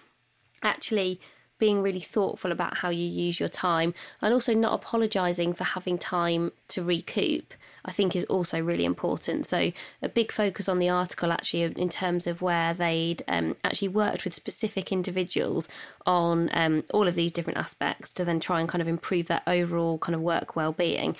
Actually, 0.63 1.21
being 1.59 1.83
really 1.83 2.01
thoughtful 2.01 2.53
about 2.53 2.79
how 2.79 2.89
you 2.89 3.07
use 3.07 3.41
your 3.41 3.49
time 3.49 3.93
and 4.23 4.33
also 4.33 4.55
not 4.55 4.75
apologizing 4.75 5.53
for 5.53 5.65
having 5.65 5.99
time 5.99 6.53
to 6.69 6.83
recoup 6.83 7.55
I 7.89 7.93
think 7.93 8.15
is 8.15 8.25
also 8.25 8.61
really 8.61 8.85
important. 8.85 9.47
So, 9.47 9.73
a 10.03 10.09
big 10.09 10.31
focus 10.31 10.69
on 10.69 10.79
the 10.79 10.91
article 10.91 11.33
actually 11.33 11.63
in 11.63 11.89
terms 11.89 12.27
of 12.27 12.43
where 12.43 12.75
they'd 12.75 13.23
um, 13.27 13.57
actually 13.65 13.89
worked 13.89 14.25
with 14.25 14.35
specific 14.35 14.93
individuals 14.93 15.69
on 16.05 16.51
um, 16.53 16.85
all 16.93 17.09
of 17.09 17.15
these 17.15 17.33
different 17.33 17.59
aspects 17.59 18.13
to 18.15 18.25
then 18.25 18.41
try 18.41 18.61
and 18.61 18.69
kind 18.69 18.83
of 18.83 18.89
improve 18.89 19.27
their 19.27 19.43
overall 19.47 19.97
kind 19.99 20.15
of 20.15 20.21
work 20.21 20.55
well-being. 20.55 21.17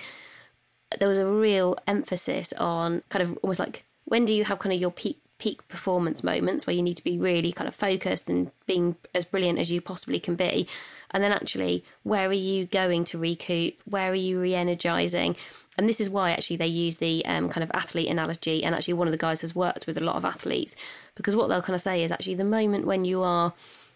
There 0.97 1.07
was 1.07 1.17
a 1.17 1.27
real 1.27 1.77
emphasis 1.87 2.53
on 2.53 3.03
kind 3.09 3.23
of 3.23 3.37
almost 3.43 3.59
like 3.59 3.83
when 4.05 4.25
do 4.25 4.33
you 4.33 4.45
have 4.45 4.59
kind 4.59 4.73
of 4.73 4.81
your 4.81 4.91
peak 4.91 5.19
peak 5.37 5.65
performance 5.69 6.21
moments 6.21 6.67
where 6.67 6.75
you 6.75 6.81
need 6.81 6.97
to 6.97 7.03
be 7.03 7.17
really 7.17 7.53
kind 7.53 7.67
of 7.67 7.73
focused 7.73 8.29
and 8.29 8.51
being 8.65 8.97
as 9.15 9.23
brilliant 9.23 9.57
as 9.57 9.71
you 9.71 9.79
possibly 9.79 10.19
can 10.19 10.35
be 10.35 10.67
and 11.11 11.23
then 11.23 11.31
actually 11.31 11.81
where 12.03 12.27
are 12.27 12.33
you 12.33 12.65
going 12.65 13.05
to 13.05 13.17
recoup 13.17 13.73
where 13.85 14.11
are 14.11 14.15
you 14.15 14.37
re-energizing 14.37 15.33
and 15.79 15.87
this 15.87 16.01
is 16.01 16.09
why 16.09 16.31
actually 16.31 16.57
they 16.57 16.67
use 16.67 16.97
the 16.97 17.25
um, 17.25 17.47
kind 17.47 17.63
of 17.63 17.71
athlete 17.73 18.09
analogy. 18.09 18.65
And 18.65 18.75
actually, 18.75 18.95
one 18.95 19.07
of 19.07 19.13
the 19.13 19.17
guys 19.17 19.39
has 19.39 19.55
worked 19.55 19.87
with 19.87 19.97
a 19.97 20.01
lot 20.01 20.17
of 20.17 20.25
athletes 20.25 20.75
because 21.15 21.37
what 21.37 21.47
they'll 21.47 21.61
kind 21.61 21.75
of 21.75 21.79
say 21.79 22.03
is 22.03 22.11
actually 22.11 22.35
the 22.35 22.43
moment 22.43 22.85
when 22.85 23.05
you 23.05 23.21
are 23.23 23.53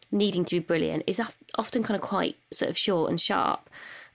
needing 0.09 0.45
to 0.45 0.55
be 0.55 0.59
brilliant 0.59 1.03
is 1.07 1.19
often 1.55 1.83
kind 1.83 1.97
of 1.97 2.01
quite 2.01 2.37
sort 2.53 2.71
of 2.71 2.77
short 2.77 3.09
and 3.09 3.19
sharp. 3.19 3.69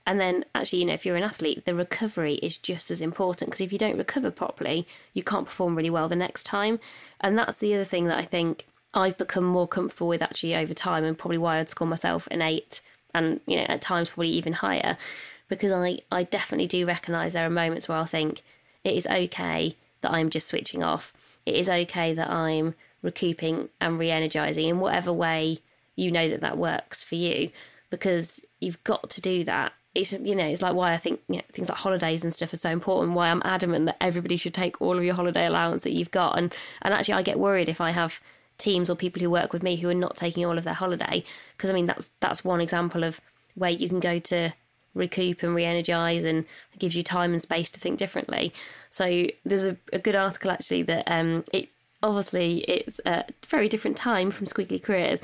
And 0.09 0.19
then, 0.19 0.47
actually, 0.55 0.79
you 0.79 0.85
know, 0.87 0.95
if 0.95 1.05
you're 1.05 1.19
an 1.19 1.23
athlete, 1.23 1.67
the 1.67 1.75
recovery 1.75 2.37
is 2.37 2.57
just 2.57 2.91
as 2.91 3.03
important 3.03 3.51
because 3.51 3.61
if 3.61 3.75
you 3.75 3.79
don't 3.79 3.99
recover 3.99 4.31
properly, 4.31 4.89
you 5.13 5.23
can't 5.23 5.45
perform 5.45 5.77
really 5.77 5.91
well 5.91 6.09
the 6.09 6.17
next 6.17 6.45
time. 6.45 6.81
And 7.21 7.37
that's 7.37 7.59
the 7.59 7.75
other 7.75 7.85
thing 7.85 8.07
that 8.07 8.17
I 8.17 8.25
think 8.25 8.67
I've 8.95 9.19
become 9.19 9.45
more 9.45 9.69
comfortable 9.69 10.09
with 10.09 10.23
actually 10.23 10.57
over 10.57 10.73
time, 10.73 11.05
and 11.05 11.19
probably 11.19 11.37
why 11.37 11.59
I'd 11.59 11.69
score 11.69 11.87
myself 11.87 12.27
an 12.31 12.41
eight, 12.41 12.81
and 13.13 13.41
you 13.47 13.57
know, 13.57 13.65
at 13.65 13.83
times 13.83 14.09
probably 14.09 14.31
even 14.31 14.55
higher, 14.55 14.97
because 15.47 15.73
I, 15.73 15.99
I 16.11 16.23
definitely 16.23 16.69
do 16.69 16.87
recognise 16.87 17.35
there 17.35 17.45
are 17.45 17.51
moments 17.51 17.87
where 17.87 17.99
I'll 17.99 18.07
think 18.07 18.41
it 18.85 18.95
is 18.95 19.07
okay 19.07 19.77
that 20.01 20.11
I'm 20.11 20.31
just 20.31 20.49
switching 20.49 20.83
off. 20.83 21.13
It 21.45 21.55
is 21.55 21.69
okay 21.69 22.15
that 22.15 22.31
I'm 22.31 22.75
recouping 23.03 23.69
and 23.79 23.99
re 23.99 24.11
energizing 24.11 24.69
in 24.69 24.81
whatever 24.81 25.13
way 25.13 25.59
you 25.97 26.11
know 26.11 26.31
that 26.31 26.41
that 26.41 26.57
works 26.57 27.03
for 27.03 27.17
you 27.17 27.51
because 27.91 28.41
you've 28.59 28.83
got 28.85 29.11
to 29.11 29.21
do 29.21 29.45
that 29.45 29.73
it's 29.99 30.13
you 30.13 30.35
know 30.35 30.47
it's 30.47 30.63
like 30.63 30.75
why 30.75 30.93
I 30.93 30.97
think 30.97 31.21
you 31.29 31.37
know, 31.37 31.43
things 31.53 31.69
like 31.69 31.79
holidays 31.79 32.25
and 32.25 32.33
stuff 32.33 32.53
are 32.53 32.59
so 32.59 32.71
important. 32.71 33.15
Why 33.15 33.31
I'm 33.31 33.43
adamant 33.45 33.87
that 33.87 33.97
everybody 34.01 34.37
should 34.37 34.55
take 34.55 34.81
all 34.81 34.97
of 34.97 35.05
your 35.05 35.15
holiday 35.15 35.47
allowance 35.47 35.83
that 35.83 35.93
you've 35.93 36.11
got. 36.11 36.39
And 36.39 36.55
and 36.83 36.95
actually, 36.95 37.15
I 37.15 37.23
get 37.23 37.39
worried 37.39 37.69
if 37.69 37.81
I 37.81 37.91
have 37.91 38.21
teams 38.59 38.91
or 38.91 38.97
people 38.97 39.23
who 39.23 39.31
work 39.31 39.53
with 39.53 39.63
me 39.63 39.77
who 39.77 39.89
are 39.89 39.95
not 39.95 40.17
taking 40.17 40.45
all 40.45 40.59
of 40.59 40.65
their 40.65 40.75
holiday 40.75 41.25
because 41.57 41.71
I 41.71 41.73
mean 41.73 41.87
that's 41.87 42.11
that's 42.21 42.45
one 42.45 42.61
example 42.61 43.05
of 43.05 43.21
where 43.55 43.71
you 43.71 43.89
can 43.89 44.01
go 44.01 44.19
to 44.19 44.53
recoup 44.95 45.43
and 45.43 45.55
re-energize 45.55 46.25
and 46.25 46.45
it 46.73 46.81
gives 46.81 46.97
you 46.97 47.05
time 47.05 47.33
and 47.33 47.41
space 47.41 47.71
to 47.71 47.79
think 47.79 47.99
differently 47.99 48.53
so 48.91 49.27
there's 49.45 49.65
a, 49.65 49.77
a 49.93 49.99
good 49.99 50.17
article 50.17 50.51
actually 50.51 50.83
that 50.83 51.05
um, 51.07 51.45
it 51.53 51.69
obviously 52.03 52.59
it's 52.63 53.01
a 53.07 53.25
very 53.47 53.69
different 53.69 53.97
time 53.97 54.33
from 54.33 54.47
squiggly 54.47 54.83
careers 54.83 55.21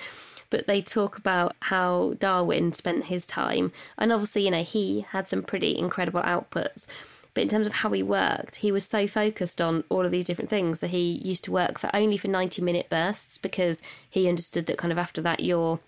but 0.55 0.69
they 0.69 0.81
talk 0.81 1.19
about 1.19 1.57
how 1.63 2.15
darwin 2.21 2.73
spent 2.73 3.07
his 3.07 3.27
time 3.27 3.73
and 3.99 4.13
obviously 4.13 4.45
you 4.45 4.51
know 4.53 4.63
he 4.63 5.05
had 5.11 5.27
some 5.27 5.43
pretty 5.43 5.77
incredible 5.77 6.23
outputs 6.23 6.87
but 7.35 7.43
in 7.43 7.49
terms 7.49 7.67
of 7.67 7.73
how 7.73 7.91
he 7.91 8.01
worked, 8.01 8.57
he 8.57 8.71
was 8.71 8.87
so 8.87 9.09
focused 9.09 9.61
on 9.61 9.83
all 9.89 10.07
of 10.07 10.13
these 10.13 10.25
different 10.25 10.51
things. 10.51 10.79
So 10.79 10.87
he 10.87 11.21
used 11.25 11.43
to 11.45 11.51
work 11.51 11.81
for 11.81 11.91
only 11.93 12.17
for 12.17 12.29
90 12.29 12.63
minute 12.63 12.89
bursts 12.89 13.39
because 13.39 13.83
he 14.09 14.29
understood 14.29 14.67
that 14.67 14.79
kind 14.79 14.93
of 14.93 14.99
after 14.99 15.21
that, 15.23 15.41
your 15.41 15.81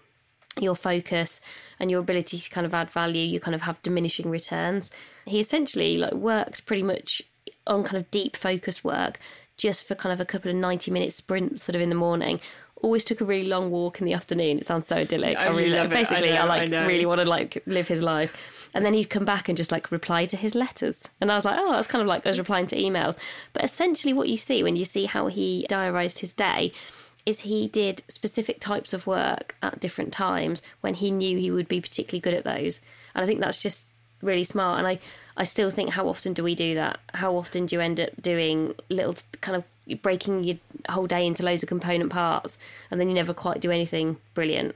your 0.58 0.74
focus 0.74 1.40
and 1.78 1.90
your 1.90 2.00
ability 2.00 2.38
to 2.40 2.50
kind 2.50 2.66
of 2.66 2.74
add 2.74 2.90
value, 2.90 3.22
you 3.22 3.38
kind 3.38 3.54
of 3.54 3.62
have 3.62 3.82
diminishing 3.82 4.30
returns. 4.30 4.90
He 5.26 5.38
essentially 5.38 5.96
like 5.98 6.14
worked 6.14 6.66
pretty 6.66 6.82
much 6.82 7.22
on 7.66 7.84
kind 7.84 7.98
of 7.98 8.10
deep 8.10 8.36
focus 8.36 8.82
work 8.82 9.20
just 9.56 9.86
for 9.86 9.94
kind 9.94 10.12
of 10.12 10.20
a 10.20 10.24
couple 10.24 10.50
of 10.50 10.56
90 10.56 10.90
minute 10.90 11.12
sprints 11.12 11.62
sort 11.62 11.76
of 11.76 11.82
in 11.82 11.90
the 11.90 11.94
morning 11.94 12.40
always 12.82 13.04
took 13.04 13.20
a 13.20 13.24
really 13.24 13.48
long 13.48 13.70
walk 13.70 14.00
in 14.00 14.06
the 14.06 14.12
afternoon. 14.12 14.58
It 14.58 14.66
sounds 14.66 14.86
so 14.86 14.96
idyllic. 14.96 15.38
I 15.38 15.46
i 15.46 15.48
really 15.48 15.70
love 15.70 15.86
it. 15.86 15.94
basically 15.94 16.32
I 16.32 16.42
I, 16.42 16.44
like 16.44 16.72
I 16.72 16.86
really 16.86 17.06
want 17.06 17.20
to 17.20 17.26
like 17.26 17.62
live 17.66 17.88
his 17.88 18.02
life. 18.02 18.36
And 18.74 18.84
then 18.84 18.92
he'd 18.92 19.06
come 19.06 19.24
back 19.24 19.48
and 19.48 19.56
just 19.56 19.72
like 19.72 19.90
reply 19.90 20.26
to 20.26 20.36
his 20.36 20.54
letters. 20.54 21.08
And 21.20 21.32
i 21.32 21.34
was 21.34 21.44
like 21.44 21.58
oh 21.58 21.72
that's 21.72 21.88
kind 21.88 22.02
of 22.02 22.08
like 22.08 22.26
I 22.26 22.30
was 22.30 22.38
replying 22.38 22.66
to 22.68 22.76
emails. 22.76 23.18
But 23.52 23.64
essentially 23.64 24.12
what 24.12 24.28
you 24.28 24.36
see 24.36 24.62
when 24.62 24.76
you 24.76 24.84
see 24.84 25.06
how 25.06 25.28
he 25.28 25.66
diarised 25.68 26.18
his 26.18 26.32
day 26.32 26.72
is 27.24 27.40
he 27.40 27.66
did 27.66 28.04
specific 28.08 28.60
types 28.60 28.92
of 28.92 29.06
work 29.06 29.56
at 29.60 29.80
different 29.80 30.12
times 30.12 30.62
when 30.80 30.94
he 30.94 31.10
knew 31.10 31.36
he 31.36 31.50
would 31.50 31.66
be 31.66 31.80
particularly 31.80 32.20
good 32.20 32.34
at 32.34 32.44
those. 32.44 32.80
And 33.14 33.24
I 33.24 33.26
think 33.26 33.40
that's 33.40 33.58
just 33.58 33.88
really 34.22 34.44
smart. 34.44 34.78
And 34.78 34.86
I, 34.86 35.00
I 35.36 35.44
still 35.44 35.70
think, 35.70 35.90
how 35.90 36.08
often 36.08 36.32
do 36.32 36.42
we 36.42 36.54
do 36.54 36.74
that? 36.74 36.98
How 37.14 37.36
often 37.36 37.66
do 37.66 37.76
you 37.76 37.80
end 37.80 38.00
up 38.00 38.10
doing 38.20 38.74
little 38.88 39.14
kind 39.40 39.56
of 39.56 40.02
breaking 40.02 40.44
your 40.44 40.56
whole 40.88 41.06
day 41.06 41.26
into 41.26 41.42
loads 41.42 41.62
of 41.62 41.68
component 41.68 42.10
parts 42.10 42.58
and 42.90 43.00
then 43.00 43.08
you 43.08 43.14
never 43.14 43.34
quite 43.34 43.60
do 43.60 43.70
anything 43.70 44.16
brilliant? 44.34 44.74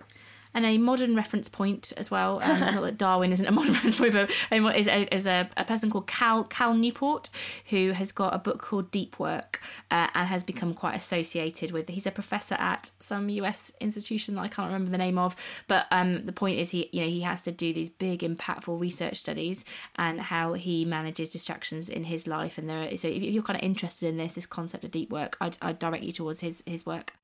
And 0.55 0.65
a 0.65 0.79
modern 0.79 1.15
reference 1.15 1.49
point 1.49 1.93
as 1.97 2.11
well. 2.11 2.41
Um, 2.43 2.61
not 2.75 2.83
that 2.83 2.99
Darwin 2.99 3.33
isn't 3.33 3.47
a 3.47 3.53
modern 3.53 3.73
reference 3.75 3.97
point, 3.97 4.13
but 4.13 4.31
is, 4.77 4.89
a, 4.89 5.15
is 5.15 5.27
a, 5.27 5.49
a 5.57 5.65
person 5.65 5.91
called 5.91 6.07
Cal 6.07 6.45
Cal 6.45 6.75
Newport 6.75 7.31
who 7.67 7.93
has 7.93 8.13
got 8.13 8.35
a 8.35 8.39
book 8.39 8.61
called 8.61 8.91
Deep 8.91 9.19
Work 9.19 9.61
uh, 9.91 10.09
and 10.15 10.29
has 10.29 10.43
become 10.43 10.75
quite 10.75 10.95
associated 10.95 11.71
with. 11.71 11.89
He's 11.89 12.07
a 12.07 12.11
professor 12.11 12.57
at 12.57 12.91
some 13.01 13.29
US 13.29 13.73
institution 13.81 14.35
that 14.35 14.43
I 14.43 14.49
can't 14.49 14.67
remember 14.67 14.91
the 14.91 14.99
name 14.99 15.19
of, 15.19 15.37
but 15.69 15.87
um, 15.91 16.25
the 16.25 16.33
point 16.33 16.59
is 16.59 16.71
he 16.71 16.89
you 16.93 17.03
know 17.03 17.09
he 17.09 17.21
has 17.21 17.43
to 17.43 17.53
do 17.53 17.73
these 17.73 17.89
big 17.89 18.21
impactful 18.21 18.79
research 18.81 19.17
studies 19.17 19.65
and 19.97 20.21
how 20.21 20.55
he 20.55 20.85
manages 20.85 21.31
distractions 21.31 21.89
in 21.89 22.05
his 22.05 22.27
life. 22.27 22.59
And 22.59 22.69
there, 22.69 22.93
are, 22.93 22.97
so 22.97 23.09
if 23.09 23.23
you're 23.23 23.43
kind 23.43 23.59
of 23.59 23.65
interested 23.65 24.09
in 24.09 24.17
this 24.17 24.33
this 24.33 24.47
concept 24.47 24.85
of 24.85 24.91
deep 24.91 25.11
work, 25.11 25.37
I'd, 25.41 25.57
I'd 25.63 25.79
direct 25.79 26.05
you 26.05 26.13
towards 26.13 26.41
his 26.41 26.63
his 26.67 26.85
work. 26.85 27.15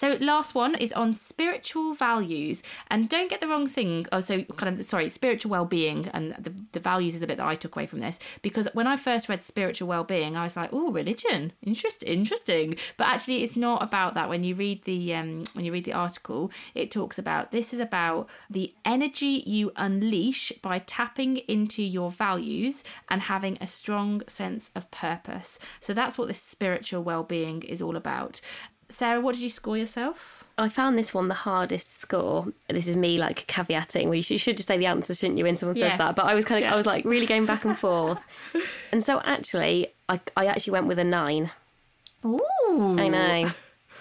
So 0.00 0.16
last 0.18 0.54
one 0.54 0.76
is 0.76 0.94
on 0.94 1.12
spiritual 1.12 1.92
values, 1.92 2.62
and 2.90 3.06
don't 3.06 3.28
get 3.28 3.42
the 3.42 3.46
wrong 3.46 3.66
thing. 3.66 4.06
Oh, 4.10 4.20
so 4.20 4.44
kind 4.44 4.80
of 4.80 4.86
sorry, 4.86 5.10
spiritual 5.10 5.50
well-being, 5.50 6.08
and 6.14 6.34
the 6.38 6.54
the 6.72 6.80
values 6.80 7.14
is 7.14 7.22
a 7.22 7.26
bit 7.26 7.36
that 7.36 7.46
I 7.46 7.54
took 7.54 7.76
away 7.76 7.84
from 7.84 8.00
this 8.00 8.18
because 8.40 8.66
when 8.72 8.86
I 8.86 8.96
first 8.96 9.28
read 9.28 9.44
spiritual 9.44 9.88
well-being, 9.88 10.38
I 10.38 10.44
was 10.44 10.56
like, 10.56 10.70
oh, 10.72 10.90
religion, 10.90 11.52
interest, 11.60 12.02
interesting. 12.02 12.76
But 12.96 13.08
actually, 13.08 13.42
it's 13.44 13.56
not 13.56 13.82
about 13.82 14.14
that. 14.14 14.30
When 14.30 14.42
you 14.42 14.54
read 14.54 14.84
the 14.84 15.14
um, 15.14 15.42
when 15.52 15.66
you 15.66 15.72
read 15.72 15.84
the 15.84 15.92
article, 15.92 16.50
it 16.74 16.90
talks 16.90 17.18
about 17.18 17.52
this 17.52 17.74
is 17.74 17.78
about 17.78 18.26
the 18.48 18.72
energy 18.86 19.44
you 19.46 19.70
unleash 19.76 20.50
by 20.62 20.78
tapping 20.78 21.36
into 21.46 21.82
your 21.82 22.10
values 22.10 22.84
and 23.10 23.20
having 23.20 23.58
a 23.60 23.66
strong 23.66 24.22
sense 24.28 24.70
of 24.74 24.90
purpose. 24.90 25.58
So 25.78 25.92
that's 25.92 26.16
what 26.16 26.28
this 26.28 26.40
spiritual 26.40 27.02
well-being 27.02 27.60
is 27.64 27.82
all 27.82 27.96
about. 27.96 28.40
Sarah, 28.90 29.20
what 29.20 29.34
did 29.36 29.42
you 29.42 29.50
score 29.50 29.76
yourself? 29.78 30.44
I 30.58 30.68
found 30.68 30.98
this 30.98 31.14
one 31.14 31.28
the 31.28 31.34
hardest 31.34 31.96
score. 31.98 32.52
This 32.68 32.86
is 32.86 32.96
me 32.96 33.16
like 33.16 33.46
caveating. 33.46 34.04
Well, 34.06 34.14
you 34.14 34.22
should, 34.22 34.56
just 34.58 34.68
say 34.68 34.76
the 34.76 34.86
answer, 34.86 35.14
shouldn't 35.14 35.38
you, 35.38 35.44
when 35.44 35.56
someone 35.56 35.74
says 35.74 35.92
Yeah. 35.92 35.96
that? 35.96 36.16
But 36.16 36.26
I 36.26 36.34
was 36.34 36.44
kind 36.44 36.62
of, 36.62 36.68
Yeah. 36.68 36.74
I 36.74 36.76
was 36.76 36.84
like 36.84 37.04
really 37.06 37.24
going 37.26 37.46
back 37.46 37.64
and 37.64 37.78
forth. 37.86 38.20
and 38.92 39.02
so 39.02 39.20
actually, 39.24 39.88
I, 40.08 40.20
I 40.36 40.46
actually 40.46 40.72
went 40.72 40.86
with 40.86 40.98
a 40.98 41.04
nine. 41.04 41.50
Ooh. 42.26 42.96
I 42.98 43.08
know. 43.08 43.52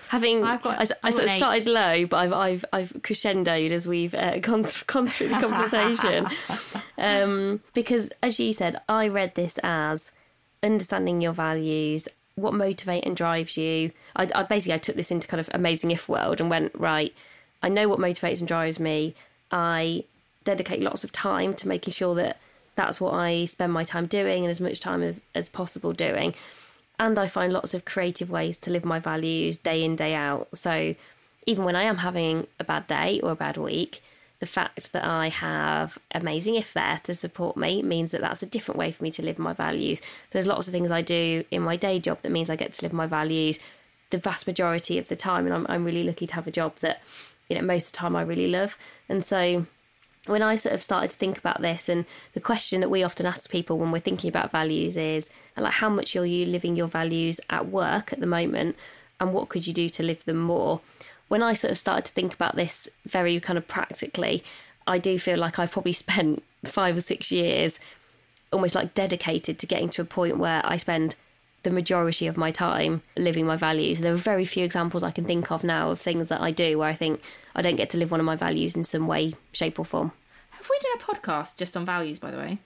Having, 0.10 0.44
I've 0.44 0.62
got- 0.64 0.80
i've 1.04 1.14
sort 1.14 1.26
of 1.26 1.30
started 1.30 1.68
low, 1.68 2.06
but 2.08 2.18
I've, 2.18 2.34
I've, 2.34 2.66
I've 2.74 2.94
crescendoed 3.04 3.72
as 3.72 3.88
we've 3.88 4.16
uh, 4.16 4.40
gone, 4.40 4.64
th- 4.64 4.86
gone 4.88 5.08
through 5.08 5.30
the 5.30 5.36
conversation. 5.40 6.28
um, 6.98 7.62
because, 7.74 8.10
as 8.24 8.40
you 8.40 8.52
said, 8.52 8.82
I 8.90 9.08
read 9.08 9.36
this 9.36 9.60
as 9.64 10.12
understanding 10.64 11.22
your 11.22 11.32
values, 11.34 12.08
what 12.40 12.54
motivates 12.54 13.06
and 13.06 13.16
drives 13.16 13.58
you. 13.58 13.92
I, 14.16 14.30
I 14.34 14.44
basically 14.44 14.74
I 14.74 14.78
took 14.78 14.96
this 14.96 15.12
into 15.12 15.28
kind 15.28 15.42
of 15.42 15.50
amazing 15.54 15.92
if 15.92 16.10
world 16.10 16.40
and 16.40 16.50
went 16.50 16.72
right. 16.76 17.14
I 17.62 17.70
know 17.70 17.88
what 17.88 18.00
motivates 18.00 18.40
and 18.40 18.48
drives 18.48 18.80
me. 18.80 19.16
I 19.52 20.04
dedicate 20.44 20.82
lots 20.82 21.04
of 21.04 21.12
time 21.12 21.54
to 21.56 21.68
making 21.68 21.94
sure 21.94 22.16
that 22.16 22.38
that's 22.76 23.02
what 23.02 23.14
I 23.14 23.46
spend 23.46 23.74
my 23.74 23.84
time 23.84 24.06
doing 24.06 24.44
and 24.44 24.52
as 24.52 24.62
much 24.62 24.80
time 24.80 25.04
as, 25.04 25.20
as 25.36 25.50
possible 25.50 25.92
doing. 25.92 26.34
And 26.98 27.20
I 27.20 27.28
find 27.28 27.52
lots 27.52 27.74
of 27.74 27.86
creative 27.86 28.30
ways 28.30 28.58
to 28.58 28.72
live 28.72 28.86
my 28.86 29.00
values 29.00 29.58
day 29.58 29.84
in, 29.84 29.96
day 29.96 30.14
out. 30.14 30.48
So 30.54 30.96
even 31.46 31.66
when 31.66 31.76
I 31.76 31.84
am 31.84 31.98
having 31.98 32.48
a 32.60 32.64
bad 32.64 32.88
day 32.88 33.20
or 33.22 33.32
a 33.32 33.36
bad 33.36 33.58
week, 33.58 34.02
the 34.40 34.46
fact 34.46 34.94
that 34.94 35.04
I 35.04 35.30
have 35.30 35.98
amazing 36.12 36.56
if 36.56 36.74
there 36.74 37.02
to 37.04 37.14
support 37.14 37.58
me 37.58 37.84
means 37.84 38.12
that 38.12 38.22
that's 38.22 38.44
a 38.44 38.46
different 38.46 38.80
way 38.80 38.92
for 38.92 39.04
me 39.04 39.12
to 39.12 39.22
live 39.22 39.38
my 39.38 39.54
values. 39.54 40.02
There's 40.32 40.48
lots 40.48 40.68
of 40.68 40.72
things 40.72 40.92
I 40.92 41.02
do 41.02 41.44
in 41.52 41.62
my 41.62 41.76
day 41.76 42.00
job 42.00 42.22
that 42.22 42.32
means 42.32 42.50
I 42.50 42.56
get 42.56 42.74
to 42.74 42.86
live 42.86 42.94
my 42.94 43.06
values 43.06 43.60
the 44.10 44.18
vast 44.18 44.48
majority 44.48 44.98
of 44.98 45.08
the 45.08 45.16
time, 45.16 45.46
and 45.46 45.54
I'm, 45.54 45.66
I'm 45.70 45.84
really 45.84 46.04
lucky 46.04 46.28
to 46.28 46.36
have 46.36 46.48
a 46.48 46.52
job 46.52 46.78
that 46.78 47.02
you 47.48 47.56
know 47.56 47.62
most 47.62 47.88
of 47.88 47.92
the 47.92 47.98
time 47.98 48.16
I 48.16 48.22
really 48.22 48.48
love. 48.48 48.78
And 49.08 49.24
so 49.24 49.66
when 50.26 50.42
I 50.42 50.56
sort 50.56 50.76
of 50.76 50.82
started 50.82 51.12
to 51.12 51.18
think 51.18 51.38
about 51.38 51.62
this, 51.62 51.90
and 51.90 52.06
the 52.34 52.40
question 52.40 52.82
that 52.82 52.90
we 52.90 53.04
often 53.04 53.26
ask 53.26 53.50
people 53.50 53.78
when 53.78 53.92
we're 53.92 54.00
thinking 54.00 54.30
about 54.30 54.52
values 54.52 54.98
is 54.98 55.30
like, 55.58 55.74
how 55.74 55.90
much 55.90 56.16
are 56.16 56.26
you 56.26 56.46
living 56.46 56.76
your 56.76 56.88
values 56.88 57.40
at 57.50 57.70
work 57.70 58.12
at 58.14 58.20
the 58.20 58.28
moment, 58.28 58.76
and 59.20 59.34
what 59.34 59.50
could 59.50 59.68
you 59.68 59.74
do 59.74 59.90
to 59.90 60.04
live 60.04 60.24
them 60.26 60.40
more? 60.40 60.82
When 61.30 61.42
I 61.42 61.54
sort 61.54 61.72
of 61.72 61.78
started 61.78 62.06
to 62.06 62.12
think 62.12 62.34
about 62.34 62.56
this 62.56 62.90
very 63.06 63.40
kind 63.40 63.58
of 63.58 63.68
practically, 63.68 64.44
I 64.86 64.98
do 64.98 65.18
feel 65.18 65.38
like 65.38 65.58
I've 65.58 65.72
probably 65.72 65.94
spent 66.06 66.44
five 66.66 66.98
or 66.98 67.02
six 67.02 67.32
years 67.32 67.80
almost 68.52 68.76
like 68.76 68.96
dedicated 68.96 69.60
to 69.60 69.68
getting 69.68 69.90
to 69.90 70.02
a 70.02 70.06
point 70.06 70.38
where 70.38 70.62
I 70.66 70.78
spend 70.78 71.16
the 71.64 71.70
majority 71.70 72.26
of 72.26 72.38
my 72.38 72.52
time 72.52 73.02
living 73.18 73.46
my 73.46 73.56
values. 73.56 74.00
There 74.00 74.14
are 74.14 74.18
very 74.18 74.46
few 74.46 74.64
examples 74.64 75.04
I 75.04 75.12
can 75.12 75.26
think 75.26 75.52
of 75.52 75.64
now 75.64 75.92
of 75.92 76.02
things 76.02 76.30
that 76.30 76.42
I 76.42 76.52
do 76.52 76.78
where 76.78 76.90
I 76.90 76.96
think 76.96 77.22
I 77.56 77.62
don't 77.62 77.76
get 77.76 77.90
to 77.92 77.98
live 77.98 78.12
one 78.12 78.20
of 78.20 78.26
my 78.26 78.36
values 78.36 78.76
in 78.76 78.84
some 78.84 79.08
way, 79.08 79.36
shape, 79.52 79.78
or 79.78 79.86
form. 79.86 80.12
Have 80.52 80.70
we 80.70 80.80
done 80.80 81.00
a 81.00 81.18
podcast 81.18 81.58
just 81.58 81.78
on 81.78 81.86
values, 81.86 82.18
by 82.20 82.32
the 82.32 82.38
way? 82.38 82.60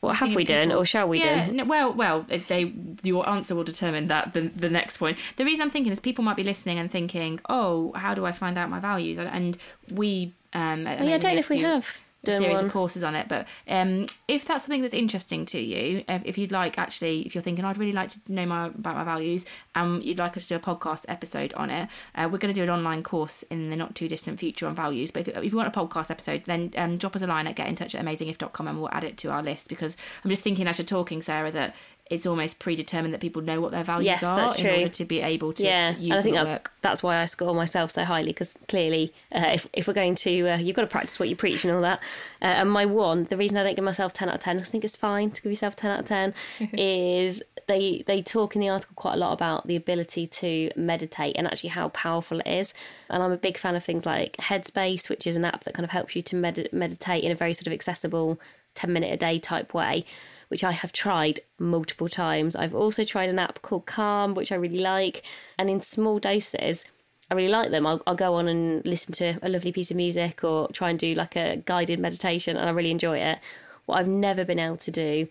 What 0.00 0.16
have 0.16 0.34
we 0.34 0.44
done, 0.44 0.70
or 0.70 0.84
shall 0.86 1.08
we 1.08 1.18
yeah, 1.20 1.46
do? 1.46 1.52
no, 1.52 1.64
well, 1.64 1.92
well, 1.92 2.26
they 2.48 2.72
your 3.02 3.28
answer 3.28 3.54
will 3.54 3.64
determine 3.64 4.06
that 4.08 4.32
the 4.32 4.42
the 4.54 4.70
next 4.70 4.98
point. 4.98 5.18
The 5.36 5.44
reason 5.44 5.62
I'm 5.62 5.70
thinking 5.70 5.90
is 5.90 5.98
people 6.00 6.22
might 6.24 6.36
be 6.36 6.44
listening 6.44 6.78
and 6.78 6.90
thinking, 6.90 7.40
"Oh, 7.48 7.92
how 7.94 8.14
do 8.14 8.24
I 8.24 8.32
find 8.32 8.56
out 8.58 8.70
my 8.70 8.80
values?" 8.80 9.18
And- 9.18 9.58
we, 9.92 10.34
um, 10.52 10.86
Oh, 10.86 10.90
yeah, 10.90 11.14
I 11.14 11.18
don't 11.18 11.34
know 11.34 11.38
if 11.38 11.48
we 11.48 11.58
have 11.60 11.98
done 12.32 12.40
series 12.40 12.56
one. 12.56 12.66
of 12.66 12.72
courses 12.72 13.04
on 13.04 13.14
it, 13.14 13.28
but 13.28 13.46
um, 13.68 14.06
if 14.26 14.44
that's 14.44 14.64
something 14.64 14.82
that's 14.82 14.94
interesting 14.94 15.44
to 15.46 15.60
you, 15.60 16.04
if, 16.08 16.22
if 16.24 16.38
you'd 16.38 16.52
like, 16.52 16.78
actually, 16.78 17.22
if 17.22 17.34
you're 17.34 17.42
thinking, 17.42 17.64
"I'd 17.64 17.78
really 17.78 17.92
like 17.92 18.10
to 18.10 18.20
know 18.28 18.46
more 18.46 18.66
about 18.66 18.96
my 18.96 19.04
values," 19.04 19.44
and 19.74 20.02
you'd 20.04 20.18
like 20.18 20.36
us 20.36 20.46
to 20.46 20.48
do 20.50 20.56
a 20.56 20.76
podcast 20.76 21.04
episode 21.08 21.52
on 21.54 21.70
it, 21.70 21.88
uh, 22.14 22.28
we're 22.30 22.38
going 22.38 22.54
to 22.54 22.58
do 22.58 22.64
an 22.64 22.70
online 22.70 23.02
course 23.02 23.42
in 23.44 23.70
the 23.70 23.76
not 23.76 23.94
too 23.94 24.08
distant 24.08 24.38
future 24.38 24.66
on 24.66 24.74
values. 24.74 25.10
But 25.10 25.28
if, 25.28 25.36
if 25.36 25.52
you 25.52 25.56
want 25.56 25.74
a 25.74 25.78
podcast 25.78 26.10
episode, 26.10 26.44
then 26.44 26.72
um, 26.76 26.98
drop 26.98 27.16
us 27.16 27.22
a 27.22 27.26
line 27.26 27.46
at 27.46 27.56
getintouch 27.56 27.94
at 27.94 28.04
amazingif.com 28.04 28.68
and 28.68 28.78
we'll 28.78 28.90
add 28.92 29.04
it 29.04 29.16
to 29.18 29.30
our 29.30 29.42
list 29.42 29.68
because 29.68 29.96
I'm 30.24 30.30
just 30.30 30.42
thinking 30.42 30.66
as 30.66 30.78
you're 30.78 30.86
talking, 30.86 31.22
Sarah, 31.22 31.50
that 31.52 31.74
it's 32.10 32.26
almost 32.26 32.58
predetermined 32.58 33.12
that 33.12 33.20
people 33.20 33.42
know 33.42 33.60
what 33.60 33.70
their 33.70 33.84
values 33.84 34.06
Yes, 34.06 34.22
are 34.22 34.56
in 34.56 34.66
order 34.66 34.88
to 34.88 35.04
be 35.04 35.20
able 35.20 35.52
to 35.54 35.64
yeah, 35.64 35.90
use 35.96 36.10
and 36.10 36.18
I 36.18 36.22
think 36.22 36.34
that's 36.34 36.48
work. 36.48 36.72
that's 36.82 37.02
why 37.02 37.18
I 37.20 37.26
score 37.26 37.54
myself 37.54 37.90
so 37.90 38.04
highly 38.04 38.28
because 38.28 38.54
clearly, 38.66 39.12
uh, 39.34 39.50
if 39.54 39.66
if 39.72 39.86
we're 39.86 39.94
going 39.94 40.14
to, 40.16 40.48
uh, 40.48 40.56
you've 40.58 40.76
got 40.76 40.82
to 40.82 40.88
practice 40.88 41.18
what 41.18 41.28
you 41.28 41.36
preach 41.36 41.64
and 41.64 41.74
all 41.74 41.82
that. 41.82 42.00
Uh, 42.40 42.46
and 42.46 42.70
my 42.70 42.86
one, 42.86 43.24
the 43.24 43.36
reason 43.36 43.56
I 43.56 43.62
don't 43.62 43.74
give 43.76 43.84
myself 43.84 44.12
ten 44.12 44.28
out 44.28 44.36
of 44.36 44.40
ten, 44.40 44.58
I 44.58 44.62
think 44.62 44.84
it's 44.84 44.96
fine 44.96 45.30
to 45.32 45.42
give 45.42 45.52
yourself 45.52 45.76
ten 45.76 45.90
out 45.90 46.00
of 46.00 46.06
ten, 46.06 46.34
is 46.72 47.42
they 47.66 48.02
they 48.06 48.22
talk 48.22 48.54
in 48.54 48.60
the 48.60 48.68
article 48.70 48.94
quite 48.96 49.14
a 49.14 49.18
lot 49.18 49.32
about 49.32 49.66
the 49.66 49.76
ability 49.76 50.26
to 50.26 50.70
meditate 50.76 51.36
and 51.36 51.46
actually 51.46 51.70
how 51.70 51.88
powerful 51.90 52.40
it 52.40 52.46
is. 52.46 52.72
And 53.10 53.22
I'm 53.22 53.32
a 53.32 53.36
big 53.36 53.58
fan 53.58 53.74
of 53.76 53.84
things 53.84 54.06
like 54.06 54.36
Headspace, 54.38 55.08
which 55.10 55.26
is 55.26 55.36
an 55.36 55.44
app 55.44 55.64
that 55.64 55.74
kind 55.74 55.84
of 55.84 55.90
helps 55.90 56.16
you 56.16 56.22
to 56.22 56.36
med- 56.36 56.68
meditate 56.72 57.24
in 57.24 57.30
a 57.32 57.34
very 57.34 57.52
sort 57.52 57.66
of 57.66 57.72
accessible 57.74 58.40
ten 58.74 58.92
minute 58.92 59.12
a 59.12 59.16
day 59.16 59.38
type 59.38 59.74
way 59.74 60.04
which 60.48 60.64
I 60.64 60.72
have 60.72 60.92
tried 60.92 61.40
multiple 61.58 62.08
times. 62.08 62.56
I've 62.56 62.74
also 62.74 63.04
tried 63.04 63.28
an 63.28 63.38
app 63.38 63.62
called 63.62 63.86
Calm, 63.86 64.34
which 64.34 64.50
I 64.50 64.56
really 64.56 64.78
like. 64.78 65.22
And 65.58 65.70
in 65.70 65.80
small 65.80 66.18
doses, 66.18 66.84
I 67.30 67.34
really 67.34 67.48
like 67.50 67.70
them. 67.70 67.86
I'll, 67.86 68.02
I'll 68.06 68.14
go 68.14 68.34
on 68.34 68.48
and 68.48 68.84
listen 68.84 69.12
to 69.14 69.38
a 69.42 69.48
lovely 69.48 69.72
piece 69.72 69.90
of 69.90 69.96
music 69.96 70.42
or 70.42 70.68
try 70.68 70.90
and 70.90 70.98
do 70.98 71.14
like 71.14 71.36
a 71.36 71.62
guided 71.64 72.00
meditation, 72.00 72.56
and 72.56 72.68
I 72.68 72.72
really 72.72 72.90
enjoy 72.90 73.18
it. 73.18 73.38
What 73.86 73.98
I've 73.98 74.08
never 74.08 74.44
been 74.44 74.58
able 74.58 74.78
to 74.78 74.90
do 74.90 75.28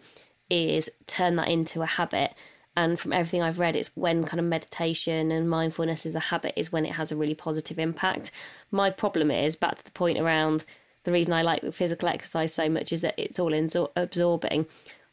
is 0.49 0.89
turn 1.07 1.35
that 1.37 1.47
into 1.47 1.81
a 1.81 1.87
habit. 1.87 2.33
And 2.75 2.99
from 2.99 3.11
everything 3.11 3.41
I've 3.41 3.57
read, 3.57 3.75
it's 3.75 3.89
when 3.95 4.23
kind 4.23 4.39
of 4.39 4.45
meditation 4.45 5.31
and 5.31 5.49
mindfulness 5.49 6.05
is 6.05 6.13
a 6.13 6.19
habit, 6.19 6.53
is 6.55 6.71
when 6.71 6.85
it 6.85 6.93
has 6.93 7.11
a 7.11 7.15
really 7.15 7.33
positive 7.33 7.79
impact. 7.79 8.29
My 8.69 8.91
problem 8.91 9.31
is 9.31 9.55
back 9.55 9.79
to 9.79 9.83
the 9.83 9.91
point 9.91 10.19
around 10.19 10.63
the 11.03 11.11
reason 11.11 11.33
I 11.33 11.41
like 11.41 11.73
physical 11.73 12.07
exercise 12.07 12.53
so 12.53 12.69
much 12.69 12.91
is 12.91 13.01
that 13.01 13.15
it's 13.17 13.39
all 13.39 13.53
absorbing 13.95 14.67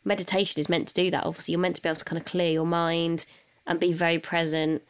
meditation 0.04 0.60
is 0.60 0.68
meant 0.68 0.88
to 0.88 0.94
do 0.94 1.10
that. 1.10 1.24
Obviously, 1.24 1.52
you're 1.52 1.60
meant 1.60 1.76
to 1.76 1.82
be 1.82 1.88
able 1.88 1.98
to 1.98 2.04
kind 2.04 2.20
of 2.20 2.26
clear 2.26 2.50
your 2.50 2.66
mind 2.66 3.26
and 3.66 3.80
be 3.80 3.92
very 3.92 4.18
present. 4.18 4.82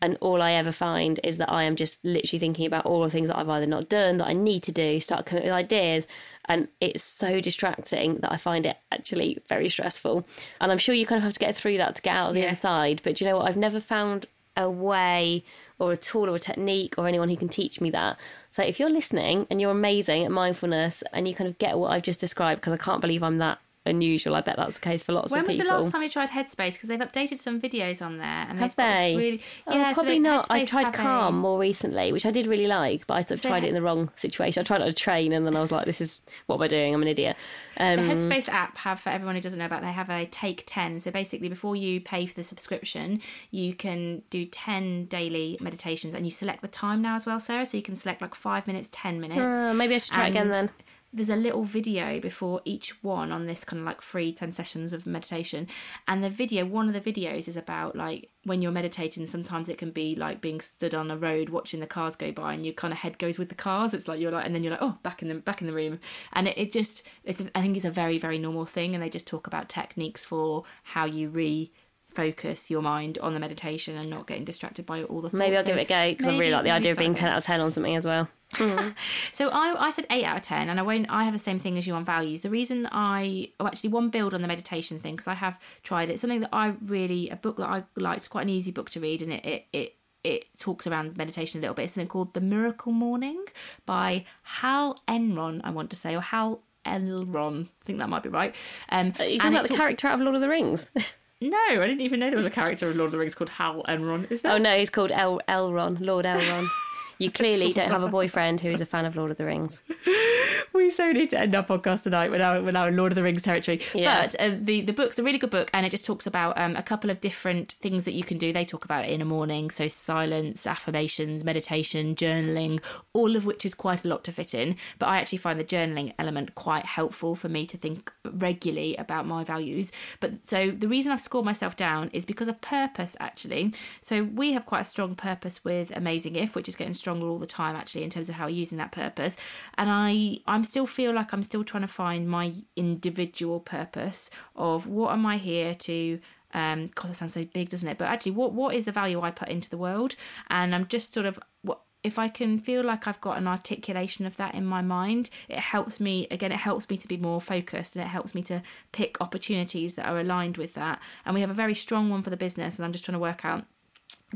And 0.00 0.18
all 0.20 0.42
I 0.42 0.52
ever 0.52 0.72
find 0.72 1.20
is 1.22 1.38
that 1.38 1.48
I 1.50 1.62
am 1.62 1.76
just 1.76 2.04
literally 2.04 2.40
thinking 2.40 2.66
about 2.66 2.86
all 2.86 3.02
the 3.02 3.10
things 3.10 3.28
that 3.28 3.38
I've 3.38 3.48
either 3.48 3.66
not 3.66 3.88
done, 3.88 4.16
that 4.16 4.26
I 4.26 4.32
need 4.32 4.64
to 4.64 4.72
do, 4.72 4.98
start 4.98 5.26
coming 5.26 5.42
up 5.42 5.46
with 5.46 5.52
ideas. 5.52 6.08
And 6.46 6.66
it's 6.80 7.04
so 7.04 7.40
distracting 7.40 8.16
that 8.16 8.32
I 8.32 8.36
find 8.36 8.66
it 8.66 8.78
actually 8.90 9.38
very 9.48 9.68
stressful. 9.68 10.26
And 10.60 10.72
I'm 10.72 10.78
sure 10.78 10.94
you 10.94 11.06
kind 11.06 11.18
of 11.18 11.22
have 11.22 11.34
to 11.34 11.38
get 11.38 11.54
through 11.54 11.78
that 11.78 11.94
to 11.96 12.02
get 12.02 12.16
out 12.16 12.30
of 12.30 12.34
the 12.34 12.40
Yes. 12.40 12.50
inside. 12.50 13.00
But 13.04 13.16
do 13.16 13.24
you 13.24 13.30
know 13.30 13.36
what? 13.36 13.48
I've 13.48 13.56
never 13.56 13.78
found 13.78 14.26
a 14.56 14.68
way 14.68 15.44
or 15.78 15.92
a 15.92 15.96
tool 15.96 16.28
or 16.28 16.34
a 16.34 16.40
technique 16.40 16.96
or 16.98 17.06
anyone 17.06 17.28
who 17.28 17.36
can 17.36 17.48
teach 17.48 17.80
me 17.80 17.90
that. 17.90 18.18
So 18.50 18.62
if 18.64 18.80
you're 18.80 18.90
listening 18.90 19.46
and 19.50 19.60
you're 19.60 19.70
amazing 19.70 20.24
at 20.24 20.32
mindfulness 20.32 21.04
and 21.12 21.28
you 21.28 21.34
kind 21.34 21.48
of 21.48 21.58
get 21.58 21.78
what 21.78 21.92
I've 21.92 22.02
just 22.02 22.20
described, 22.20 22.60
because 22.60 22.72
I 22.72 22.76
can't 22.76 23.00
believe 23.00 23.22
I'm 23.22 23.38
that 23.38 23.60
unusual. 23.84 24.34
I 24.36 24.40
bet 24.42 24.56
that's 24.56 24.74
the 24.74 24.80
case 24.80 25.02
for 25.02 25.12
lots 25.12 25.32
When 25.32 25.40
of 25.40 25.46
people. 25.48 25.64
When 25.66 25.74
was 25.74 25.82
the 25.82 25.84
last 25.86 25.92
time 25.92 26.02
you 26.02 26.08
tried 26.08 26.28
Headspace? 26.30 26.74
Because 26.74 26.88
they've 26.88 27.00
updated 27.00 27.38
some 27.38 27.60
videos 27.60 28.04
on 28.04 28.18
there, 28.18 28.46
and 28.48 28.58
Have 28.60 28.76
this? 28.76 29.16
Really, 29.16 29.40
Oh, 29.66 29.74
yeah, 29.74 29.88
so 29.90 29.94
probably 29.94 30.12
they- 30.14 30.18
not. 30.20 30.46
I 30.50 30.60
Headspace 30.60 30.68
tried 30.68 30.84
have 30.86 30.94
a- 30.94 30.98
Calm 30.98 31.38
more 31.38 31.58
recently, 31.58 32.12
which 32.12 32.24
I 32.26 32.30
did 32.30 32.46
really 32.46 32.66
like, 32.66 33.06
but 33.06 33.14
I 33.14 33.20
sort 33.22 33.32
of 33.32 33.40
So 33.40 33.48
tried 33.48 33.64
it 33.64 33.68
in 33.68 33.74
the 33.74 33.82
wrong 33.82 34.10
situation. 34.16 34.60
I 34.60 34.64
tried 34.64 34.80
it 34.80 34.84
on 34.84 34.88
a 34.88 34.92
train, 34.92 35.32
and 35.32 35.46
then 35.46 35.56
I 35.56 35.60
was 35.60 35.72
like, 35.72 35.86
"This 35.86 36.00
is 36.00 36.20
what 36.46 36.56
am 36.56 36.62
I 36.62 36.68
doing? 36.68 36.94
I'm 36.94 37.02
an 37.02 37.08
idiot." 37.08 37.36
Um, 37.78 37.96
The 38.06 38.14
Headspace 38.14 38.48
app 38.48 38.76
have 38.78 39.00
for 39.00 39.08
everyone 39.10 39.34
who 39.34 39.40
doesn't 39.40 39.58
know 39.58 39.66
about. 39.66 39.82
They 39.82 39.92
have 39.92 40.10
a 40.10 40.26
take 40.26 40.62
ten. 40.66 41.00
So 41.00 41.10
basically, 41.10 41.48
before 41.48 41.74
you 41.74 42.00
pay 42.00 42.26
for 42.26 42.34
the 42.34 42.42
subscription, 42.42 43.20
you 43.50 43.74
can 43.74 44.22
do 44.30 44.44
ten 44.44 45.06
daily 45.06 45.58
meditations, 45.60 46.14
and 46.14 46.24
you 46.24 46.30
select 46.30 46.62
the 46.62 46.68
time 46.68 47.02
now 47.02 47.14
as 47.16 47.26
well, 47.26 47.40
Sarah. 47.40 47.64
So 47.64 47.76
you 47.76 47.82
can 47.82 47.96
select 47.96 48.22
like 48.22 48.34
five 48.34 48.66
minutes, 48.66 48.88
ten 48.92 49.20
minutes. 49.20 49.40
uh, 49.42 49.74
maybe 49.74 49.94
I 49.94 49.98
should 49.98 50.12
try 50.12 50.26
it 50.26 50.30
again 50.30 50.50
then. 50.50 50.70
There's 51.12 51.28
a 51.28 51.36
little 51.36 51.64
video 51.64 52.20
before 52.20 52.62
each 52.64 53.02
one 53.02 53.32
on 53.32 53.46
this 53.46 53.64
kind 53.64 53.80
of 53.80 53.86
like 53.86 54.00
free 54.00 54.32
10 54.32 54.52
sessions 54.52 54.92
of 54.92 55.06
meditation. 55.06 55.68
And 56.08 56.24
the 56.24 56.30
video, 56.30 56.64
one 56.64 56.88
of 56.88 56.94
the 56.94 57.12
videos 57.12 57.48
is 57.48 57.56
about 57.56 57.94
like 57.94 58.30
when 58.44 58.62
you're 58.62 58.72
meditating, 58.72 59.26
sometimes 59.26 59.68
it 59.68 59.76
can 59.76 59.90
be 59.90 60.16
like 60.16 60.40
being 60.40 60.60
stood 60.60 60.94
on 60.94 61.10
a 61.10 61.16
road 61.16 61.50
watching 61.50 61.80
the 61.80 61.86
cars 61.86 62.16
go 62.16 62.32
by 62.32 62.54
and 62.54 62.64
your 62.64 62.74
kind 62.74 62.92
of 62.92 62.98
head 62.98 63.18
goes 63.18 63.38
with 63.38 63.50
the 63.50 63.54
cars. 63.54 63.92
It's 63.92 64.08
like 64.08 64.20
you're 64.20 64.32
like, 64.32 64.46
and 64.46 64.54
then 64.54 64.62
you're 64.62 64.72
like, 64.72 64.82
oh, 64.82 64.96
back 65.02 65.22
in 65.22 65.28
the 65.28 65.34
back 65.34 65.60
in 65.60 65.66
the 65.66 65.74
room. 65.74 66.00
And 66.32 66.48
it, 66.48 66.56
it 66.56 66.72
just, 66.72 67.06
it's, 67.24 67.42
I 67.54 67.60
think 67.60 67.76
it's 67.76 67.84
a 67.84 67.90
very, 67.90 68.18
very 68.18 68.38
normal 68.38 68.64
thing. 68.64 68.94
And 68.94 69.02
they 69.02 69.10
just 69.10 69.26
talk 69.26 69.46
about 69.46 69.68
techniques 69.68 70.24
for 70.24 70.64
how 70.82 71.04
you 71.04 71.28
re 71.28 71.72
focus 72.14 72.70
your 72.70 72.82
mind 72.82 73.18
on 73.18 73.34
the 73.34 73.40
meditation 73.40 73.96
and 73.96 74.08
not 74.08 74.26
getting 74.26 74.44
distracted 74.44 74.86
by 74.86 75.02
all 75.04 75.20
the 75.20 75.28
thoughts. 75.30 75.38
Maybe 75.38 75.56
I'll 75.56 75.62
So 75.62 75.68
give 75.68 75.78
it 75.78 75.82
a 75.82 75.84
go 75.84 76.10
because 76.10 76.28
I 76.28 76.38
really 76.38 76.50
like 76.52 76.64
the 76.64 76.70
idea 76.70 76.92
of 76.92 76.98
being 76.98 77.14
10 77.14 77.28
out 77.28 77.38
of 77.38 77.44
10 77.44 77.60
on 77.60 77.72
something 77.72 77.96
as 77.96 78.04
well. 78.04 78.28
So 79.32 79.48
I, 79.48 79.86
I 79.86 79.90
said 79.90 80.06
eight 80.10 80.24
out 80.24 80.36
of 80.36 80.42
ten, 80.42 80.68
and 80.68 80.78
I 80.78 80.82
won't. 80.82 81.06
I 81.08 81.24
have 81.24 81.32
the 81.32 81.38
same 81.38 81.58
thing 81.58 81.78
as 81.78 81.86
you 81.86 81.94
on 81.94 82.04
values. 82.04 82.42
The 82.42 82.50
reason 82.50 82.86
I, 82.92 83.48
oh, 83.58 83.66
actually, 83.66 83.90
one 83.90 84.10
build 84.10 84.34
on 84.34 84.42
the 84.42 84.48
meditation 84.48 85.00
thing 85.00 85.14
because 85.14 85.26
I 85.26 85.34
have 85.34 85.58
tried 85.82 86.10
it. 86.10 86.14
It's 86.14 86.20
something 86.20 86.40
that 86.40 86.50
I 86.52 86.74
really, 86.84 87.30
a 87.30 87.36
book 87.36 87.56
that 87.56 87.68
I 87.68 87.84
like. 87.96 88.18
It's 88.18 88.28
quite 88.28 88.42
an 88.42 88.50
easy 88.50 88.70
book 88.70 88.90
to 88.90 89.00
read, 89.00 89.22
and 89.22 89.32
it 89.32 89.44
it 89.44 89.66
it, 89.72 89.96
it 90.22 90.58
talks 90.58 90.86
around 90.86 91.16
meditation 91.16 91.58
a 91.58 91.62
little 91.62 91.74
bit. 91.74 91.84
It's 91.84 91.94
something 91.94 92.08
called 92.08 92.34
The 92.34 92.42
Miracle 92.42 92.92
Morning 92.92 93.42
by 93.86 94.26
Hal 94.42 95.00
Enron. 95.08 95.62
I 95.64 95.70
want 95.70 95.88
to 95.90 95.96
say, 95.96 96.14
or 96.14 96.20
Hal 96.20 96.60
Elron. 96.84 97.66
I 97.66 97.84
think 97.84 97.98
that 98.00 98.08
might 98.08 98.22
be 98.22 98.28
right. 98.28 98.54
Um, 98.90 99.14
Are 99.18 99.24
you 99.24 99.32
and 99.32 99.40
talking 99.40 99.54
about 99.54 99.68
the 99.68 99.76
character 99.76 100.08
out 100.08 100.14
of 100.14 100.20
Lord 100.20 100.34
of 100.34 100.40
the 100.40 100.48
Rings? 100.48 100.90
No, 101.42 101.58
I 101.82 101.86
didn't 101.88 102.02
even 102.02 102.20
know 102.20 102.28
there 102.30 102.36
was 102.36 102.46
a 102.46 102.50
character 102.50 102.90
in 102.90 102.96
Lord 102.98 103.08
of 103.08 103.12
the 103.12 103.18
Rings 103.18 103.34
called 103.34 103.50
Hal 103.50 103.82
Enron. 103.88 104.30
Is 104.30 104.42
there? 104.42 104.52
oh 104.52 104.58
no, 104.58 104.76
he's 104.78 104.90
called 104.90 105.10
El- 105.10 105.40
Elrond, 105.48 106.00
Lord 106.00 106.24
Elrond. 106.24 106.68
You 107.22 107.30
clearly 107.42 107.72
don't 107.72 107.88
have 107.88 108.02
a 108.02 108.08
boyfriend 108.08 108.60
who 108.60 108.70
is 108.70 108.80
a 108.80 108.86
fan 108.86 109.04
of 109.04 109.14
Lord 109.14 109.30
of 109.30 109.36
the 109.36 109.44
Rings. 109.44 109.80
we 110.72 110.90
so 110.90 111.12
need 111.12 111.30
to 111.30 111.38
end 111.38 111.54
our 111.54 111.62
podcast 111.62 112.02
tonight 112.02 112.32
when 112.32 112.40
our 112.40 112.60
when 112.60 112.74
our 112.74 112.90
Lord 112.90 113.12
of 113.12 113.16
the 113.16 113.22
Rings 113.22 113.42
territory. 113.42 113.80
Yeah. 113.94 114.22
But 114.22 114.40
uh, 114.40 114.56
the 114.60 114.80
the 114.80 114.92
book's 114.92 115.20
a 115.20 115.22
really 115.22 115.38
good 115.38 115.50
book, 115.50 115.70
and 115.72 115.86
it 115.86 115.90
just 115.90 116.04
talks 116.04 116.26
about 116.26 116.58
um, 116.58 116.74
a 116.74 116.82
couple 116.82 117.10
of 117.10 117.20
different 117.20 117.72
things 117.80 118.02
that 118.04 118.12
you 118.12 118.24
can 118.24 118.38
do. 118.38 118.52
They 118.52 118.64
talk 118.64 118.84
about 118.84 119.04
it 119.04 119.10
in 119.10 119.22
a 119.22 119.24
morning, 119.24 119.70
so 119.70 119.86
silence, 119.86 120.66
affirmations, 120.66 121.44
meditation, 121.44 122.16
journaling, 122.16 122.82
all 123.12 123.36
of 123.36 123.46
which 123.46 123.64
is 123.64 123.72
quite 123.72 124.04
a 124.04 124.08
lot 124.08 124.24
to 124.24 124.32
fit 124.32 124.52
in. 124.52 124.74
But 124.98 125.06
I 125.06 125.18
actually 125.18 125.38
find 125.38 125.60
the 125.60 125.64
journaling 125.64 126.14
element 126.18 126.56
quite 126.56 126.86
helpful 126.86 127.36
for 127.36 127.48
me 127.48 127.66
to 127.66 127.78
think 127.78 128.12
regularly 128.24 128.96
about 128.96 129.26
my 129.26 129.44
values. 129.44 129.92
But 130.18 130.32
so 130.46 130.72
the 130.72 130.88
reason 130.88 131.12
I've 131.12 131.20
scored 131.20 131.44
myself 131.44 131.76
down 131.76 132.10
is 132.12 132.26
because 132.26 132.48
of 132.48 132.60
purpose, 132.60 133.16
actually. 133.20 133.74
So 134.00 134.24
we 134.24 134.54
have 134.54 134.66
quite 134.66 134.80
a 134.80 134.84
strong 134.84 135.14
purpose 135.14 135.64
with 135.64 135.96
Amazing 135.96 136.34
If, 136.34 136.56
which 136.56 136.68
is 136.68 136.74
getting 136.74 136.94
stronger 136.94 137.11
all 137.20 137.38
the 137.38 137.46
time, 137.46 137.74
actually, 137.74 138.04
in 138.04 138.10
terms 138.10 138.28
of 138.28 138.36
how 138.36 138.46
we're 138.46 138.50
using 138.50 138.78
that 138.78 138.92
purpose. 138.92 139.36
And 139.76 139.90
I, 139.90 140.38
I'm 140.46 140.64
still 140.64 140.86
feel 140.86 141.12
like 141.12 141.32
I'm 141.32 141.42
still 141.42 141.64
trying 141.64 141.82
to 141.82 141.88
find 141.88 142.28
my 142.28 142.54
individual 142.76 143.60
purpose 143.60 144.30
of 144.54 144.86
what 144.86 145.12
am 145.12 145.26
I 145.26 145.38
here 145.38 145.74
to 145.74 146.20
um 146.54 146.90
god 146.94 147.08
that 147.08 147.14
sounds 147.14 147.32
so 147.32 147.46
big 147.46 147.70
doesn't 147.70 147.88
it 147.88 147.96
but 147.96 148.08
actually 148.08 148.32
what 148.32 148.52
what 148.52 148.74
is 148.74 148.84
the 148.84 148.92
value 148.92 149.22
i 149.22 149.30
put 149.30 149.48
into 149.48 149.70
the 149.70 149.76
world 149.78 150.14
and 150.50 150.74
i'm 150.74 150.86
just 150.86 151.14
sort 151.14 151.24
of 151.24 151.40
what 151.62 151.80
if 152.02 152.18
I 152.18 152.28
can 152.28 152.58
feel 152.58 152.82
like 152.82 153.06
I've 153.06 153.20
got 153.20 153.38
an 153.38 153.46
articulation 153.46 154.26
of 154.26 154.36
that 154.36 154.54
in 154.54 154.64
my 154.64 154.82
mind, 154.82 155.30
it 155.48 155.58
helps 155.58 156.00
me, 156.00 156.26
again, 156.30 156.52
it 156.52 156.58
helps 156.58 156.90
me 156.90 156.96
to 156.96 157.06
be 157.06 157.16
more 157.16 157.40
focused 157.40 157.94
and 157.94 158.04
it 158.04 158.08
helps 158.08 158.34
me 158.34 158.42
to 158.42 158.62
pick 158.90 159.20
opportunities 159.20 159.94
that 159.94 160.06
are 160.06 160.18
aligned 160.18 160.56
with 160.56 160.74
that. 160.74 161.00
And 161.24 161.34
we 161.34 161.40
have 161.42 161.50
a 161.50 161.54
very 161.54 161.74
strong 161.74 162.10
one 162.10 162.22
for 162.22 162.30
the 162.30 162.36
business, 162.36 162.76
and 162.76 162.84
I'm 162.84 162.92
just 162.92 163.04
trying 163.04 163.14
to 163.14 163.20
work 163.20 163.44
out 163.44 163.64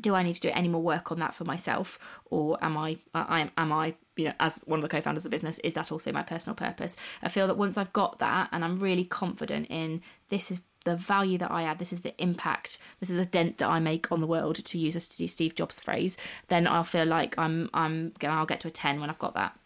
do 0.01 0.15
I 0.15 0.23
need 0.23 0.35
to 0.35 0.41
do 0.41 0.51
any 0.53 0.69
more 0.69 0.83
work 0.83 1.11
on 1.11 1.19
that 1.21 1.35
for 1.35 1.45
myself, 1.45 1.99
or 2.27 2.59
am 2.63 2.77
I, 2.77 2.99
I 3.15 3.41
am, 3.41 3.51
am 3.57 3.73
I, 3.73 3.95
you 4.17 4.27
know, 4.27 4.33
as 4.41 4.61
one 4.65 4.79
of 4.79 4.83
the 4.83 4.89
co-founders 4.89 5.25
of 5.25 5.31
the 5.31 5.35
business, 5.35 5.59
is 5.61 5.75
that 5.75 5.93
also 5.93 6.13
my 6.13 6.23
personal 6.23 6.55
purpose? 6.55 6.97
I 7.23 7.29
feel 7.29 7.47
that 7.47 7.57
once 7.57 7.77
I've 7.79 7.93
got 7.93 8.19
that, 8.19 8.49
and 8.53 8.65
I'm 8.65 8.79
really 8.79 9.05
confident 9.05 9.67
in 9.71 10.03
this 10.29 10.51
is 10.51 10.61
the 10.85 10.97
value 10.97 11.37
that 11.39 11.51
I 11.51 11.65
add, 11.65 11.79
this 11.79 11.93
is 11.93 12.03
the 12.03 12.15
impact, 12.23 12.79
this 13.01 13.11
is 13.11 13.17
the 13.17 13.27
dent 13.27 13.59
that 13.59 13.69
I 13.69 13.81
make 13.81 14.13
on 14.13 14.21
the 14.21 14.27
world, 14.27 14.57
to 14.57 14.79
use 14.79 14.97
a 14.97 15.01
Steve 15.01 15.55
Jobs 15.55 15.81
phrase, 15.81 16.17
then 16.49 16.67
I'll 16.67 16.85
feel 16.85 17.07
like 17.07 17.37
I'm, 17.39 17.69
I'm, 17.75 18.13
gonna, 18.19 18.35
I'll 18.35 18.47
get 18.47 18.61
to 18.61 18.69
a 18.69 18.71
ten 18.71 19.01
when 19.01 19.11
I've 19.11 19.19
got 19.19 19.35
that. 19.35 19.59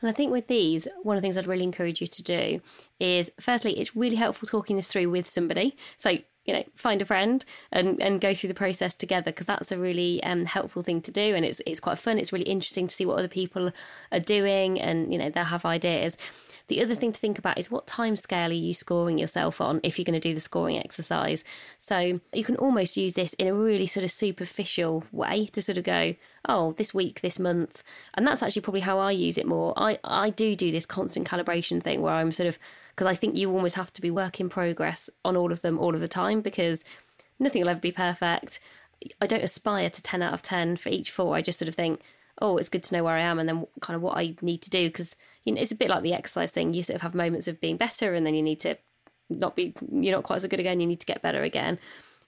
And 0.00 0.08
I 0.08 0.12
think 0.12 0.30
with 0.30 0.46
these, 0.46 0.86
one 1.02 1.16
of 1.16 1.22
the 1.22 1.26
things 1.26 1.36
I'd 1.36 1.46
really 1.46 1.64
encourage 1.64 2.00
you 2.00 2.06
to 2.06 2.22
do 2.22 2.60
is 3.00 3.30
firstly, 3.40 3.78
it's 3.78 3.96
really 3.96 4.16
helpful 4.16 4.46
talking 4.46 4.76
this 4.76 4.88
through 4.88 5.10
with 5.10 5.28
somebody. 5.28 5.76
So, 5.96 6.18
you 6.48 6.54
know, 6.54 6.64
find 6.76 7.02
a 7.02 7.04
friend 7.04 7.44
and, 7.72 8.00
and 8.02 8.22
go 8.22 8.32
through 8.32 8.48
the 8.48 8.54
process 8.54 8.94
together 8.94 9.30
because 9.30 9.44
that's 9.44 9.70
a 9.70 9.76
really 9.76 10.22
um, 10.22 10.46
helpful 10.46 10.82
thing 10.82 11.02
to 11.02 11.10
do. 11.10 11.34
And 11.34 11.44
it's, 11.44 11.60
it's 11.66 11.78
quite 11.78 11.98
fun. 11.98 12.18
It's 12.18 12.32
really 12.32 12.46
interesting 12.46 12.88
to 12.88 12.94
see 12.94 13.04
what 13.04 13.18
other 13.18 13.28
people 13.28 13.70
are 14.12 14.20
doing 14.20 14.80
and, 14.80 15.12
you 15.12 15.18
know, 15.18 15.28
they'll 15.28 15.44
have 15.44 15.66
ideas. 15.66 16.16
The 16.68 16.82
other 16.82 16.94
thing 16.94 17.12
to 17.12 17.20
think 17.20 17.38
about 17.38 17.58
is 17.58 17.70
what 17.70 17.86
time 17.86 18.16
scale 18.16 18.48
are 18.48 18.54
you 18.54 18.72
scoring 18.72 19.18
yourself 19.18 19.60
on 19.60 19.80
if 19.82 19.98
you're 19.98 20.06
going 20.06 20.18
to 20.18 20.26
do 20.26 20.34
the 20.34 20.40
scoring 20.40 20.78
exercise. 20.78 21.44
So 21.76 22.18
you 22.32 22.44
can 22.44 22.56
almost 22.56 22.96
use 22.96 23.12
this 23.12 23.34
in 23.34 23.46
a 23.46 23.54
really 23.54 23.86
sort 23.86 24.04
of 24.04 24.10
superficial 24.10 25.04
way 25.12 25.46
to 25.52 25.60
sort 25.60 25.76
of 25.76 25.84
go, 25.84 26.14
oh, 26.48 26.72
this 26.72 26.94
week, 26.94 27.20
this 27.20 27.38
month. 27.38 27.82
And 28.14 28.26
that's 28.26 28.42
actually 28.42 28.62
probably 28.62 28.80
how 28.80 28.98
I 28.98 29.10
use 29.10 29.36
it 29.36 29.46
more. 29.46 29.74
I, 29.76 29.98
I 30.02 30.30
do 30.30 30.56
do 30.56 30.72
this 30.72 30.86
constant 30.86 31.28
calibration 31.28 31.82
thing 31.82 32.00
where 32.00 32.14
I'm 32.14 32.32
sort 32.32 32.46
of, 32.46 32.58
because 32.98 33.06
I 33.06 33.14
think 33.14 33.36
you 33.36 33.52
almost 33.52 33.76
have 33.76 33.92
to 33.92 34.02
be 34.02 34.10
work 34.10 34.40
in 34.40 34.48
progress 34.48 35.08
on 35.24 35.36
all 35.36 35.52
of 35.52 35.60
them 35.60 35.78
all 35.78 35.94
of 35.94 36.00
the 36.00 36.08
time 36.08 36.40
because 36.40 36.82
nothing 37.38 37.62
will 37.62 37.68
ever 37.68 37.78
be 37.78 37.92
perfect. 37.92 38.58
I 39.20 39.28
don't 39.28 39.44
aspire 39.44 39.88
to 39.88 40.02
10 40.02 40.20
out 40.20 40.34
of 40.34 40.42
10 40.42 40.78
for 40.78 40.88
each 40.88 41.12
four. 41.12 41.36
I 41.36 41.40
just 41.40 41.60
sort 41.60 41.68
of 41.68 41.76
think, 41.76 42.00
oh, 42.42 42.56
it's 42.56 42.68
good 42.68 42.82
to 42.82 42.96
know 42.96 43.04
where 43.04 43.14
I 43.14 43.20
am 43.20 43.38
and 43.38 43.48
then 43.48 43.68
kind 43.80 43.94
of 43.94 44.02
what 44.02 44.18
I 44.18 44.34
need 44.42 44.62
to 44.62 44.70
do 44.70 44.88
because 44.88 45.14
you 45.44 45.54
know 45.54 45.60
it's 45.60 45.70
a 45.70 45.76
bit 45.76 45.90
like 45.90 46.02
the 46.02 46.12
exercise 46.12 46.50
thing. 46.50 46.74
You 46.74 46.82
sort 46.82 46.96
of 46.96 47.02
have 47.02 47.14
moments 47.14 47.46
of 47.46 47.60
being 47.60 47.76
better 47.76 48.14
and 48.14 48.26
then 48.26 48.34
you 48.34 48.42
need 48.42 48.58
to 48.62 48.76
not 49.30 49.54
be 49.54 49.74
you're 49.92 50.16
not 50.16 50.24
quite 50.24 50.42
as 50.42 50.46
good 50.46 50.58
again. 50.58 50.80
You 50.80 50.86
need 50.88 50.98
to 50.98 51.06
get 51.06 51.22
better 51.22 51.44
again. 51.44 51.78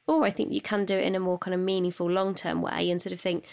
Or 0.06 0.24
I 0.24 0.30
think 0.30 0.52
you 0.52 0.60
can 0.60 0.84
do 0.84 0.94
it 0.96 1.04
in 1.04 1.16
a 1.16 1.20
more 1.20 1.38
kind 1.38 1.52
of 1.52 1.58
meaningful 1.58 2.08
long 2.08 2.32
term 2.32 2.62
way 2.62 2.92
and 2.92 3.02
sort 3.02 3.12
of 3.12 3.20
think 3.20 3.44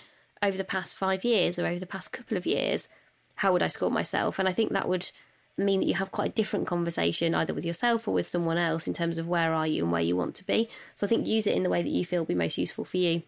over 0.43 0.55
the 0.55 0.63
past 0.63 0.95
five 0.95 1.23
years 1.23 1.57
or 1.57 1.65
over 1.65 1.79
the 1.79 1.87
past 1.87 2.11
couple 2.11 2.37
of 2.37 2.45
years, 2.45 2.89
how 3.37 3.53
would 3.53 3.63
I 3.63 3.69
score 3.69 3.89
myself? 3.89 4.37
And 4.37 4.47
I 4.47 4.53
think 4.53 4.71
that 4.73 4.87
would 4.87 5.09
mean 5.57 5.79
that 5.79 5.87
you 5.87 5.95
have 5.95 6.11
quite 6.11 6.31
a 6.31 6.33
different 6.33 6.67
conversation 6.67 7.33
either 7.33 7.53
with 7.53 7.65
yourself 7.65 8.07
or 8.07 8.13
with 8.13 8.27
someone 8.27 8.57
else 8.57 8.87
in 8.87 8.93
terms 8.93 9.17
of 9.17 9.27
where 9.27 9.53
are 9.53 9.67
you 9.67 9.83
and 9.83 9.91
where 9.91 10.01
you 10.01 10.15
want 10.15 10.35
to 10.35 10.45
be. 10.45 10.69
So 10.95 11.05
I 11.05 11.09
think 11.09 11.27
use 11.27 11.47
it 11.47 11.55
in 11.55 11.63
the 11.63 11.69
way 11.69 11.81
that 11.81 11.89
you 11.89 12.05
feel 12.05 12.21
will 12.21 12.27
be 12.27 12.35
most 12.35 12.57
useful 12.57 12.85
for 12.85 12.97
you. 12.97 13.23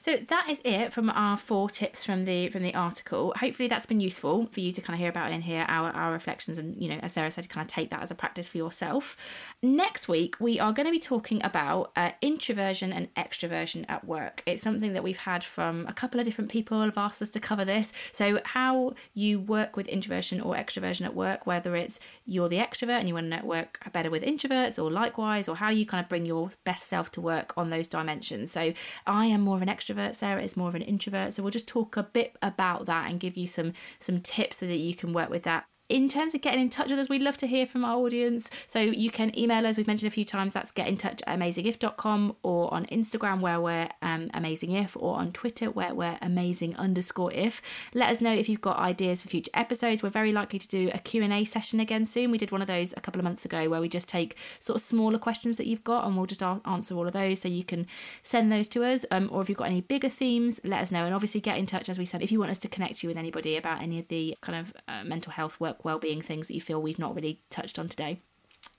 So 0.00 0.16
that 0.28 0.48
is 0.48 0.62
it 0.64 0.92
from 0.92 1.10
our 1.10 1.36
four 1.36 1.68
tips 1.68 2.04
from 2.04 2.22
the 2.22 2.48
from 2.50 2.62
the 2.62 2.72
article. 2.72 3.34
Hopefully 3.36 3.66
that's 3.66 3.84
been 3.84 3.98
useful 3.98 4.46
for 4.52 4.60
you 4.60 4.70
to 4.70 4.80
kind 4.80 4.94
of 4.94 5.00
hear 5.00 5.10
about 5.10 5.32
and 5.32 5.42
hear 5.42 5.66
our, 5.66 5.90
our 5.90 6.12
reflections 6.12 6.56
and 6.56 6.80
you 6.80 6.88
know 6.88 7.00
as 7.02 7.14
Sarah 7.14 7.32
said 7.32 7.48
kind 7.48 7.64
of 7.64 7.68
take 7.68 7.90
that 7.90 8.00
as 8.00 8.12
a 8.12 8.14
practice 8.14 8.46
for 8.46 8.58
yourself. 8.58 9.16
Next 9.60 10.06
week 10.06 10.36
we 10.38 10.60
are 10.60 10.72
going 10.72 10.86
to 10.86 10.92
be 10.92 11.00
talking 11.00 11.42
about 11.42 11.90
uh, 11.96 12.12
introversion 12.22 12.92
and 12.92 13.12
extroversion 13.16 13.84
at 13.88 14.04
work. 14.04 14.44
It's 14.46 14.62
something 14.62 14.92
that 14.92 15.02
we've 15.02 15.18
had 15.18 15.42
from 15.42 15.84
a 15.88 15.92
couple 15.92 16.20
of 16.20 16.26
different 16.26 16.48
people 16.48 16.80
have 16.80 16.96
asked 16.96 17.20
us 17.20 17.30
to 17.30 17.40
cover 17.40 17.64
this. 17.64 17.92
So 18.12 18.38
how 18.44 18.94
you 19.14 19.40
work 19.40 19.76
with 19.76 19.88
introversion 19.88 20.40
or 20.40 20.54
extroversion 20.54 21.06
at 21.06 21.16
work, 21.16 21.44
whether 21.44 21.74
it's 21.74 21.98
you're 22.24 22.48
the 22.48 22.58
extrovert 22.58 23.00
and 23.00 23.08
you 23.08 23.14
want 23.14 23.24
to 23.24 23.30
network 23.30 23.80
better 23.92 24.10
with 24.10 24.22
introverts 24.22 24.80
or 24.80 24.92
likewise, 24.92 25.48
or 25.48 25.56
how 25.56 25.70
you 25.70 25.84
kind 25.84 26.04
of 26.04 26.08
bring 26.08 26.24
your 26.24 26.50
best 26.62 26.86
self 26.86 27.10
to 27.10 27.20
work 27.20 27.52
on 27.56 27.70
those 27.70 27.88
dimensions. 27.88 28.52
So 28.52 28.72
I 29.04 29.26
am 29.26 29.40
more 29.40 29.56
of 29.56 29.62
an 29.62 29.68
extrovert 29.68 29.87
extrovert, 29.88 30.14
Sarah 30.14 30.42
is 30.42 30.56
more 30.56 30.68
of 30.68 30.74
an 30.74 30.82
introvert. 30.82 31.32
So 31.32 31.42
we'll 31.42 31.50
just 31.50 31.68
talk 31.68 31.96
a 31.96 32.02
bit 32.02 32.36
about 32.42 32.86
that 32.86 33.10
and 33.10 33.20
give 33.20 33.36
you 33.36 33.46
some 33.46 33.72
some 33.98 34.20
tips 34.20 34.58
so 34.58 34.66
that 34.66 34.76
you 34.76 34.94
can 34.94 35.12
work 35.12 35.30
with 35.30 35.44
that 35.44 35.66
in 35.88 36.08
terms 36.08 36.34
of 36.34 36.42
getting 36.42 36.60
in 36.60 36.68
touch 36.68 36.90
with 36.90 36.98
us, 36.98 37.08
we'd 37.08 37.22
love 37.22 37.36
to 37.38 37.46
hear 37.46 37.66
from 37.66 37.84
our 37.84 37.96
audience. 37.96 38.50
So 38.66 38.80
you 38.80 39.10
can 39.10 39.36
email 39.38 39.66
us. 39.66 39.76
We've 39.76 39.86
mentioned 39.86 40.08
a 40.08 40.14
few 40.14 40.24
times 40.24 40.52
that's 40.52 40.70
get 40.70 40.86
in 40.86 40.96
touch 40.98 41.22
at 41.26 41.38
amazingif.com 41.38 42.36
or 42.42 42.72
on 42.72 42.84
Instagram 42.86 43.40
where 43.40 43.60
we're 43.60 43.88
um, 44.02 44.28
amazingif 44.30 44.90
or 44.96 45.16
on 45.16 45.32
Twitter 45.32 45.70
where 45.70 45.94
we're 45.94 46.18
amazing 46.20 46.76
underscore 46.76 47.32
if. 47.32 47.62
Let 47.94 48.10
us 48.10 48.20
know 48.20 48.32
if 48.32 48.48
you've 48.48 48.60
got 48.60 48.76
ideas 48.78 49.22
for 49.22 49.28
future 49.28 49.50
episodes. 49.54 50.02
We're 50.02 50.10
very 50.10 50.32
likely 50.32 50.58
to 50.58 50.68
do 50.68 50.90
a 50.92 50.98
Q&A 50.98 51.44
session 51.44 51.80
again 51.80 52.04
soon. 52.04 52.30
We 52.30 52.38
did 52.38 52.52
one 52.52 52.60
of 52.60 52.68
those 52.68 52.92
a 52.96 53.00
couple 53.00 53.20
of 53.20 53.24
months 53.24 53.46
ago 53.46 53.70
where 53.70 53.80
we 53.80 53.88
just 53.88 54.08
take 54.08 54.36
sort 54.60 54.76
of 54.76 54.82
smaller 54.82 55.18
questions 55.18 55.56
that 55.56 55.66
you've 55.66 55.84
got 55.84 56.06
and 56.06 56.16
we'll 56.16 56.26
just 56.26 56.42
answer 56.42 56.94
all 56.94 57.06
of 57.06 57.14
those. 57.14 57.40
So 57.40 57.48
you 57.48 57.64
can 57.64 57.86
send 58.22 58.52
those 58.52 58.68
to 58.68 58.84
us. 58.84 59.06
Um, 59.10 59.30
or 59.32 59.40
if 59.40 59.48
you've 59.48 59.58
got 59.58 59.68
any 59.68 59.80
bigger 59.80 60.10
themes, 60.10 60.60
let 60.64 60.82
us 60.82 60.92
know. 60.92 61.04
And 61.04 61.14
obviously 61.14 61.40
get 61.40 61.56
in 61.56 61.64
touch, 61.64 61.88
as 61.88 61.98
we 61.98 62.04
said, 62.04 62.22
if 62.22 62.30
you 62.30 62.38
want 62.38 62.50
us 62.50 62.58
to 62.60 62.68
connect 62.68 63.02
you 63.02 63.08
with 63.08 63.16
anybody 63.16 63.56
about 63.56 63.80
any 63.80 63.98
of 63.98 64.08
the 64.08 64.36
kind 64.42 64.58
of 64.58 64.74
uh, 64.86 65.04
mental 65.04 65.32
health 65.32 65.58
work 65.58 65.77
well-being 65.84 66.20
things 66.20 66.48
that 66.48 66.54
you 66.54 66.60
feel 66.60 66.80
we've 66.80 66.98
not 66.98 67.14
really 67.14 67.40
touched 67.50 67.78
on 67.78 67.88
today. 67.88 68.20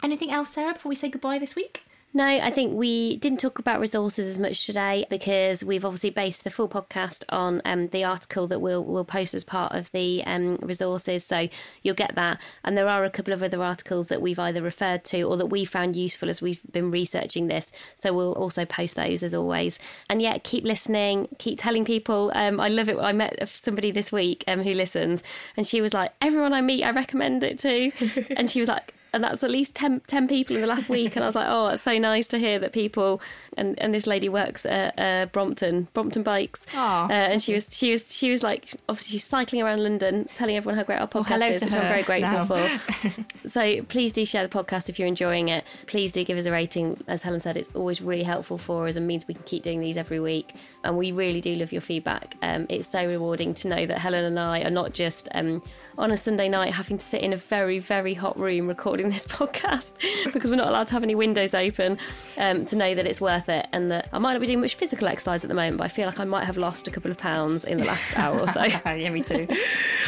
Anything 0.04 0.32
else, 0.32 0.50
Sarah, 0.50 0.74
before 0.74 0.90
we 0.90 0.96
say 0.96 1.10
goodbye 1.10 1.40
this 1.40 1.56
week? 1.56 1.84
No, 2.12 2.26
I 2.26 2.50
think 2.50 2.74
we 2.74 3.18
didn't 3.18 3.40
talk 3.40 3.60
about 3.60 3.80
resources 3.80 4.28
as 4.28 4.40
much 4.40 4.66
today 4.66 5.06
because 5.12 5.64
we've 5.64 5.86
obviously 5.86 6.10
based 6.10 6.44
the 6.44 6.50
full 6.50 6.68
podcast 6.68 7.24
on 7.30 7.62
um, 7.66 7.90
the 7.90 8.04
article 8.04 8.48
that 8.48 8.60
we'll 8.60 8.84
we'll 8.84 9.06
post 9.06 9.36
as 9.36 9.44
part 9.44 9.76
of 9.76 9.92
the 9.92 10.24
um, 10.26 10.58
resources. 10.64 11.24
So 11.24 11.50
you'll 11.84 11.94
get 11.94 12.16
that, 12.16 12.42
and 12.64 12.76
there 12.76 12.90
are 12.90 13.06
a 13.06 13.12
couple 13.12 13.32
of 13.32 13.44
other 13.44 13.62
articles 13.62 14.08
that 14.08 14.24
we've 14.24 14.40
either 14.40 14.64
referred 14.64 15.06
to 15.06 15.22
or 15.22 15.38
that 15.38 15.46
we 15.46 15.66
found 15.66 15.96
useful 15.96 16.30
as 16.30 16.42
we've 16.42 16.62
been 16.72 16.90
researching 16.90 17.46
this. 17.46 17.72
So 17.96 18.12
we'll 18.12 18.34
also 18.34 18.66
post 18.66 18.96
those 18.96 19.22
as 19.22 19.36
always. 19.36 19.78
And 20.10 20.20
yeah, 20.20 20.40
keep 20.40 20.64
listening, 20.64 21.28
keep 21.38 21.60
telling 21.60 21.86
people. 21.86 22.32
Um, 22.34 22.60
I 22.60 22.70
love 22.70 22.90
it. 22.90 22.98
I 22.98 23.12
met 23.12 23.48
somebody 23.50 23.92
this 23.92 24.12
week 24.12 24.44
um, 24.48 24.64
who 24.64 24.74
listens, 24.74 25.22
and 25.56 25.68
she 25.68 25.80
was 25.80 25.94
like, 25.94 26.12
"Everyone 26.22 26.54
I 26.54 26.62
meet, 26.62 26.84
I 26.84 26.90
recommend 26.90 27.44
it 27.44 27.60
to," 27.60 27.92
and 28.36 28.50
she 28.50 28.60
was 28.60 28.68
like 28.68 28.96
and 29.14 29.24
that's 29.24 29.44
at 29.44 29.52
least 29.52 29.76
10, 29.76 30.02
10, 30.08 30.28
people 30.28 30.56
in 30.56 30.62
the 30.62 30.68
last 30.68 30.90
week 30.90 31.16
and 31.16 31.24
i 31.24 31.28
was 31.28 31.36
like 31.36 31.48
oh 31.50 31.68
it's 31.70 31.84
so 31.84 31.98
nice 31.98 32.28
to 32.28 32.38
hear 32.38 32.60
that 32.60 32.72
people 32.72 33.22
and, 33.58 33.80
and 33.80 33.94
this 33.94 34.06
lady 34.06 34.30
works 34.30 34.66
at 34.66 34.98
uh, 35.00 35.26
brompton 35.28 35.88
brompton 35.94 36.24
bikes. 36.24 36.66
Uh, 37.10 37.14
and 37.14 37.42
she 37.42 37.54
was 37.54 37.68
she 37.76 37.92
was 37.92 38.14
she 38.14 38.32
was 38.32 38.44
like 38.44 38.76
obviously 38.88 39.14
she's 39.14 39.26
cycling 39.26 39.62
around 39.62 39.82
london 39.82 40.28
telling 40.36 40.56
everyone 40.56 40.78
how 40.78 40.84
great 40.84 41.00
our 41.00 41.08
podcast 41.08 41.40
well, 41.40 41.44
is 41.44 41.62
which 41.62 41.72
i'm 41.72 41.82
very 41.82 42.04
grateful 42.04 42.58
now. 42.58 42.78
for. 42.78 43.26
So 43.46 43.82
please 43.84 44.12
do 44.12 44.26
share 44.26 44.46
the 44.46 44.50
podcast 44.50 44.90
if 44.90 45.00
you're 45.00 45.08
enjoying 45.08 45.50
it. 45.50 45.64
Please 45.88 46.12
do 46.12 46.24
give 46.24 46.38
us 46.38 46.46
a 46.46 46.52
rating. 46.52 47.02
As 47.08 47.22
helen 47.22 47.40
said 47.40 47.58
it's 47.58 47.72
always 47.74 48.02
really 48.02 48.24
helpful 48.24 48.58
for 48.58 48.88
us 48.88 48.96
and 48.96 49.08
means 49.08 49.28
we 49.28 49.34
can 49.34 49.44
keep 49.44 49.64
doing 49.64 49.80
these 49.80 49.98
every 49.98 50.20
week. 50.20 50.54
And 50.84 50.98
we 50.98 51.12
really 51.12 51.42
do 51.42 51.56
love 51.56 51.72
your 51.72 51.82
feedback. 51.82 52.36
Um, 52.42 52.68
it's 52.70 52.88
so 52.88 53.06
rewarding 53.06 53.54
to 53.56 53.68
know 53.68 53.86
that 53.86 53.98
helen 53.98 54.26
and 54.26 54.40
i 54.40 54.62
are 54.62 54.70
not 54.70 54.94
just 54.94 55.28
um, 55.34 55.62
on 55.98 56.12
a 56.12 56.18
Sunday 56.18 56.48
night 56.48 56.74
having 56.74 56.98
to 56.98 57.06
sit 57.06 57.22
in 57.22 57.34
a 57.34 57.38
very, 57.38 57.80
very 57.80 58.14
hot 58.14 58.40
room 58.40 58.68
recording 58.68 58.99
this 59.08 59.26
podcast 59.28 59.94
because 60.34 60.50
we're 60.50 60.58
not 60.58 60.68
allowed 60.68 60.88
to 60.88 60.94
have 60.94 61.04
any 61.04 61.16
windows 61.16 61.54
open 61.54 61.98
um, 62.38 62.66
to 62.66 62.76
know 62.76 62.94
that 62.94 63.08
it's 63.08 63.22
worth 63.22 63.48
it 63.48 63.68
and 63.72 63.90
that 63.92 64.10
I 64.12 64.18
might 64.18 64.34
not 64.34 64.42
be 64.42 64.48
doing 64.48 64.60
much 64.60 64.76
physical 64.76 65.08
exercise 65.08 65.46
at 65.46 65.48
the 65.48 65.54
moment, 65.54 65.78
but 65.78 65.86
I 65.86 65.88
feel 65.88 66.06
like 66.08 66.20
I 66.20 66.26
might 66.26 66.44
have 66.44 66.58
lost 66.58 66.88
a 66.88 66.92
couple 66.92 67.10
of 67.10 67.18
pounds 67.18 67.64
in 67.64 67.78
the 67.78 67.86
last 67.86 68.20
hour 68.20 68.38
or 68.38 68.48
so. 68.48 68.64
yeah, 68.86 69.10
me 69.10 69.22
too. 69.22 69.48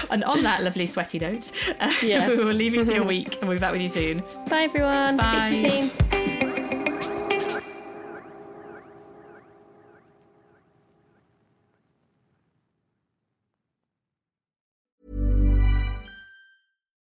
and 0.09 0.23
on 0.25 0.43
that 0.43 0.63
lovely 0.63 0.85
sweaty 0.85 1.19
note, 1.19 1.51
uh, 1.79 1.93
yeah. 2.03 2.27
we 2.27 2.43
will 2.43 2.53
leave 2.53 2.73
you 2.75 2.83
to 2.83 2.93
your 2.93 3.05
week 3.05 3.37
and 3.39 3.47
we'll 3.47 3.57
be 3.57 3.61
back 3.61 3.71
with 3.71 3.81
you 3.81 3.89
soon. 3.89 4.23
Bye, 4.49 4.63
everyone. 4.63 5.15
Bye. 5.15 5.45
Speak 5.45 5.63
to 5.63 5.71
you 5.77 5.89
soon. 5.89 6.11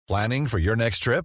Planning 0.07 0.47
for 0.47 0.59
your 0.59 0.77
next 0.77 1.01
trip? 1.01 1.25